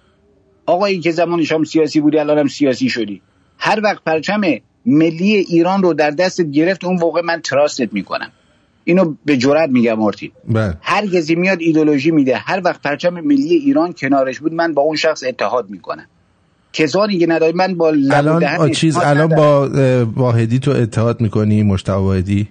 [0.65, 3.21] آقایی که زمانش هم سیاسی بودی الان هم سیاسی شدی.
[3.57, 4.41] هر وقت پرچم
[4.85, 8.31] ملی ایران رو در دستت گرفت اون موقع من تراستت می‌کنم.
[8.83, 10.31] اینو به جرات میگم آرتین.
[10.49, 10.77] بله.
[10.81, 12.37] هر کسی میاد ایدولوژی میده.
[12.37, 16.05] هر وقت پرچم ملی ایران کنارش بود من با اون شخص اتحاد می‌کنم.
[16.73, 19.27] کسانی که نداری من با الان چیز الان.
[19.27, 19.69] با
[20.15, 22.47] واحدی تو اتحاد می‌کنی مشتاق واحدی؟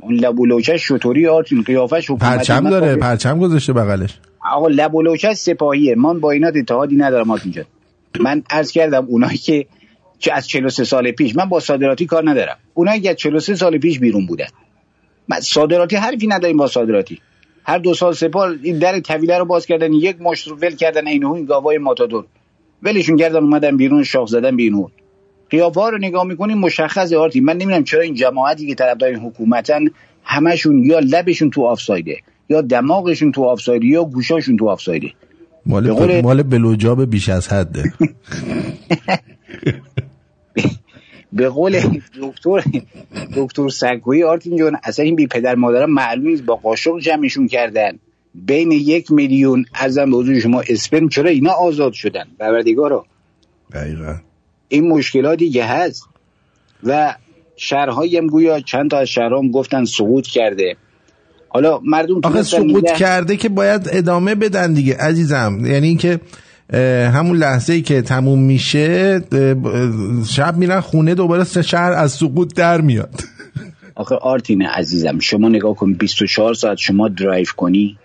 [0.00, 4.18] اون لب و لوچه شطوری آرتین قیافش پرچم داره با- پرچم گذاشته بغلش.
[4.44, 5.94] آقا لب و سپاهیه.
[5.94, 7.64] من با اینا اتحادی ندارم آرتین جان
[8.20, 9.66] من عرض کردم اونایی که
[10.18, 12.56] چه از 43 سال پیش من با صادراتی کار ندارم.
[12.74, 14.46] اونایی که از 43 سال پیش بیرون بودن.
[15.28, 17.20] من صادراتی حرفی نداریم با صادراتی.
[17.64, 21.08] هر دو سال سپاه این در طویله رو باز کردن یک مشت رو ول کردن
[21.08, 22.24] عین این گاوای ماتادور.
[22.82, 24.90] ولشون کردن اومدن بیرون شاخ زدن بیرون.
[25.50, 27.40] قیافه ها رو نگاه می‌کنیم مشخص آرتی.
[27.40, 29.84] من نمی‌دونم چرا این جماعتی که طرفدار این حکومتن
[30.24, 32.16] همشون یا لبشون تو آفسایده.
[32.50, 35.12] یا دماغشون تو آفسایده یا گوشاشون تو آفسایده
[35.66, 37.92] مال به قول- مال بلوجاب بیش از حده
[41.32, 41.80] به قول
[42.22, 42.62] دکتر
[43.36, 47.98] دکتر سگویی آرتین جان اصلا این بی پدر مادرم معلوم نیست با قاشق جمعشون کردن.
[48.34, 53.04] بین یک میلیون ارزم به حضور شما اسپرم چرا اینا آزاد شدن؟ پروردگارا.
[53.72, 54.16] دقیقا.
[54.68, 56.08] این مشکلاتی که هست.
[56.82, 57.14] و
[57.56, 60.76] شهرهایی هم گویا چند تا از شهرها هم گفتن سقوط کرده.
[61.52, 65.58] حالا مردم آخه سقوط کرده که باید ادامه بدن دیگه عزیزم.
[65.66, 66.20] یعنی اینکه
[67.12, 69.20] همون لحظه ای که تموم میشه
[70.28, 73.20] شب میرن خونه دوباره سه شهر از سقوط در میاد.
[73.94, 77.98] آخه آرتین عزیزم شما نگاه کن 24 ساعت شما درایو کنی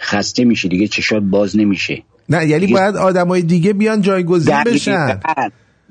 [0.00, 2.02] خسته میشی دیگه چشات باز نمیشه.
[2.28, 5.20] نه یعنی باید آدمای دیگه بیان جایگزین بشن.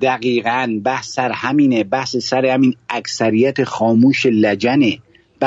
[0.01, 4.97] دقیقاً بحث سر همینه بحث سر همین اکثریت خاموش لجنه.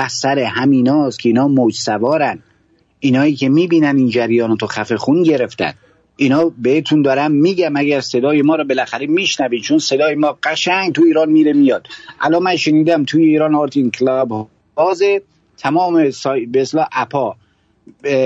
[0.09, 2.43] سر همیناست که اینا موج سوارن.
[3.01, 5.73] اینایی که می‌بینن این جریان تو خفه خون گرفتن.
[6.17, 11.03] اینا بهتون دارم میگم اگر صدای ما رو بالاخره میشنوید چون صدای ما قشنگ تو
[11.03, 11.87] ایران میره میاد.
[12.21, 15.23] الان من شنیدم توی ایران آرتین کلاب بازه
[15.59, 16.47] تمام سای...
[16.47, 17.37] به اصطلاح اپا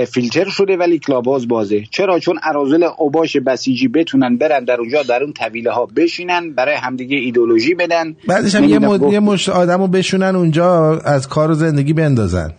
[0.07, 1.83] فیلتر شده ولی کلاباز بازه.
[1.91, 6.75] چرا؟ چون ارازل اوباش بسیجی بتونن برن در اونجا در اون طویله ها بشینن برای
[6.75, 8.15] همدیگه ایدولوژی بدن.
[8.27, 9.13] بعدش هم یه, مد...
[9.13, 12.53] یه مش آدم رو بشونن اونجا از کار و زندگی بندازن.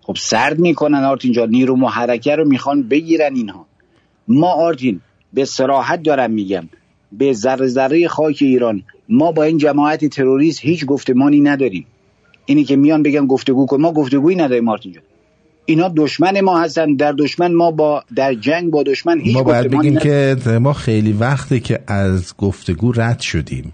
[0.00, 1.50] خب سرد می‌کنن آرتین جان.
[1.50, 3.66] نیرو محرکه رو می‌خوان بگیرن اینها.
[4.28, 5.00] ما آرتین
[5.32, 6.68] به سراحت دارم میگم
[7.12, 11.86] به ذره ذره خاک ایران ما با این جماعت تروریست هیچ گفتمانی نداریم.
[12.46, 13.80] اینی که میان بگن گفتگو کن.
[13.80, 15.02] ما گفتگویی نداریم آرتین جان.
[15.66, 19.70] اینا دشمن ما هستن در دشمن ما با در جنگ با دشمن هیچ ما باید
[19.70, 19.98] بگیم.
[19.98, 23.72] که ما خیلی وقته که از گفتگو رد شدیم.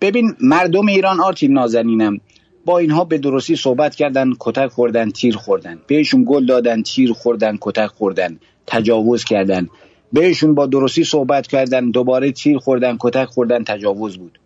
[0.00, 2.20] ببین مردم ایران آرتین نازنینم.
[2.64, 5.78] با اینها به درستی صحبت کردن کتک خوردن تیر خوردن.
[5.86, 8.38] بهشون گل دادن تیر خوردن کتک خوردن.
[8.66, 9.68] تجاوز کردن.
[10.12, 14.38] بهشون با درستی صحبت کردن دوباره تیر خوردن کتک خوردن تجاوز بود.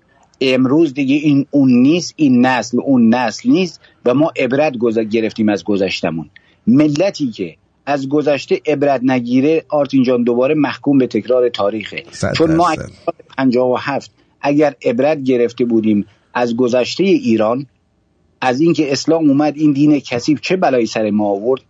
[0.42, 4.72] امروز دیگه این اون نیست این نسل اون نسل نیست و ما عبرت
[5.10, 6.30] گرفتیم از گذشتمون.
[6.66, 7.56] ملتی که
[7.86, 12.02] از گذشته عبرت نگیره آرتین جان دوباره محکوم به تکرار تاریخه.
[12.36, 12.90] چون ما درصد.
[13.36, 14.10] 57
[14.40, 17.66] اگر عبرت گرفته بودیم از گذشته ایران
[18.40, 21.60] از اینکه اسلام اومد این دین کثیف چه بلایی سر ما آورد؟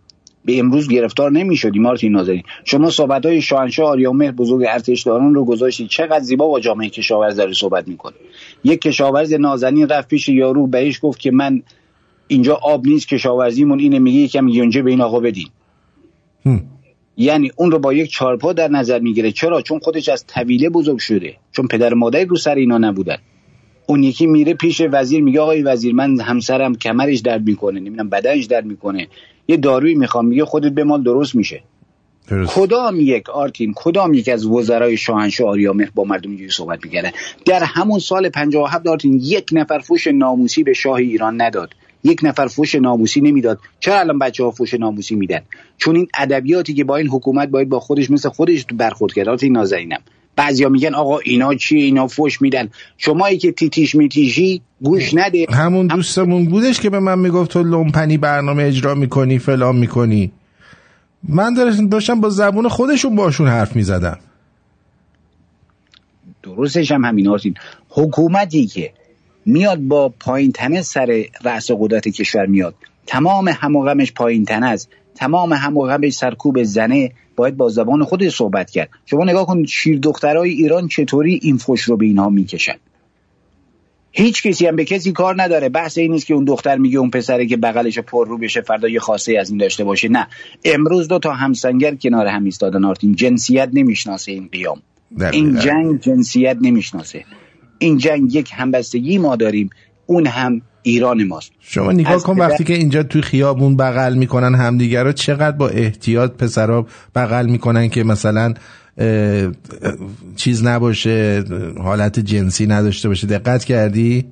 [0.45, 5.45] به امروز گرفتار نمی شدیم مارتین نازنین شما صحبت های شاهنشاه آریامهر بزرگ ارتشداران رو
[5.45, 5.87] گذاشتید.
[5.87, 8.13] چقدر زیبا با جامعه کشاورز داره صحبت می‌کنه.
[8.63, 11.61] یک کشاورز نازنین رفت پیش یارو بهش گفت که من
[12.27, 15.47] اینجا آب نیست کشاورزیمون اینه میگه یکم یونجه به این آقا بدین.
[17.17, 19.31] یعنی اون رو با یک چارپا در نظر می‌گیره.
[19.31, 21.35] چرا؟ چون خودش از طویله بزرگ شده.
[21.51, 23.17] چون پدر مادر رو سر اینا نبودن.
[23.87, 28.45] اون یکی میره پیش وزیر میگه آقای وزیر من همسرم کمرش درد می‌کنه نمی‌دونم بدنش
[28.45, 29.07] درد می‌کنه.
[29.47, 31.63] یه دارویی می‌خوام میگه خودت بمال درست میشه.
[32.47, 37.11] کدام یک آرتین کدام یک از وزرای شاهنشاه آریامهر با مردم اینجوری صحبت می‌کردن
[37.45, 41.69] در همون سال 57 آرتین یک نفر فوش ناموسی به شاه ایران نداد.
[42.03, 43.59] یک نفر فوش ناموسی نمی‌داد.
[43.79, 45.41] چرا الان بچه ها فوش ناموسی میدن؟
[45.77, 49.29] چون این ادبیاتی که با این حکومت باید با خودش مثل خودش برخورد کرد.
[49.29, 49.99] آرتین نازنینم
[50.35, 52.69] بعضیا میگن آقا اینا چیه اینا فوش میدن.
[52.97, 55.45] شمایی که تیتیش میتیشی گوش نده.
[55.49, 60.31] همون دوستمون بودش که به من می‌گفت تو لومپنی برنامه اجرا می‌کنی فلان می‌کنی.
[61.29, 61.53] من
[61.91, 64.19] داشتم با زبون خودشون باشون حرف می‌زدم.
[66.43, 67.53] درستش هم همین آرتین.
[67.89, 68.93] حکومتی که
[69.45, 72.75] میاد با پایین تنه سر رأس قدرت کشور میاد.
[73.07, 74.89] تمام هم و غمش پایین تنه است.
[75.15, 77.11] تمام هم و غمش سرکوب زنه.
[77.35, 78.89] باید با زبان خودش صحبت کرد.
[79.05, 82.75] شما نگاه کن شیر دخترای ایران چطوری این فش رو به اینها می‌کشن.
[84.15, 85.69] هیچ کسی هم به کسی کار نداره.
[85.69, 88.89] بحث این نیست که اون دختر میگه اون پسره که بغلش پر رو بشه فردا
[88.89, 90.09] یه خواسته از این داشته باشه.
[90.09, 90.27] نه.
[90.65, 94.81] امروز دو تا همسنگر کنار هم ایستادن آرتین جنسیت نمی‌شناسه این قیام.
[95.31, 97.25] این جنگ جنسیت نمی‌شناسه.
[97.79, 99.69] این جنگ یک همبستگی ما داریم.
[100.05, 101.51] اون هم ایران ماست.
[101.59, 106.31] شما نگاه کن وقتی که اینجا توی خیابون بغل می‌کنن همدیگر رو چقدر با احتیاط
[106.31, 108.53] پسرا بغل می‌کنن که مثلا
[110.35, 111.43] چیز نباشه
[111.77, 113.27] حالت جنسی نداشته باشه.
[113.27, 114.25] دقت کردی؟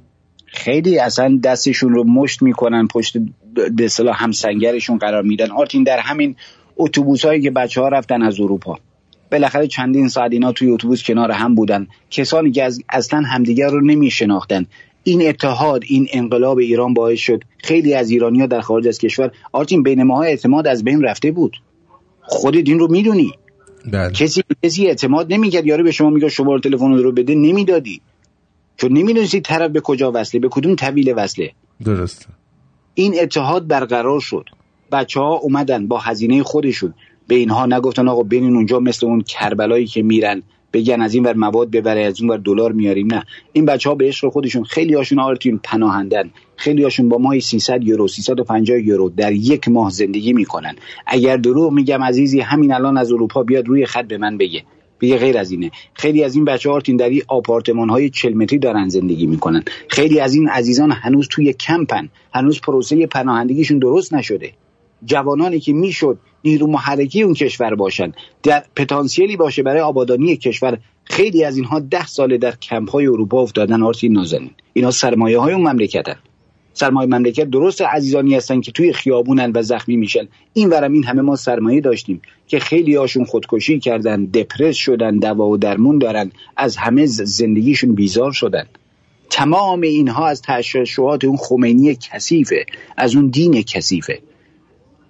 [0.46, 3.18] خیلی اصلا دستشون رو مشت می‌کنن پشت
[3.76, 5.52] به اصطلاح همسنگرشون قرار میدن.
[5.52, 6.36] آرتین در همین
[6.78, 8.80] اتوبوس هایی که بچه ها رفتن از اروپا
[9.32, 11.88] بالاخره چندین ساعت اینا توی اتوبوس کنار هم بودن.
[12.10, 14.66] کسانی که اصلا همدیگر رو نمیشناختن.
[15.04, 19.84] این اتحاد این انقلاب ایران باعث شد خیلی از ایرانیا در خارج از کشور آرتین
[19.84, 21.58] بین ماها اعتماد از بین رفته بود.
[22.22, 23.32] خودت این رو می‌دونی.
[24.14, 25.66] کسی کسی اعتماد نمی‌کرد.
[25.66, 27.36] یارو به شما میگه شماره تلفن رو بده.
[27.36, 28.02] نمی‌دادی.
[28.78, 31.52] چون نمی‌دونستی طرف به کجا وصله به کدوم طویل وصله.
[31.86, 32.28] درست
[32.94, 34.46] این اتحاد برقرار شد.
[34.92, 36.94] بچه ها اومدن با هزینه خودشون.
[37.28, 40.44] به اینها نگفتن آقا برین اونجا مثل اون کربلایی که میرن.
[40.74, 43.14] بگن از این ور مواد ببره از اون ور دلار میاریم.
[43.14, 43.24] نه.
[43.54, 46.30] این بچه ها به عشق خودشون خیلی هاشون آرتین پناهندن.
[46.56, 50.76] خیلی هاشون با ماهی 300 یورو 350 یورو در یک ماه زندگی می‌کنن.
[51.08, 54.64] اگر دروغ میگم عزیزی همین الان از اروپا بیاد روی خط به من بگه.
[55.02, 55.72] بگه غیر از اینه.
[55.94, 59.64] خیلی از این بچه ها آرتین در آپارتمان های 40 متری دارن زندگی می‌کنن.
[59.88, 64.54] خیلی از این عزیزان هنوز توی کمپن هنوز پروسه پناهندگیشون درست نشده.
[65.06, 68.14] جوانانی که می‌شد نیرو محرکی اون کشور باشن
[68.44, 73.42] در پتانسیلی باشه برای آبادانی کشور خیلی از اینها ده ساله در کمپ های اروپا
[73.42, 74.52] افتادن آرتین نازنین.
[74.74, 76.16] اینا سرمایه های اون مملکتن.
[76.74, 80.28] سرمایه مملکت درست عزیزانی هستن که توی خیابونن و زخمی میشن.
[80.54, 85.48] این ورم این همه ما سرمایه داشتیم که خیلی هاشون خودکشی کردن دپرس شدن دوا
[85.48, 88.66] و درمون دارن از همه زندگیشون بیزار شدن.
[89.30, 92.66] تمام اینها از تشعشعات اون خمینی کثیفه
[92.98, 94.20] از اون دین کثیفه.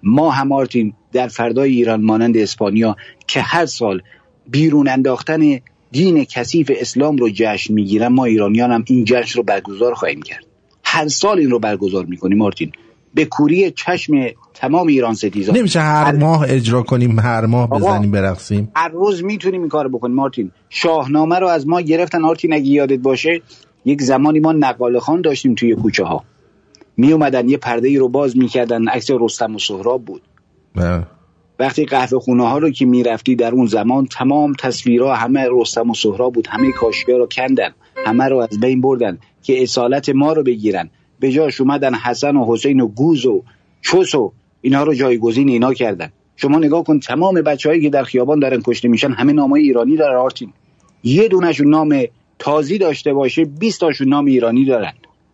[0.02, 2.96] ما هم آرتین در فردای ایران مانند اسپانیا
[3.26, 4.02] که هر سال
[4.50, 5.58] بیرون انداختن
[5.90, 10.44] دین کثیف اسلام رو جشن می‌گیرن ما ایرانیان هم این جشن رو برگزار خواهیم کرد.
[10.84, 12.72] هر سال این رو برگزار می‌کنیم مارتین.
[13.14, 15.56] به کوری چشم تمام ایران ستیزان.
[15.56, 17.70] نمیشه هر ماه اجرا کنیم هر ماه.
[17.70, 18.72] بزنیم برقصیم.
[18.74, 20.50] هر روز می‌تونیم این کار بکنیم مارتین.
[20.70, 23.42] شاهنامه رو از ما گرفتن مارتین اگه یادت باشه
[23.84, 26.24] یک زمانی ما نقاله خان داشتیم توی کوچه ها
[26.96, 30.22] می اومدن یه پرده ای رو باز می‌کردن عکس رستم و سهراب بود.
[30.74, 31.06] بله.
[31.58, 35.94] وقتی قهوه خونه ها رو که می‌رفتی در اون زمان تمام تصویرها همه رستم و
[35.94, 37.70] سهراب بود همه کاشیا رو کندن
[38.06, 40.90] همه رو از بین بردن که اصالت ما رو بگیرن.
[41.20, 43.42] به جاش اومدن حسن و حسین و گوز و
[43.80, 46.12] چوس و اینا رو جایگزین اینا کردن.
[46.36, 50.16] شما نگاه کن تمام بچههایی که در خیابان دارن کشته میشن همه نامای ایرانی داره
[50.16, 50.52] آرتین.
[51.04, 52.04] یه دونشون نام
[52.38, 54.92] تازی داشته باشه 20 تاشون نام ایرانی دارن.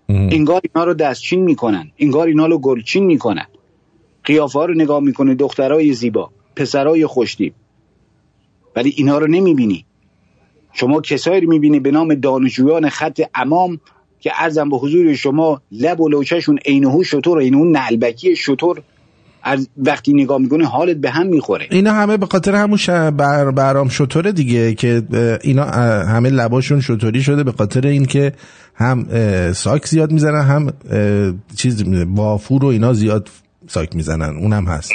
[0.09, 1.91] انگار اینا رو دستچین می‌کنن.
[1.99, 3.47] انگار اینا رو گلچین می‌کنن.
[4.25, 7.53] قیافه ها رو نگاه می‌کنه دخترای زیبا پسرای خوشتیب
[8.77, 9.85] ولی اینا رو نمی‌بینی.
[10.73, 13.81] شما کسایی رو می‌بینی به نام دانشجویان خط امام
[14.21, 18.83] که ارزم به حضور شما لب و لوچهشون عینهو شطور عین اون نعلبکی شطور.
[19.43, 21.67] از وقتی نگاه می‌کنه حالت به هم می‌خوره.
[21.71, 22.79] اینا همه به خاطر همون.
[23.11, 23.51] بر...
[23.51, 25.03] برام شطوره دیگه که
[25.43, 25.65] اینا
[26.05, 28.33] همه لباشون شطوری شده به خاطر اینکه
[28.79, 29.07] هم
[29.53, 30.73] ساک زیاد می‌زنن هم
[31.57, 33.29] چیز وافور و اینا زیاد
[33.67, 34.37] ساک می‌زنن.
[34.37, 34.93] اونم هست.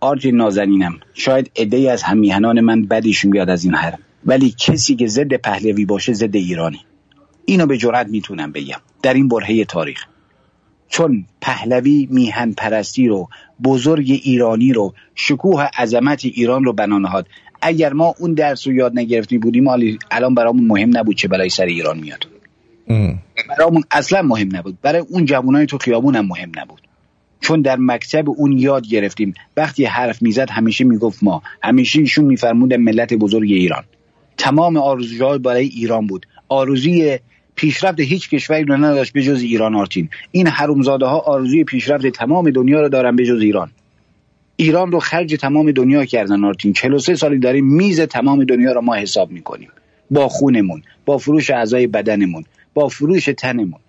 [0.00, 5.06] آرجین نازنینم شاید عده از همیهنان من بدشون بیاد از این حرم ولی کسی که
[5.06, 6.80] ضد پهلوی باشه ضد ایرانی.
[7.44, 8.78] اینو به جرات می‌تونم بگم.
[9.02, 10.04] در این برهه تاریخ.
[10.88, 13.28] چون پهلوی میهن پرستی رو
[13.64, 17.26] بزرگ ایرانی رو شکوه عظمت ایران رو بنا نهاد.
[17.62, 19.68] اگر ما اون درس رو یاد نگرفتی بودیم
[20.10, 22.26] الان برامون مهم نبود چه بلای سر ایران میاد.
[23.58, 24.78] برامون اصلا مهم نبود.
[24.82, 26.80] برای اون جوانای تو خیابون هم مهم نبود.
[27.40, 29.34] چون در مکتب اون یاد گرفتیم.
[29.56, 31.42] وقتی حرف می‌زد همیشه می‌گفت ما.
[31.62, 33.84] همیشه ایشون میفرمود ملت بزرگ ایران.
[34.36, 36.26] تمام آرزوهای برای ایران بود.
[36.48, 37.18] آرزوی
[37.56, 40.08] پیشرفت هیچ کشوری رو نداشت به جز ایران آرتین.
[40.30, 43.70] این حرومزاده ها آرزوی پیشرفت تمام دنیا رو دارن به جز ایران.
[44.56, 46.72] ایران رو خرج تمام دنیا کردن آرتین.
[46.72, 49.68] 43 سالی داریم میز تمام دنیا رو ما حساب می‌کنیم.
[50.10, 52.44] با خونمون با فروش اعضای بدنمون.
[52.74, 53.80] با فروش تنمون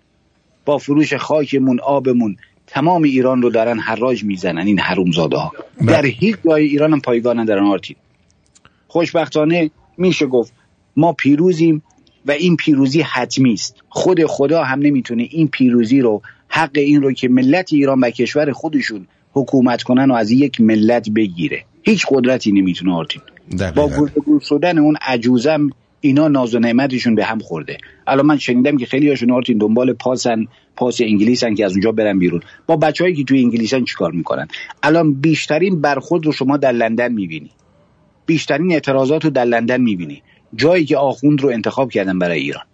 [0.64, 2.36] با فروش خاکمون آبمون
[2.66, 5.52] تمام ایران رو دارن حراج می‌زنن این حرومزاده ها
[5.86, 7.96] در هیچ جای ایران هم پایگاه ندارن آرتین
[8.88, 10.52] خوشبختانه میشه گفت
[10.96, 11.82] ما پیروزیم
[12.26, 13.76] و این پیروزی حتمی است.
[13.88, 18.52] خود خدا هم نمی‌تونه این پیروزی رو حق این رو که ملت ایران و کشور
[18.52, 21.64] خودشون حکومت کنن و از یک ملت بگیره.
[21.82, 23.22] هیچ قدرتی نمی‌تونه آرتین
[23.76, 25.70] با گفتگو شدن اون عجوزم
[26.00, 27.78] اینا ناز و نعمتشون به هم خورده.
[28.06, 30.46] الان من شنیدم که خیلی هاشون آرتین دنبال پاسن
[30.76, 32.40] پاس انگلیسن که از اونجا برن بیرون.
[32.66, 34.48] با بچههایی که توی انگلیسن چیکار می‌کنن؟
[34.82, 37.50] الان بیشترین برخورد رو شما در لندن می‌بینی.
[38.26, 40.22] بیشترین اعتراضات رو در لندن می‌بینی.
[40.54, 42.64] جایی که آخوند رو انتخاب کردن برای ایران.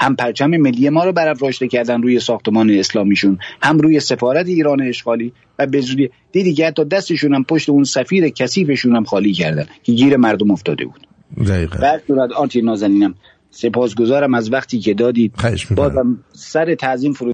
[0.00, 5.32] هم پرچم ملی ما رو برافراشته کردن روی ساختمان اسلامیشون هم روی سفارت ایران اشغالی
[5.58, 9.66] و به زودی دیدی که حتی دستشون هم پشت اون سفیر کثیفشون هم خالی کردن
[9.82, 11.06] که گیر مردم افتاده بود.
[11.48, 11.98] دقیقا.
[12.06, 13.14] صورت آنتی نازنینم
[13.50, 15.34] سپاسگزارم از وقتی که دادید.
[15.76, 17.32] بازم سر تعظیم فرو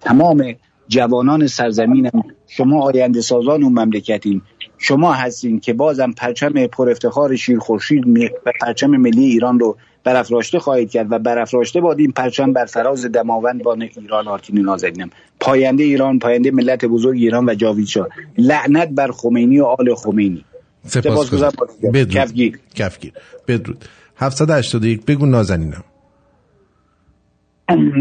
[0.00, 0.54] تمام
[0.88, 4.42] جوانان سرزمینم شما آینده سازان اون مملکتین.
[4.78, 10.58] شما هستین که بازم پرچم پر افتخار شیر خورشید و پرچم ملی ایران رو برافراشته
[10.58, 15.10] خواهید کرد و برافراشته باد این پرچم بر فراز دماوندان ایران آرتین نازنینم.
[15.40, 18.08] پاینده ایران پاینده ملت بزرگ ایران و جاوید شاه.
[18.38, 20.44] لعنت بر خمینی و آل خمینی.
[20.88, 21.50] سپاسگزارم.
[21.50, 21.92] سپاسگزارم.
[21.92, 22.10] بدرود.
[22.10, 22.58] کفگیر.
[22.74, 23.12] کفگیر.
[23.48, 23.84] بدرود.
[24.16, 25.84] 781 بگو نازنینم.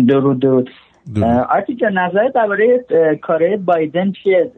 [0.07, 0.69] درود درود.
[1.49, 4.51] آرتی جان نظر درباره اه، کارهای بایدن چیه؟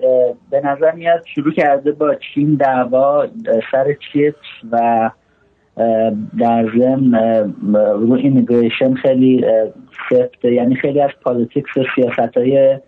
[0.51, 3.27] به نظر میاد شروع کرده با چین دعوا
[3.71, 4.35] سر چیپس
[4.71, 5.09] و
[6.39, 7.13] در ضمن
[7.73, 9.67] رو immigration خیلی اه،
[10.09, 12.79] سفته یعنی خیلی از politics و سیاست های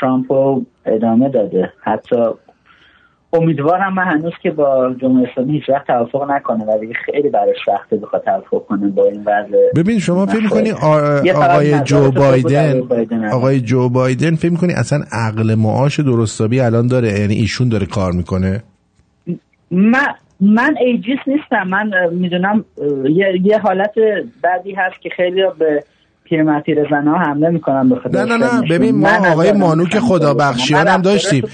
[0.00, 1.72] ترامپ رو ادامه داده.
[1.80, 2.16] حتی
[3.34, 7.56] امیدوارم من هنوز که با جمهوری اسلامی هیچ وقت توافق نکنه و دیگه خیلی براش
[7.66, 9.72] سخته بخواد توافق کنه با این وضع.
[9.76, 12.80] ببین شما فکر می‌کنی آقای جو بایدن.
[13.32, 14.34] آقای جو بایدن.
[14.34, 18.62] فکر می‌کنی اصلا عقل معاش درست حسابی الان داره یعنی ایشون داره کار می‌کنه؟
[19.70, 20.06] من
[20.40, 21.68] من ایجیس نیستم.
[21.68, 22.64] من می‌دونم
[23.42, 23.94] یه حالت
[24.42, 25.84] بعدی هست که خیلی به
[26.24, 28.68] پیرمرد پیر زنها حمله می‌کنن به خاطر نه نه نه.
[28.70, 31.44] ببین ما آقای مانوک خدابخشیان هم داشتیم.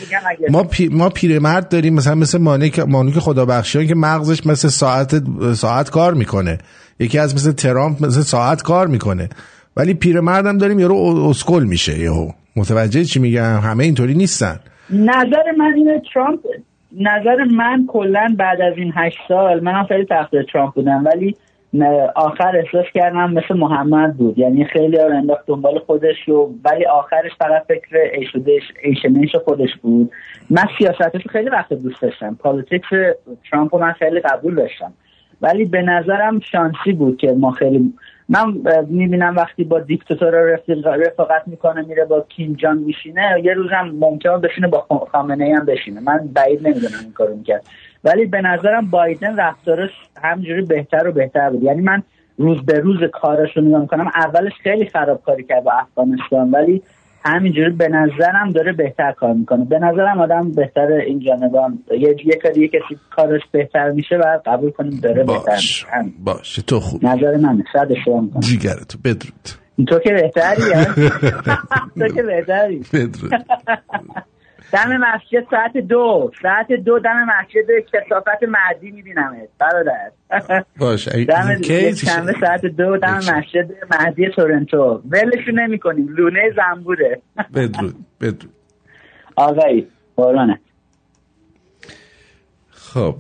[0.51, 0.89] ما پی...
[0.89, 5.23] ما پیرمرد داریم مثلا مثل مانوک مانوک خدابخشیان که مغزش مثل ساعت
[5.55, 6.59] ساعت کار می‌کنه.
[6.99, 9.29] یکی از مثل ترامپ مثل ساعت کار می‌کنه.
[9.77, 12.31] ولی پیرمرد هم داریم یارو اسکل میشه یهو.
[12.57, 14.61] متوجه چی میگم؟ همه اینطوری نیستن.
[14.91, 16.41] نظر من اینه ترامپ
[16.93, 21.37] نظر من کلا بعد از این هشت سال منم خیلی طرفدار ترامپ بودم ولی
[22.15, 24.39] آخر احساس کردم مثل محمد بود.
[24.39, 30.13] یعنی خیلی ها انداخت دنبال خودش و ولی آخرش فقط فکر ایشودش ایشنش خودش بود.
[30.51, 32.35] من سیاستش خیلی وقت دوست داشتم.
[32.35, 32.89] politics
[33.51, 34.93] ترامپ من خیلی قبول داشتم.
[35.43, 37.93] ولی به نظرم شانسی بود که ما خیلی
[38.29, 38.55] من
[38.89, 44.69] می‌بینم وقتی با دیکتاتور رفاقت می‌کنه میره با کیم جان میشینه یه روزم ممکنه بشینه
[44.69, 46.01] با خامنه هم بشینه.
[46.01, 47.63] من بعید نمی‌دونم این کارو می‌کرد.
[48.05, 49.91] ولی به نظرم بایدن رفتارش
[50.23, 51.63] همجوری بهتر و بهتر بود.
[51.63, 52.03] یعنی من
[52.39, 56.83] روز به روز کارش رو نگاه می‌کنم اولش خیلی خرابکاری کرد با افغانستان ولی
[57.25, 59.65] همینجوری به نظرم داره بهتر کار می‌کنه.
[59.65, 64.39] به نظرم آدم بهتر این جانبان یه یه کاری یه کسی کارش بهتر میشه و
[64.47, 65.87] قبول کنیم داره بهتر میشه.
[65.91, 66.15] همین.
[66.25, 67.05] باشه تو خوب.
[67.05, 69.49] نظر منه شاید اشتباه می‌کنم جیگرتو بدرود.
[69.89, 70.85] تو که بهتری؟
[71.99, 72.85] تو که بهتری.
[72.93, 73.33] بدرود.
[74.73, 76.31] دم مسجد ساعت دو.
[76.43, 80.11] ساعت دو دم مسجد کسافت مهدی میبینمت برادر.
[80.79, 81.63] باش دم
[81.95, 85.03] شنبه ساعت دو دم مسجد مهدی تورنتو.
[85.11, 87.23] ولشون نمی کنیم لونه زنبوره.
[87.55, 88.53] بدرود بدرود.
[89.37, 89.87] آقایی
[90.17, 90.61] قربانه
[92.71, 93.17] خب.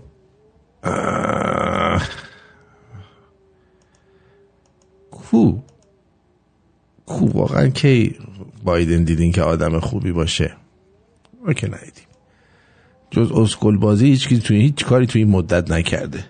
[5.10, 5.62] کو؟
[7.06, 8.16] کو واقعا کی
[8.64, 10.59] بایدن دیدین که آدم خوبی باشه؟
[11.46, 12.04] ما که ندیدیم.
[13.10, 16.24] جز اسکل بازی هیچ توی هیچ کاری توی این مدت نکرده.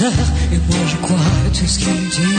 [0.00, 1.16] Et moi je crois
[1.52, 2.38] tout ce qu'il dit.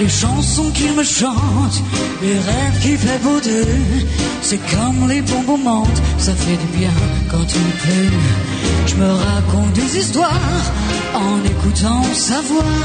[0.00, 1.82] Les chansons qu'il me chante,
[2.20, 4.06] les rêves qu'il fait beau d'eux.
[4.42, 6.90] C'est comme les bonbons mentent, ça fait du bien
[7.30, 8.18] quand il pleut.
[8.86, 10.64] Je me raconte des histoires
[11.14, 12.80] en écoutant sa voix.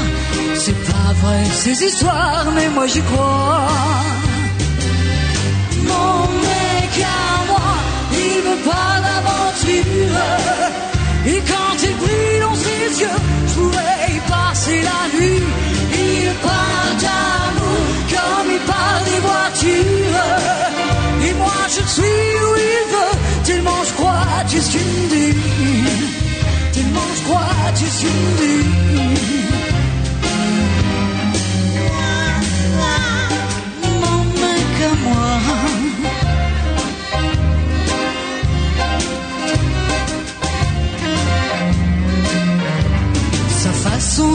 [0.54, 3.66] C'est pas vrai ces histoires, mais moi j'y crois.
[5.88, 7.70] Mon mec à moi,
[8.12, 10.30] il veut pas d'aventure.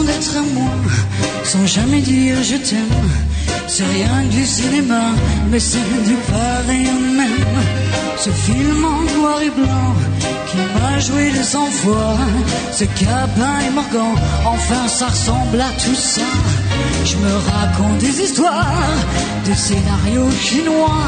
[0.04, 0.70] D'être à moi,
[1.44, 3.08] sans jamais dire je t'aime,
[3.68, 5.12] c'est rien du cinéma,
[5.50, 7.85] mais c'est du pareil au même.
[8.18, 9.94] Ce film en noir et blanc
[10.48, 12.16] qui m'a joué de cent fois,
[12.72, 14.14] ce Capin et Morgan,
[14.44, 16.22] enfin ça ressemble à tout ça.
[17.04, 18.96] Je me raconte des histoires,
[19.44, 21.04] des scénarios chinois.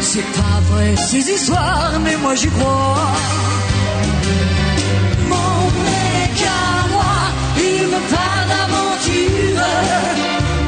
[0.00, 3.12] C'est pas vrai ces histoires, mais moi j'y crois.
[5.28, 7.14] Mon mec à moi,
[7.56, 9.64] il me parle d'aventure.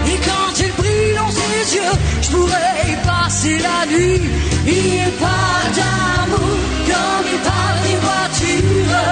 [0.06, 2.69] Et quand il brille dans ses yeux, je pourrais
[3.06, 4.20] passer la nuit.
[4.66, 6.58] Il parle d'amour
[6.90, 9.08] comme il parle des voitures.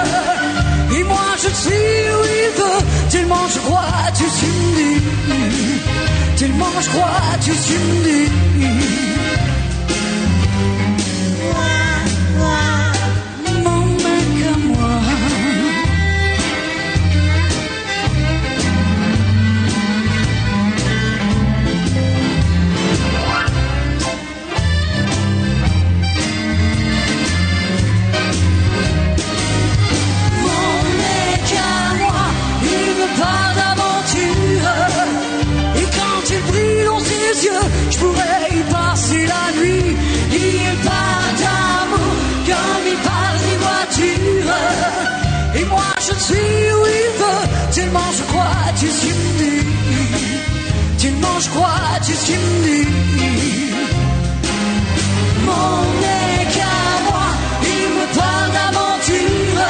[0.97, 4.53] Et moi je suis où il veut, tellement je crois ce qu'il me
[4.85, 5.01] dit.
[6.37, 9.18] Tellement je crois ce qu'il me dit.
[51.39, 52.87] non squarci scindi
[55.45, 57.27] Mon nez qu'à moi,
[57.75, 59.69] il me parle d'aventure.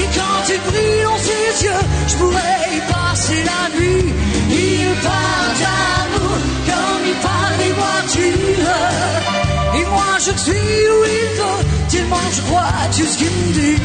[0.00, 4.06] Et quand il brille dans ses yeux, je pourrais y passer la nuit.
[4.50, 6.38] Il parle d'amour
[6.68, 8.76] comme il parle des voitures.
[9.78, 13.80] Et moi je suis où il veut, tellement je crois tout ce qu'il me dit.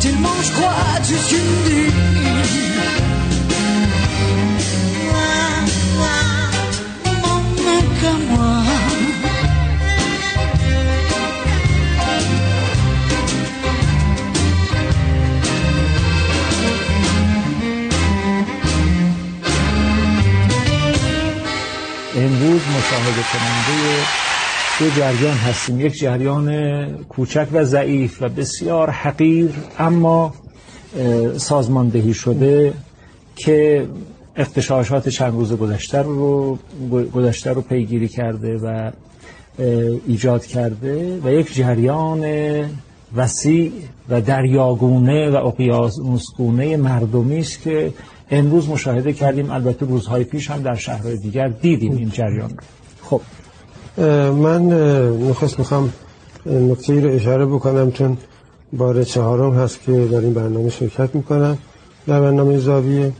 [0.00, 1.92] Tellement je crois tout ce qu'il me dit.
[22.92, 24.04] مشاهده کننده
[24.78, 25.80] دو جریان هستیم.
[25.80, 30.34] یک جریان کوچک و ضعیف و بسیار حقیر اما
[31.36, 32.74] سازماندهی شده
[33.36, 33.86] که
[34.36, 36.58] اختشاشات چند روز گذشته رو
[37.14, 38.90] گذشته رو پیگیری کرده و
[40.06, 42.24] ایجاد کرده و یک جریان
[43.16, 43.72] وسیع
[44.08, 47.92] و دریاگونه و اقیانوسگونه مردمی است که
[48.30, 49.50] امروز مشاهده کردیم.
[49.50, 52.56] البته روزهای پیش هم در شهرهای دیگر دیدیم این جریان رو.
[53.12, 53.20] خب
[54.30, 54.68] من
[55.28, 55.92] نخست می‌خوام
[56.46, 58.16] نکته رو اشاره بکنم چون
[58.72, 61.58] بار چهارم هست که در این برنامه شرکت می‌کنم.
[62.06, 63.12] در برنامه زاویه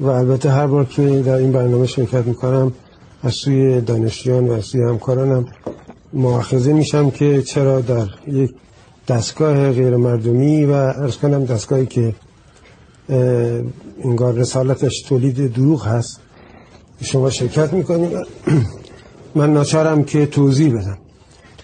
[0.00, 2.72] و البته هر بار که در این برنامه شرکت می‌کنم
[3.22, 5.46] از سوی دانشجویان و از سوی همکارانم
[6.12, 8.50] مؤاخذه میشم که چرا در یک
[9.08, 12.14] دستگاه غیر مردمی و ارز کنم دستگاهی که
[14.04, 16.20] انگار رسالتش تولید دروغ هست
[17.02, 18.16] شما شرکت می‌کنید
[19.36, 20.98] من ناچارم که توضیح بدم.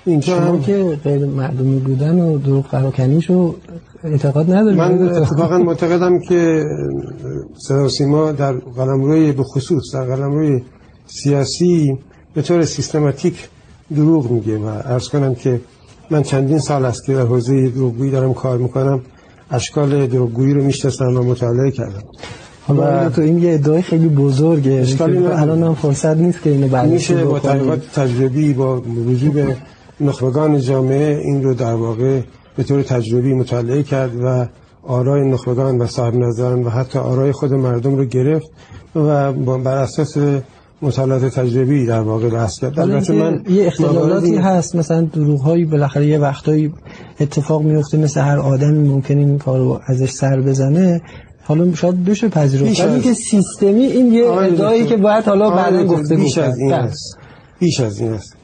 [0.04, 3.54] اینجا شما هم که غیر مردمی بودن و دروغ پراکنیش رو
[4.04, 4.78] اعتقاد ندارید.
[4.78, 6.64] من اتفاقا معتقدم که
[7.68, 10.62] صدا و سیما در قلمروی به خصوص در قلمروی
[11.06, 11.98] سیاسی
[12.34, 13.48] به طور سیستماتیک
[13.96, 15.60] دروغ میگه و عرض کنم که
[16.10, 19.00] من چندین سال است که در حوزه دروغگویی دارم کار می‌کنم.
[19.50, 22.02] اشکال دروغگویی رو می‌شناسم و مطالعه کردم.
[22.66, 25.26] حالا تو این یه ادعای خیلی بزرگه اشکالی.
[25.26, 27.38] الان هم فرصت نیست که اینو بررسی میشه با.
[27.38, 29.56] تحقیقات تجربی با رجوع به
[30.00, 32.20] نخبگان جامعه این رو در واقع
[32.56, 34.46] به طور تجربی مطالعه کرد و
[34.82, 38.50] آرای نخبگان و صاحب نظران و حتی آرای خود مردم رو گرفت
[38.96, 40.16] و بر اساس
[40.82, 46.06] مطالعات تجربی در واقع بحث کرد البته من یه اختلالاتی هست مثلا دروغ هایی بالاخره
[46.06, 46.72] یه وقتایی
[47.20, 51.02] اتفاق میفته مثل هر آدمی ممکن این کار رو ازش سر بزنه
[51.44, 52.80] حالا شاید بشه پذیرفت.
[52.80, 56.58] ولی که سیستمی این یه آقای ادعایی که باید حالا بعدا دکتر، گفته بیش از
[56.58, 56.76] این بشه.
[56.76, 57.18] است.
[57.58, 58.36] بیش از این است.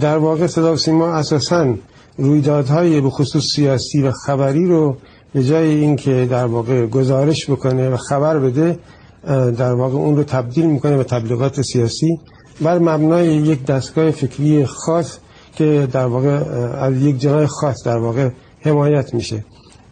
[0.00, 1.74] در واقع صدا و سیما اساسا
[2.16, 4.96] رویدادهای به خصوص سیاسی و خبری رو
[5.34, 8.78] به جای اینکه در واقع گزارش بکنه و خبر بده
[9.58, 12.18] در واقع اون رو تبدیل می‌کنه به تبلیغات سیاسی.
[12.60, 15.18] بر مبنای یک دستگاه فکری خاص
[15.56, 16.28] که در واقع
[16.80, 18.28] از یک جناح خاص در واقع
[18.60, 19.44] حمایت میشه.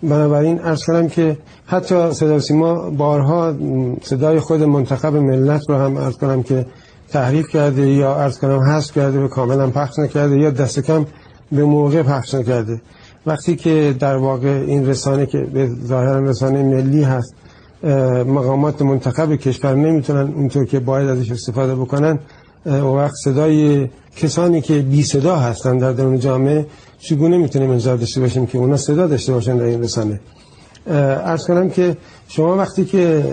[0.09, 3.55] بنابراین ارز کنم که حتی صدا سیما بارها
[4.03, 6.67] صدای خود منتخب ملت رو هم ارز کنم که
[7.09, 11.07] تحریف کرده یا ارز کنم حذف کرده و کاملا پخش نکرده یا دست کم
[11.53, 12.81] به موقع پخش نکرده.
[13.27, 17.35] وقتی که در واقع این رسانه که به ظاهر رسانه ملی هست
[18.27, 22.19] مقامات منتخب کشور نمی‌تونن اونطور که باید ازش استفاده بکنن
[22.67, 26.67] و وقت صدای کسانی که بی صدا هستن در درون جامعه
[27.09, 30.21] چگونه می‌تونیم انتظار داشته باشیم که اونا صدا داشته باشن در این رسانه؟
[30.87, 31.97] ارز کنم که
[32.29, 33.25] شما وقتی که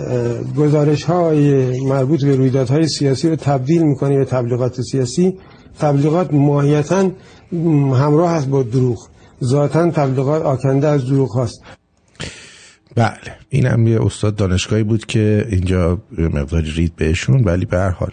[0.56, 5.38] گزارش های مربوط به رویدادهای سیاسی رو تبدیل می‌کنی به تبلیغات سیاسی
[5.78, 7.10] تبلیغات ماهیتا
[7.94, 9.08] همراه هست با دروغ.
[9.44, 11.62] ذاتا تبلیغات آکنده از دروغ هست
[12.96, 13.36] بله.
[13.48, 18.12] این هم یه استاد دانشگاهی بود که اینجا مقداری رید بهشون ولی به هر حال.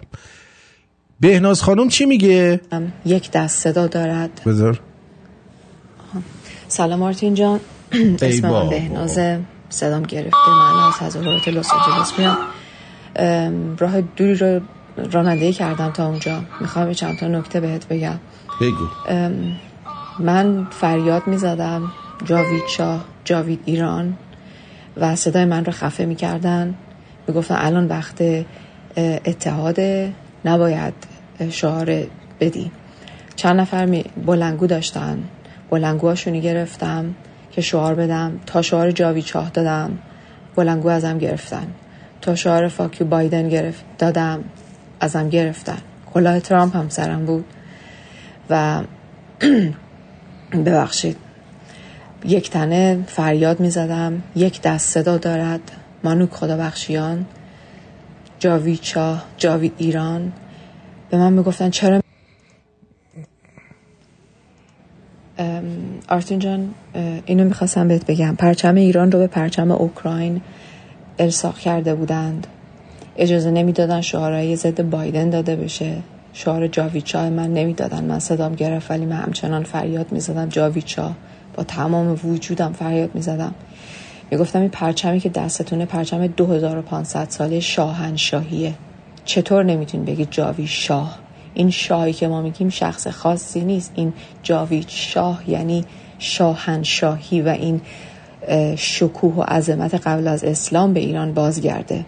[1.20, 2.62] بهناز خانم چی میگه؟
[3.06, 4.42] یک دست صدا دارد.
[4.46, 4.80] بذار.
[6.72, 7.60] سلام آرتین جان.
[8.22, 8.50] اسم.
[8.50, 9.40] من بهنازه
[9.70, 10.50] صدام گرفته.
[10.50, 12.38] من از تظاهرات لس آنجلس میام.
[13.16, 14.62] ام، راه دوری رو
[15.12, 16.44] رانندگی کردم تا اونجا.
[16.62, 18.20] می‌خوام چند تا نکته بهت بگم.
[18.62, 18.88] بگو.
[20.20, 21.92] من فریاد می‌زدم.
[22.26, 24.18] جاوید شاه جاوید ایران.
[24.98, 26.76] و صدای من رو خفه می‌کردن.
[27.28, 28.24] می‌گفتن الان وقت
[29.26, 29.80] اتحاد
[30.46, 30.94] نباید
[31.50, 32.04] شعار
[32.40, 32.72] بدی.
[33.36, 35.24] چند نفر می- بلنگو داشتن.
[35.72, 37.16] بلنگوهاشونو گرفتم
[37.52, 40.00] که شعار بدم تا شعار جاوید شاه دادم.
[40.56, 41.68] بلنگو ازم گرفتن.
[42.22, 44.44] تا شعار فاکیو بایدن گرفت دادم.
[45.00, 45.78] ازم گرفتن.
[46.14, 47.46] کلاه ترامپ هم سرم بود.
[48.50, 48.82] و
[50.66, 51.18] ببخشید.
[52.26, 54.22] یک تنه فریاد می زدم.
[54.36, 55.72] یک دست صدا دارد.
[56.04, 57.26] مانوک خدا بخشیان
[58.40, 60.34] جاوید شاه جاوید ایران.
[61.10, 62.02] به من می‌گفتن چرا ام،
[66.10, 66.70] آرتین جان
[67.26, 68.36] اینو می‌خواستم بهت بگم.
[68.36, 70.42] پرچم ایران رو به پرچم اوکراین
[71.20, 72.48] الساق کرده بودند.
[73.18, 75.96] اجازه نمی‌دادن شعارهای ضد بایدن داده بشه.
[76.34, 78.04] شعار جاوید شاه من نمی‌دادن.
[78.04, 80.50] من صدام گرفت ولی من همچنان فریاد می‌زدم.
[80.50, 81.16] جاوید شاه
[81.56, 83.54] با تمام وجودم فریاد می‌زدم.
[84.32, 88.74] می‌گفتم این پرچمی که دستتونه پرچم 2500 ساله شاهنشاهیه.
[89.26, 91.20] چطور نمی‌تونی بگی جاوید شاه
[91.54, 93.92] این شاهی که ما میگیم شخص خاصی نیست.
[93.96, 94.14] این
[94.44, 95.86] جاوید شاه یعنی
[96.20, 97.82] شاهنشاهی و این
[98.78, 102.06] شکوه و عظمت قبل از اسلام به ایران بازگرده.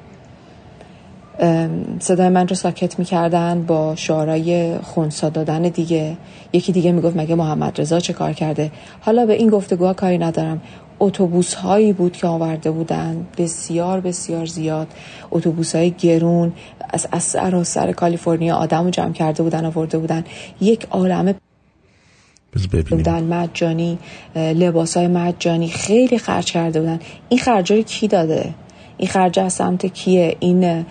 [1.99, 6.17] صدای من رو ساکت می‌کردن با شعارای خونسا دادن دیگه.
[6.53, 10.61] یکی دیگه می‌گفت مگه محمد رضا چه کار کرده؟ حالا به این گفتگوها کاری ندارم.
[10.99, 13.27] اتوبوس هایی بود که آورده بودن.
[13.37, 14.87] بسیار بسیار زیاد.
[15.31, 16.53] اتوبوس های گرون
[16.89, 17.23] از از
[17.67, 20.23] سر کالیفرنیا آدم رو جمع کرده بودن آورده بودن.
[20.61, 21.35] یک عالمه
[22.89, 23.23] بودن.
[23.23, 23.97] مجانی
[24.35, 26.99] لباس های مجانی خیلی خرج کرده بودن.
[27.29, 28.53] این خرج رو کی داده؟
[28.97, 30.85] این خرج از سمت کیه؟ این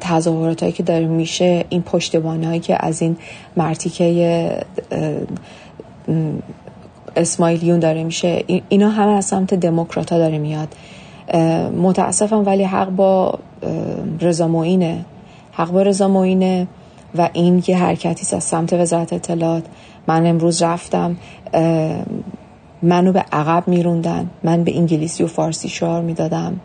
[0.00, 3.16] تظاهرات هایی که داره میشه این پشتبانی هایی که از این
[3.56, 4.64] مرتیکه
[7.16, 10.68] اسماعیلیون داره میشه اینا همه از سمت دموکرات ها داره میاد.
[11.82, 13.38] متاسفم ولی حق با
[14.20, 15.04] رضا معینه.
[15.52, 16.66] حق با رضا معینه
[17.14, 19.64] و این یه حرکتی از سمت وزارت اطلاعات.
[20.06, 21.16] من امروز رفتم
[22.82, 24.30] منو به عقب میروندن.
[24.42, 26.60] من به انگلیسی و فارسی شعار می‌دادم.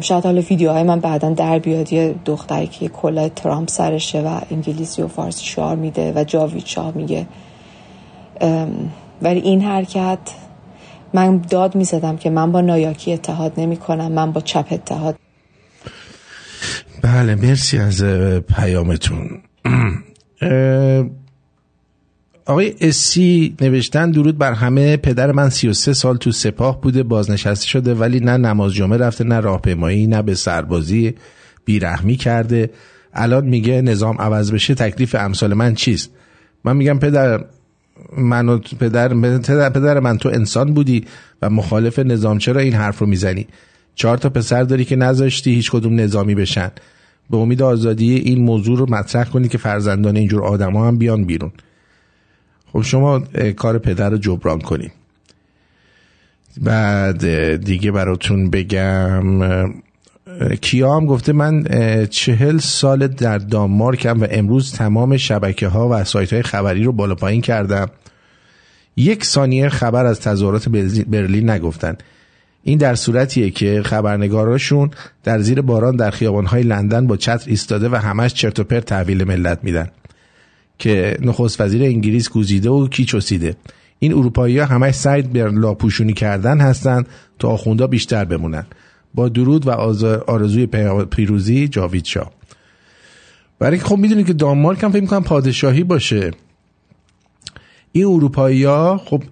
[0.00, 1.92] شاید حالا ویدیوهای من بعدا در بیاد.
[1.92, 6.92] یه دختری که کلاه ترامپ سرشه و انگلیسی و فارسی شعار میده و جاوید شاه
[6.94, 7.26] میگه.
[9.22, 10.18] ولی این حرکت
[11.14, 15.16] من داد می‌زدم که من با نایاکی اتحاد نمی کنم من با چپ اتحاد.
[17.02, 18.04] بله مرسی از
[18.56, 19.42] پیامتون.
[22.46, 24.96] آقای اسی نوشتن درود بر همه.
[24.96, 29.40] پدر من 33 سال تو سپاه بوده بازنشسته شده ولی نه نماز جمعه رفته نه
[29.40, 31.14] راهپیمایی نه به سربازی
[31.64, 32.70] بیرحمی کرده.
[33.14, 36.10] الان میگه نظام عوض بشه تکلیف امثال من چیست؟
[36.64, 37.44] من میگم پدر
[38.18, 39.08] من پدر,
[39.70, 41.04] پدر, من تو انسان بودی
[41.42, 43.46] و مخالف نظام چرا این حرف رو می‌زنی؟
[43.94, 46.70] چهار تا پسر داری که نذاشتی هیچ کدوم نظامی بشن.
[47.30, 51.24] به امید آزادی این موضوع رو مطرح کنی که فرزندان اینجور آدم ها هم بیان
[51.24, 51.52] بیرون.
[52.76, 53.22] خب شما
[53.56, 54.92] کار پدر رو جبران کنید
[56.60, 57.26] بعد
[57.64, 59.40] دیگه براتون بگم
[60.60, 61.64] کیا هم گفته من
[62.10, 67.14] چهل سال در دانمارکم و امروز تمام شبکه ها و سایت های خبری رو بالا
[67.14, 67.86] پایین کردم.
[68.96, 70.68] یک ثانیه خبر از تظاهرات
[71.08, 71.96] برلین نگفتن.
[72.62, 74.90] این در صورتیه که خبرنگاراشون
[75.24, 79.24] در زیر باران در خیابانهای لندن با چتر ایستاده و همش چرت و پرت تحویل
[79.24, 79.88] ملت میدن.
[80.78, 83.56] که نخست وزیر انگلیس گوزیده و کی چسیده
[83.98, 87.04] این اروپایی ها همش سعی به لاپوشونی کردن هستن
[87.38, 88.66] تا آخوندا بیشتر بمونن.
[89.14, 89.70] با درود و
[90.26, 90.66] آرزوی
[91.10, 92.32] پیروزی جاوید شاه.
[93.58, 96.30] برای خب می‌دونید که دانمارک هم فکر می‌کنم پادشاهی باشه.
[97.92, 99.22] این اروپایی ها خب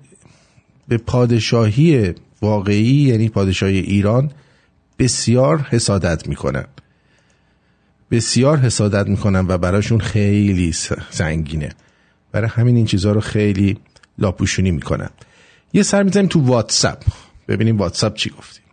[0.88, 4.30] به پادشاهی واقعی یعنی پادشاهی ایران
[4.98, 6.64] بسیار حسادت می‌کنن.
[8.14, 10.72] بسیار حسادت می‌کنن و براشون خیلی
[11.10, 11.68] سنگینه.
[12.32, 13.78] برای همین این چیزها رو خیلی
[14.18, 15.10] لاپوشونی می‌کنن
[15.72, 17.02] یه سر می‌زنیم تو واتساپ.
[17.48, 18.64] ببینیم واتساپ چی گفتیم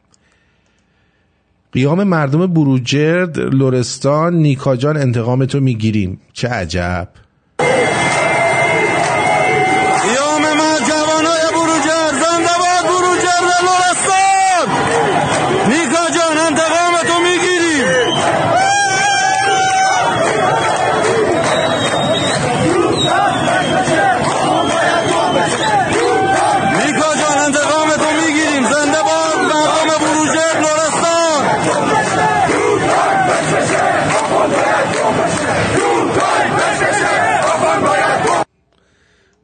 [1.72, 6.20] قیام مردم بروجرد لورستان نیکا جان انتقام تو می‌گیریم.
[6.34, 7.10] چه عجب.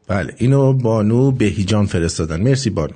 [0.08, 2.42] بله اینو بانو بهیجان فرستادن.
[2.42, 2.94] مرسی بانو.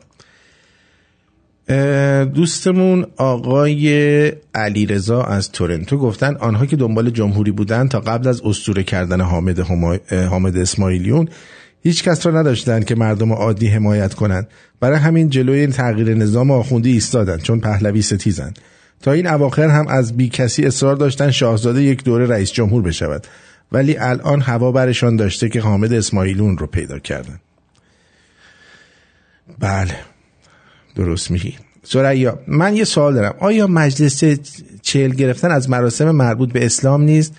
[2.26, 8.84] دوستمون آقای علیرضا از تورنتو گفتن آنها که دنبال جمهوری بودن تا قبل از استوره
[8.84, 9.60] کردن حامد,
[10.12, 11.28] حامد اسماعیلیون
[11.84, 14.48] هیچ کس را نداشتند که مردم عادی حمایت کنند.
[14.80, 18.60] برای همین جلوی تغییر نظام آخوندی ایستادند چون پهلوی ستیزند
[19.02, 23.28] تا این اواخر هم از بی کسی اصرار داشتن شاهزاده یک دوره رئیس جمهور بشود.
[23.72, 27.40] ولی الان هوا برشان داشته که حامد اسماعیلون رو پیدا کردن.
[29.60, 29.96] بله
[30.96, 31.56] درست میگی.
[31.84, 33.36] سریا من یه سوال دارم.
[33.40, 34.24] آیا مجلس
[34.82, 37.36] چهل گرفتن از مراسم مربوط به اسلام نیست؟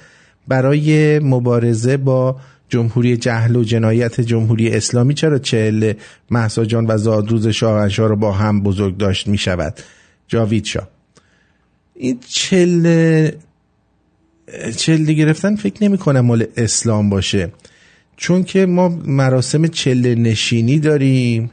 [0.49, 2.37] برای مبارزه با
[2.69, 5.93] جمهوری جهل و جنایت جمهوری اسلامی چرا چهل
[6.31, 9.75] محسا جان و زادروز شاهنشاه رو با هم بزرگ داشت می شود
[10.29, 10.89] جاوید شا
[11.95, 13.31] این چهل
[14.77, 17.53] چله گرفتن فکر نمی کنم مال اسلام باشه.
[18.17, 21.51] چون که ما مراسم چله نشینی داریم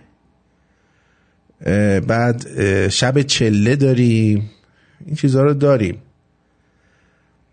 [2.08, 2.46] بعد
[2.90, 4.50] شب چله داریم.
[5.06, 5.98] این چیزها رو داریم.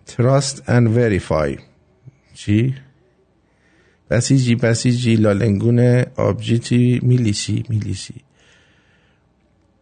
[0.09, 1.59] Trust and verify.
[2.35, 2.75] چی؟
[4.11, 8.15] بسیجی بسیجی لالنگون آبجیتی میلیسی میلیسی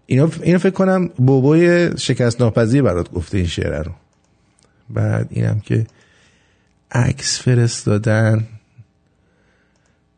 [0.07, 3.93] اینو, اینو فکر کنم بوبوی شکست ناپذیر برات گفته این شعره رو.
[4.95, 5.87] بعد اینم که
[6.91, 8.47] عکس فرستادن.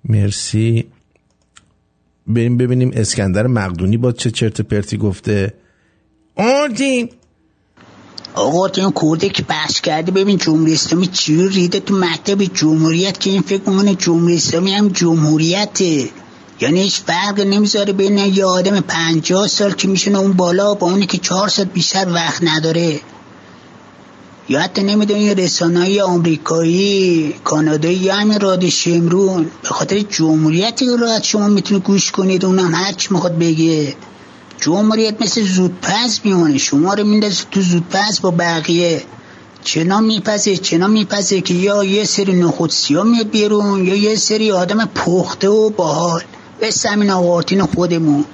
[0.05, 0.85] مرسی.
[2.27, 5.55] بریم ببینیم اسکندر مقدونی با چه چرت پرتی گفته.
[6.37, 7.09] آردیم
[8.35, 13.21] آقا تو این کرده که بحث کرده ببین جمهوری اسلامی چی ریده تو مکتب جمهوریت
[13.21, 16.09] که این فکر می‌کنه جمهوری اسلامی هم جمهوریته.
[16.61, 21.07] یعنی هیچ فرق نمی‌ذاره بین یه آدم پنجاه سال که میشونه اون بالا با اونی
[21.07, 23.01] که چهار سال بیشتر وقت نداره.
[24.49, 31.25] یا حتی نمی‌دونی رسانه‌های آمریکایی کانادایی یا همین رادیو شمرون به خاطر جمهوریتی که راحت
[31.25, 33.95] شما می‌تونی گوش کنید اونم هر چی می‌خواد بگه.
[34.61, 36.59] جمهوریت مثل زودپس میمونه.
[36.59, 39.03] شما رو میندازه تو زودپس با بقیه.
[39.65, 44.53] چنا میپسه چنا میپسه که یا یه سری نخود سیاه میاد بیرون یا یه سری
[44.53, 46.23] آدم پخته و باحال.
[46.61, 48.25] به همین آقارتین خودمون.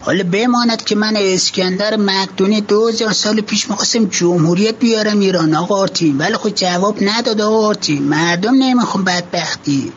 [0.00, 5.54] حالا بماند که من اسکندر مقدونی دو هزار سال پیش می‌خواستم جمهوریت بیارم ایران.
[5.54, 8.02] آقا آرتین ولی خود جواب نداد آقا آرتین.
[8.02, 9.92] مردم نمی‌خوام بدبختی.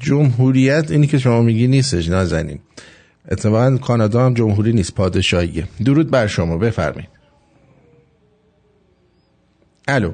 [0.00, 2.58] جمهوریت اینی که شما میگی نیستش نازنین.
[3.30, 5.64] اتفاقا کانادا هم جمهوری نیست پادشاهیه.
[5.84, 7.08] درود بر شما بفرمایید.
[9.88, 10.12] الو.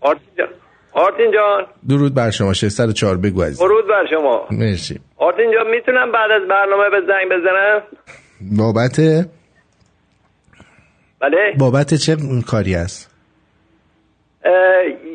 [0.00, 0.48] آرتین جان.
[0.92, 1.66] آرتین جان.
[1.88, 4.46] درود بر شما 604 بگو عزیز درود بر شما.
[4.50, 5.00] مرسی.
[5.16, 7.82] آرتین جان می‌تونم بعد از برنامه به زنگ بزنم؟
[8.50, 9.00] بابت
[11.20, 11.54] بله.
[11.58, 12.16] بابت چه
[12.46, 13.10] کاری است؟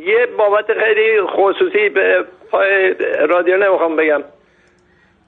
[0.05, 2.95] یه بابت خیلی خصوصی به پای
[3.29, 4.23] رادیو نمی‌خوام بگم.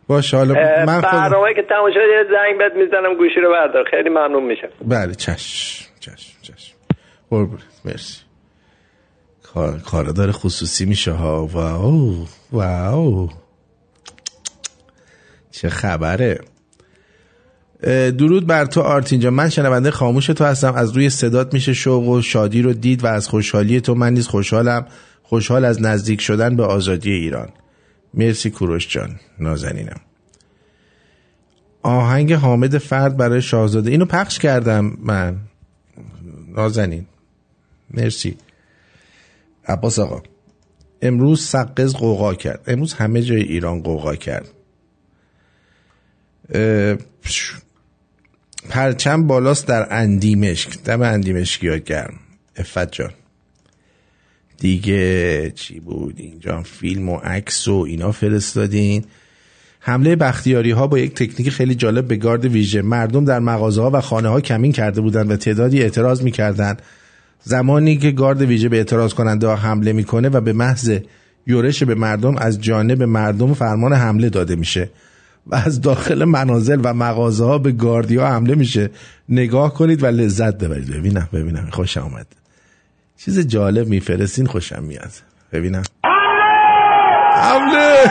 [0.07, 0.53] باشه حالا
[0.85, 3.83] من برنامه که تمام شد زنگ بهت می‌زنم گوشی رو بردار.
[3.91, 4.67] خیلی ممنون میشم.
[4.87, 6.75] بله چشم چشم چشم.
[7.29, 8.21] قربونت مرسی.
[9.53, 11.45] کار کاردار خصوصی میشه ها.
[11.45, 13.29] واو واو.
[15.51, 16.39] چه خبره.
[17.81, 19.33] درود بر تو آرتین جان.
[19.33, 20.73] من شنونده خاموش تو هستم.
[20.73, 24.27] از روی صدات میشه شوق و شادی رو دید و از خوشحالی تو من نیز
[24.27, 24.85] خوشحالم.
[25.23, 27.49] خوشحال از نزدیک شدن به آزادی ایران.
[28.13, 29.19] مرسی کوروش جان.
[29.39, 29.99] نازنینم.
[31.83, 33.91] آهنگ حامد فرد برای شاهزاده.
[33.91, 35.37] اینو پخش کردم من.
[36.55, 37.05] نازنین.
[37.91, 38.37] مرسی.
[39.67, 40.21] عباس آقا.
[41.01, 42.63] امروز سقز قوقا کرد.
[42.67, 44.47] امروز همه جای ایران قوقا کرد.
[48.69, 50.83] پرچم بالاست در اندیمشک.
[50.83, 52.13] دم اندیمشکی ها گرم.
[52.55, 53.11] افت جان.
[54.57, 59.03] دیگه چی بود؟ اینجا فیلم و عکس و اینا فرستادین.
[59.79, 62.81] حمله بختیاری ها با یک تکنیک خیلی جالب به گارد ویژه.
[62.81, 66.81] مردم در مغازه ها و خانه ها کمین کرده بودند و تعدادی اعتراض می‌کردند.
[67.43, 70.99] زمانی که گارد ویژه به اعتراض کننده ها حمله می‌کنه و به محض
[71.47, 74.89] یورش به مردم از جانب مردم فرمان حمله داده میشه.
[75.49, 78.89] و از داخل منازل و مغازه ها به گاردی ها حمله میشه.
[79.29, 80.91] نگاه کنید و لذت ببرید.
[80.91, 81.67] ببینم ببینم.
[81.71, 82.27] خوشم آمد
[83.17, 85.11] چیز جالب میفرستین خوشم میاد.
[85.51, 85.83] ببینم.
[87.33, 88.05] حمله!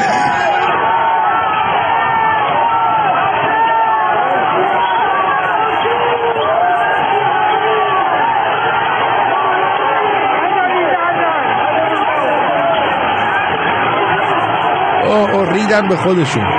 [15.53, 16.58] ریدن به خودشون.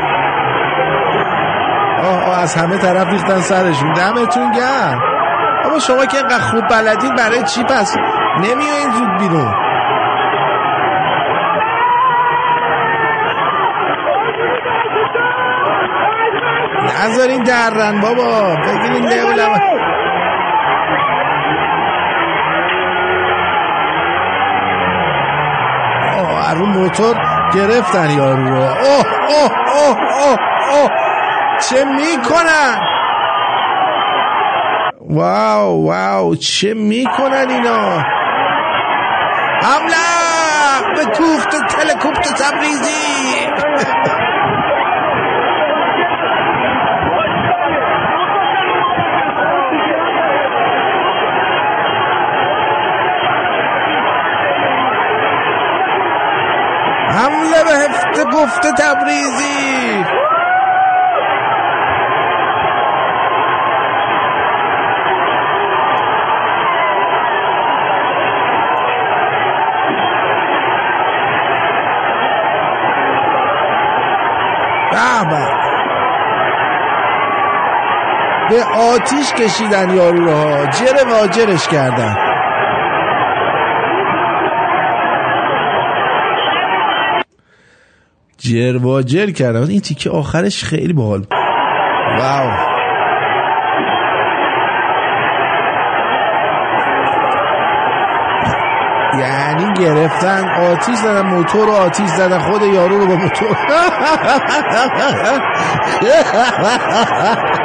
[2.09, 4.99] آه از همه طرف ریختن سرشون دمتون گرم.
[5.65, 7.95] اما شما که اینقدر خوب بلدین برای چی پس
[8.39, 9.53] نمیایین زود بیرون؟
[17.03, 18.55] نذارین درن بابا.
[18.55, 19.59] بگیرین نگولم
[26.17, 27.15] آه رو موتور
[27.53, 28.61] گرفتن یارو رو.
[28.61, 30.37] اوه اوه اوه اوه
[30.71, 30.89] اوه.
[31.59, 32.81] چه می‌کنن؟
[35.01, 37.99] واو واو چه می‌کنن اینا؟
[39.61, 43.49] حمله به کوفت و تلکوفت تبریزی.
[57.09, 60.18] حمله به هفت گفت تبریزی.
[78.49, 80.65] به آتیش کشیدن یارو رو.
[80.65, 82.15] جر واجرش کردن.
[88.37, 89.69] جر واجر کردن.
[89.69, 91.25] این تیکه آخرش خیلی باحال.
[92.19, 92.51] واو.
[99.19, 100.49] یعنی گرفتن.
[100.49, 103.57] آتیش زدن موتور رو آتیش زدن خود یارو رو با موتور.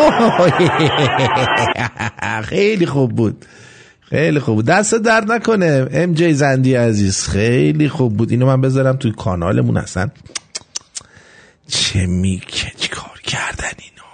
[2.50, 3.44] خیلی خوب بود.
[4.00, 4.66] خیلی خوب بود.
[4.66, 5.88] دست درد نکنه.
[5.92, 8.30] ام جی زندی عزیز خیلی خوب بود.
[8.30, 10.10] اینو من بذارم توی کانالمون اصلا.
[11.66, 12.42] چه می
[12.90, 14.08] کار کردن اینو؟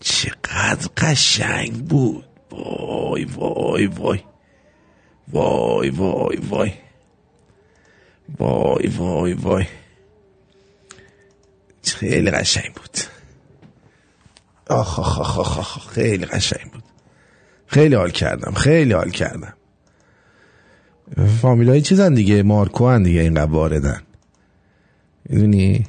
[0.00, 2.24] چقدر قشنگ بود.
[2.50, 4.20] وای وای وای.
[5.32, 6.72] وای وای وای.
[8.38, 9.66] وای وای وای.
[11.84, 13.13] خیلی قشنگ بود.
[14.66, 15.90] آخ آخ آخ آخ, آخ.
[15.90, 16.82] خیلی قشنگ بود.
[17.66, 19.54] خیلی حال کردم خیلی حال کردم.
[21.42, 24.00] فامیل های چیزن دیگه؟ مارکو هن دیگه اینقدر واردن.
[25.28, 25.86] می‌دونی؟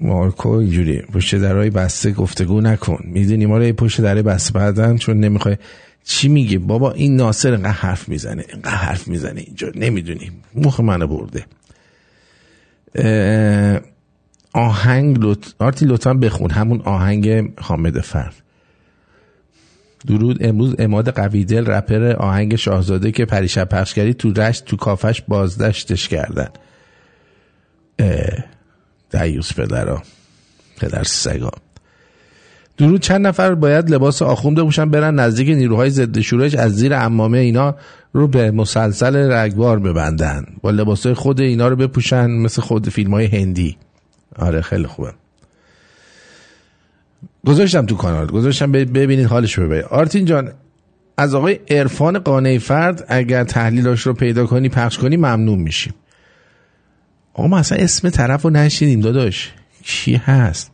[0.00, 2.98] مارکو اینجوری پشت درهای بسته گفتگو نکن.
[3.04, 5.56] می‌دونی ما رو پشت درهای بسته بعدن چون نمی‌خوای.
[6.04, 9.72] چی میگه بابا این ناصر اینقدر حرف می‌زنه اینقدر حرف می‌زنه اینجا.
[9.74, 10.30] نمی‌دونی.
[10.54, 11.46] مخ منو برده.
[14.56, 15.46] آهنگ لط...
[15.58, 16.50] آرتی لطفا بخون.
[16.50, 18.34] همون آهنگ حامد فرد
[20.06, 20.46] درود.
[20.46, 26.08] امروز اماد قویدل رپر آهنگ شاهزاده که پریشب پخش کردی تو رشت تو کافش بازداشتش
[26.08, 26.48] کردن.
[29.10, 30.02] دیوس پدرا
[30.80, 31.50] پدر سگا.
[32.76, 33.00] درود.
[33.00, 37.74] چند نفر باید لباس آخونده بوشن برن نزدیک نیروهای ضد شورش از زیر امامه اینا
[38.12, 40.46] رو به مسلسل رگبار ببندن.
[40.62, 43.76] با لباسای خود اینا رو بپوشن مثل خود فیلم های هندی.
[44.38, 45.12] آره خیلی خوبه.
[47.46, 48.26] گذاشتم تو کانال.
[48.26, 49.84] گذاشتم ببینید حالش رو ببینید.
[49.84, 50.52] آرتین جان
[51.16, 55.94] از آقای عرفان قانعی فرد اگر تحلیلاش رو پیدا کنی پخش کنی ممنون میشیم.
[57.34, 59.52] آقا ما اصلا اسم طرف رو نشیدیم داداش.
[59.82, 60.70] کی هست؟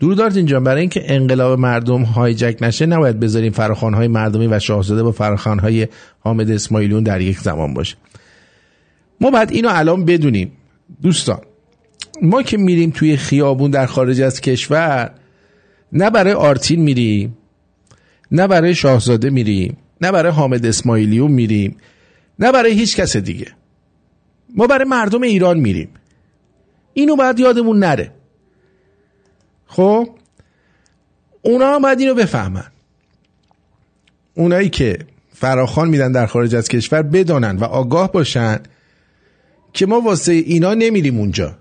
[0.00, 4.58] درود آرتین جان برای اینکه انقلاب مردم هایجک نشه نباید بذاریم فراخان های مردمی و
[4.58, 5.88] شاهزاده با فراخان های
[6.20, 7.96] حامد اسماعیلیون در یک زمان باشه.
[9.20, 10.52] ما باید اینو الان بدونیم.
[11.02, 11.40] دوستان
[12.22, 15.10] ما که میریم توی خیابون در خارج از کشور
[15.92, 17.36] نه برای آرتین میریم
[18.30, 21.76] نه برای شاهزاده میریم نه برای حامد اسماعیلیون میریم
[22.38, 23.46] نه برای هیچ کس دیگه.
[24.54, 25.88] ما برای مردم ایران میریم.
[26.94, 28.12] اینو باید یادمون نره.
[29.66, 30.08] خب؟
[31.42, 32.66] اونا هم باید اینو بفهمن.
[34.34, 34.98] اونایی که
[35.32, 38.60] فراخان میدن در خارج از کشور بدانن و آگاه باشن
[39.72, 41.58] که ما واسه اینا نمیریم اونجا.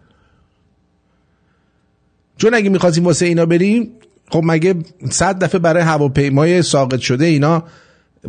[2.37, 3.91] چون اگه می‌خواستیم واسه اینا بریم
[4.29, 4.75] خب مگه
[5.09, 7.63] صد دفعه برای هواپیمای ساقط شده اینا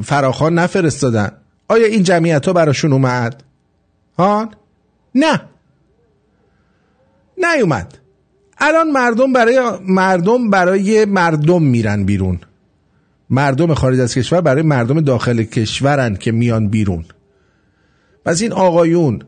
[0.04, 1.32] فراخان نفرستادن؟
[1.68, 3.42] آیا این جمعیت ها براشون اومد؟
[4.18, 4.50] ها
[5.14, 5.40] نه.
[7.38, 7.98] نیومد.
[8.58, 12.40] الان مردم برای مردم برای مردم میرن بیرون.
[13.30, 17.04] مردم خارج از کشور برای مردم داخل کشورن که میان بیرون.
[18.24, 19.22] پس این آقایون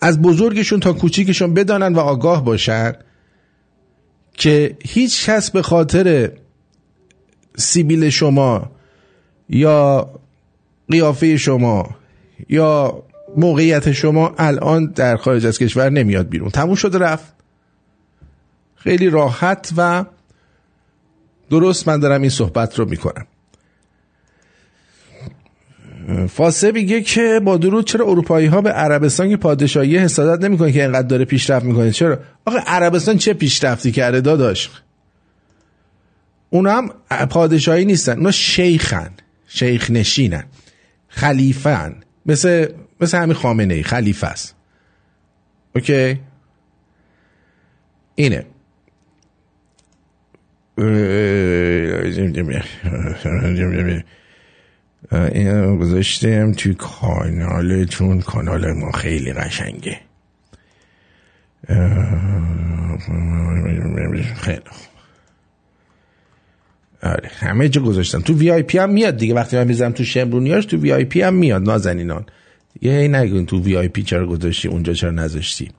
[0.00, 2.92] از بزرگشون تا کوچیکشون بدانن و آگاه باشن.
[4.34, 6.32] که هیچ کس به خاطر
[7.56, 8.70] سیبیل شما
[9.48, 10.10] یا
[10.90, 11.96] قیافه شما
[12.48, 13.02] یا
[13.36, 16.50] موقعیت شما الان در خارج از کشور نمیاد بیرون.
[16.50, 17.34] تموم شده رفت.
[18.76, 20.04] خیلی راحت و
[21.50, 23.26] درست من دارم این صحبت رو می‌کنم.
[26.28, 30.82] فاسه میگه که با درود چرا اروپایی ها به عربستان که پادشاهی حسادت نمی‌کنه که
[30.82, 34.70] اینقدر داره پیشرفت می‌کنه چرا آخه عربستان چه پیشرفتی کرده داداش
[36.50, 36.88] اونا هم
[37.26, 39.10] پادشاهی نیستن اونا شیخن
[39.46, 40.44] شیخ نشینن
[41.08, 41.94] خلیفن
[42.26, 42.66] مثل
[43.00, 44.54] مثل همین خامنه ای خلیفه است
[45.74, 46.20] OK
[48.14, 48.46] اینه
[55.12, 58.20] این گذاشتم توی کانالتون.
[58.20, 60.00] کانال ما خیلی قشنگه.
[64.36, 64.60] خیلی
[67.02, 69.34] آره همه جا گذاشتم تو VIP هم میاد دیگه.
[69.34, 71.62] وقتی من می‌زنم تو شمرونیاش تو VIP هم میاد.
[71.62, 72.26] نازنینان.
[72.82, 75.70] یه هی نگون تو وی آی پی چرا گذاشتی اونجا چرا نذاشتی.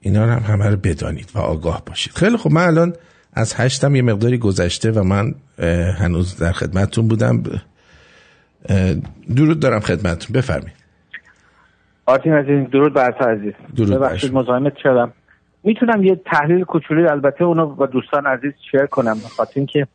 [0.00, 2.12] اینا هم همه رو بدانید و آگاه باشید.
[2.12, 2.92] خیلی خب من الان
[3.32, 5.34] از هشتم یه مقداری گذشته و من
[5.98, 7.42] هنوز در خدمتتون بودم.
[9.36, 10.34] درود دارم خدمتتون.
[10.34, 10.78] بفرمایید.
[12.06, 13.52] آرتین عزیز درود بر تو عزیز.
[13.76, 15.12] درود ببخشید مزاحمت شدم.
[15.64, 19.86] می‌تونم یه تحلیل کوچولی البته اونو با دوستان عزیز شیر کنم به خاطر اینکه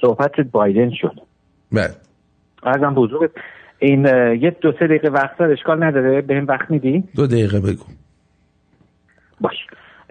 [0.00, 1.20] صحبت بایدن شد.
[1.72, 1.90] بله.
[2.62, 3.30] ارزم بزرگ
[3.78, 4.06] این
[4.40, 6.20] یه دو سه دقیقه وقت داره اشکال نداره.
[6.20, 7.84] به این وقت میدی؟ دو دقیقه بگو.
[9.40, 9.54] باش.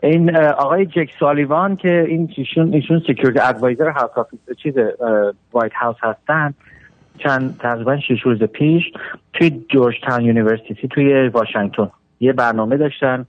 [0.03, 4.27] این آقای جک سالیوان که این ایشون ایشون security advisor House of
[4.63, 4.73] چیز
[5.51, 6.53] White House هستن
[7.23, 8.83] چند تقریبا شش روز پیش
[9.33, 11.89] توی Georgetown University توی واشنگتن
[12.19, 13.25] یه برنامه داشتن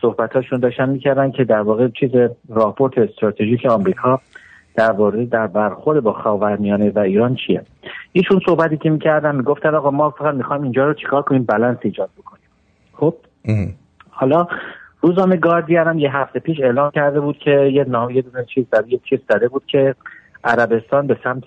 [0.00, 2.10] صحبتاشون داشتن می‌کردن که در واقع چیز
[2.48, 4.20] راپورت استراتژیک آمریکا
[4.76, 7.62] درباره در برخورد با خاورمیانه و ایران چیه.
[8.12, 12.10] ایشون صحبتی که می‌کردن می‌گفتن آقا ما فقط می‌خوایم اینجا رو چیکار کنیم بالانس ایجاد
[12.18, 12.44] بکنیم.
[12.92, 13.14] خب؟
[14.10, 14.46] حالا
[15.00, 18.66] روزنامه گاردین هم یه هفته پیش اعلام کرده بود که یه نام یه دونه چیز
[18.72, 19.94] زده یه چیز زده بود که
[20.44, 21.44] عربستان به سمت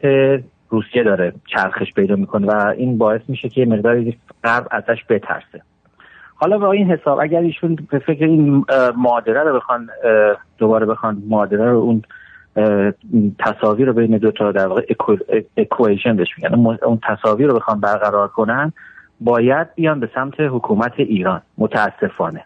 [0.76, 5.61] روسیه داره چرخش پیدا می‌کنه و این باعث میشه که مقداری غرب ازش بترسه.
[6.35, 8.65] حالا با این حساب اگر ایشون به فکر این
[8.97, 9.89] معادله رو بخوان
[10.57, 12.03] دوباره بخوان معادله رو اون
[13.39, 14.85] تصاویر رو بین دو تا در واقع
[15.57, 18.73] اکویشن بهش میگن اون تصاویر رو بخوان برقرار کنن
[19.22, 22.43] باید بیان به سمت حکومت ایران متاسفانه.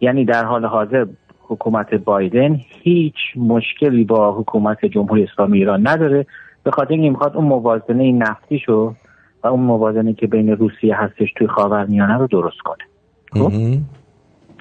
[0.00, 1.06] یعنی در حال حاضر
[1.48, 6.26] حکومت بایدن هیچ مشکلی با حکومت جمهوری اسلامی ایران نداره.
[6.64, 8.94] به خاطر اینکه می‌خواد اون موازنه نفتیشو
[9.42, 12.84] و اون موازنه که بین روسیه هستش توی خاورمیانه رو درست کنه.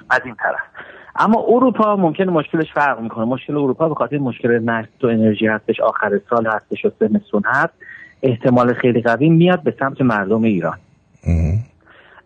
[0.10, 0.60] از این طرف.
[1.16, 3.26] اما اروپا ممکن مشکلش فرق می‌کنه.
[3.26, 7.74] مشکل اروپا به خاطر مشکل نفت و انرژی هستش آخر سال هستش و زمستون هست.
[8.24, 10.78] احتمال خیلی قوی میاد به سمت مردم ایران.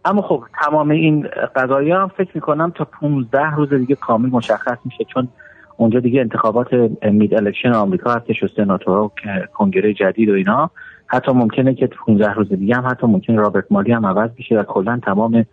[0.06, 5.04] اما خب تمام این قضایی هم فکر می‌کنم تا 15 روز دیگه کامل مشخص میشه
[5.04, 5.28] چون
[5.78, 6.74] اونجا دیگه انتخابات
[7.04, 9.12] مید الکشن آمریکا هستش و سناتورها و
[9.54, 10.70] کنگره جدید و اینا.
[11.08, 14.64] حتی ممکنه که 15 روز دیگه هم حتی ممکنه رابرت مالی هم عوض بشه و
[14.64, 15.46] کلا تمام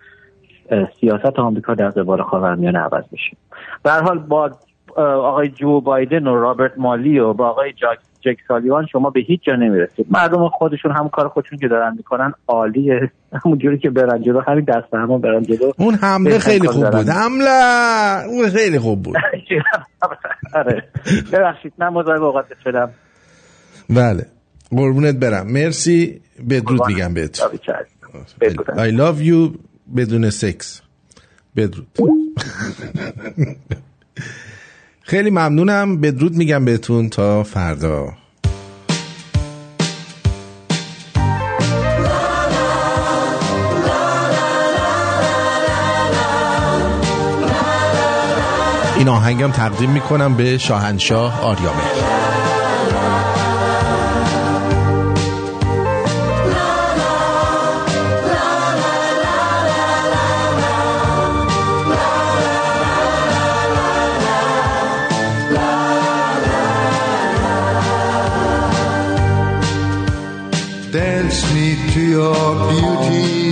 [1.01, 3.37] سیاست آمریکا در قبال خاورمیانه عوض بشه.
[3.83, 4.51] به حال با
[4.97, 9.41] آقای جو بایدن و رابرت مالی و با آقای جاک جک سالیوان شما به هیچ
[9.43, 10.07] جا نمی‌رسید.
[10.11, 13.11] مردم خودشون هم کار خودشون که دارن می‌کنن عالیه.
[13.45, 15.73] همون جوری که برن جلو همین دست همون برن جلو.
[15.79, 16.91] اون حمله خیلی خوب.
[16.91, 17.09] بود.
[17.09, 17.51] حمله
[18.29, 19.17] اون خیلی خوب بود.
[20.55, 20.85] آره.
[21.33, 22.91] ببخشید من مزاحم اوقات شدم.
[23.91, 24.27] بله.
[24.71, 25.47] قربونت برم.
[25.53, 26.21] مرسی.
[26.51, 27.41] بدرود میگم بهت.
[28.77, 29.59] I love you.
[29.97, 30.83] بدون سکس
[31.57, 31.87] بدرود.
[35.07, 36.01] خیلی ممنونم.
[36.01, 38.09] بدرود میگم بهتون تا فردا.
[48.99, 51.83] این آهنگم تقدیم می‌کنم به شاهنشاه آریامه
[71.35, 73.44] Dance me to your beauty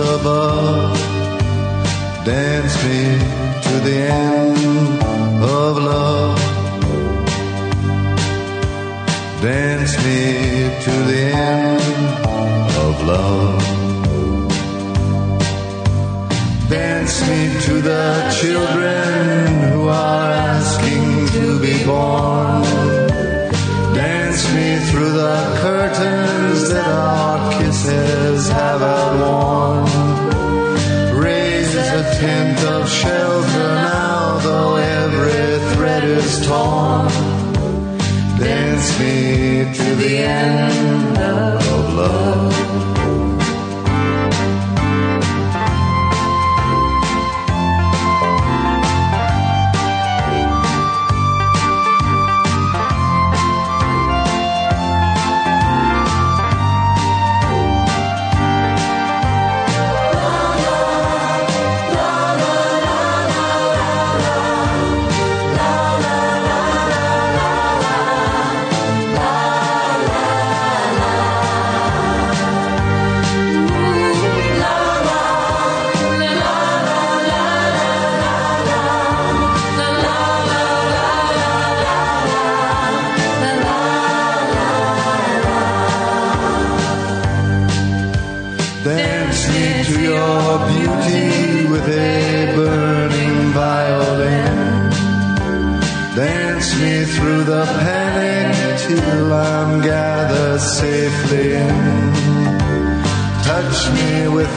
[0.00, 0.39] impossible.
[32.20, 37.08] Tent of shelter now, though every thread is torn.
[38.38, 41.09] Dance me to the end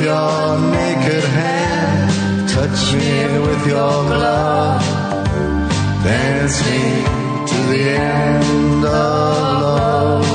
[0.03, 2.49] your naked hand.
[2.49, 3.13] Touch me
[3.47, 4.83] with your glove.
[6.03, 6.81] Dance me
[7.49, 10.27] to the end of love.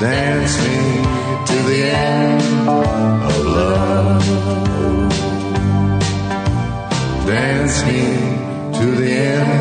[0.00, 0.78] Dance me
[1.50, 2.42] to the end
[3.30, 4.26] of love.
[7.26, 8.02] Dance me
[8.78, 9.57] to the end.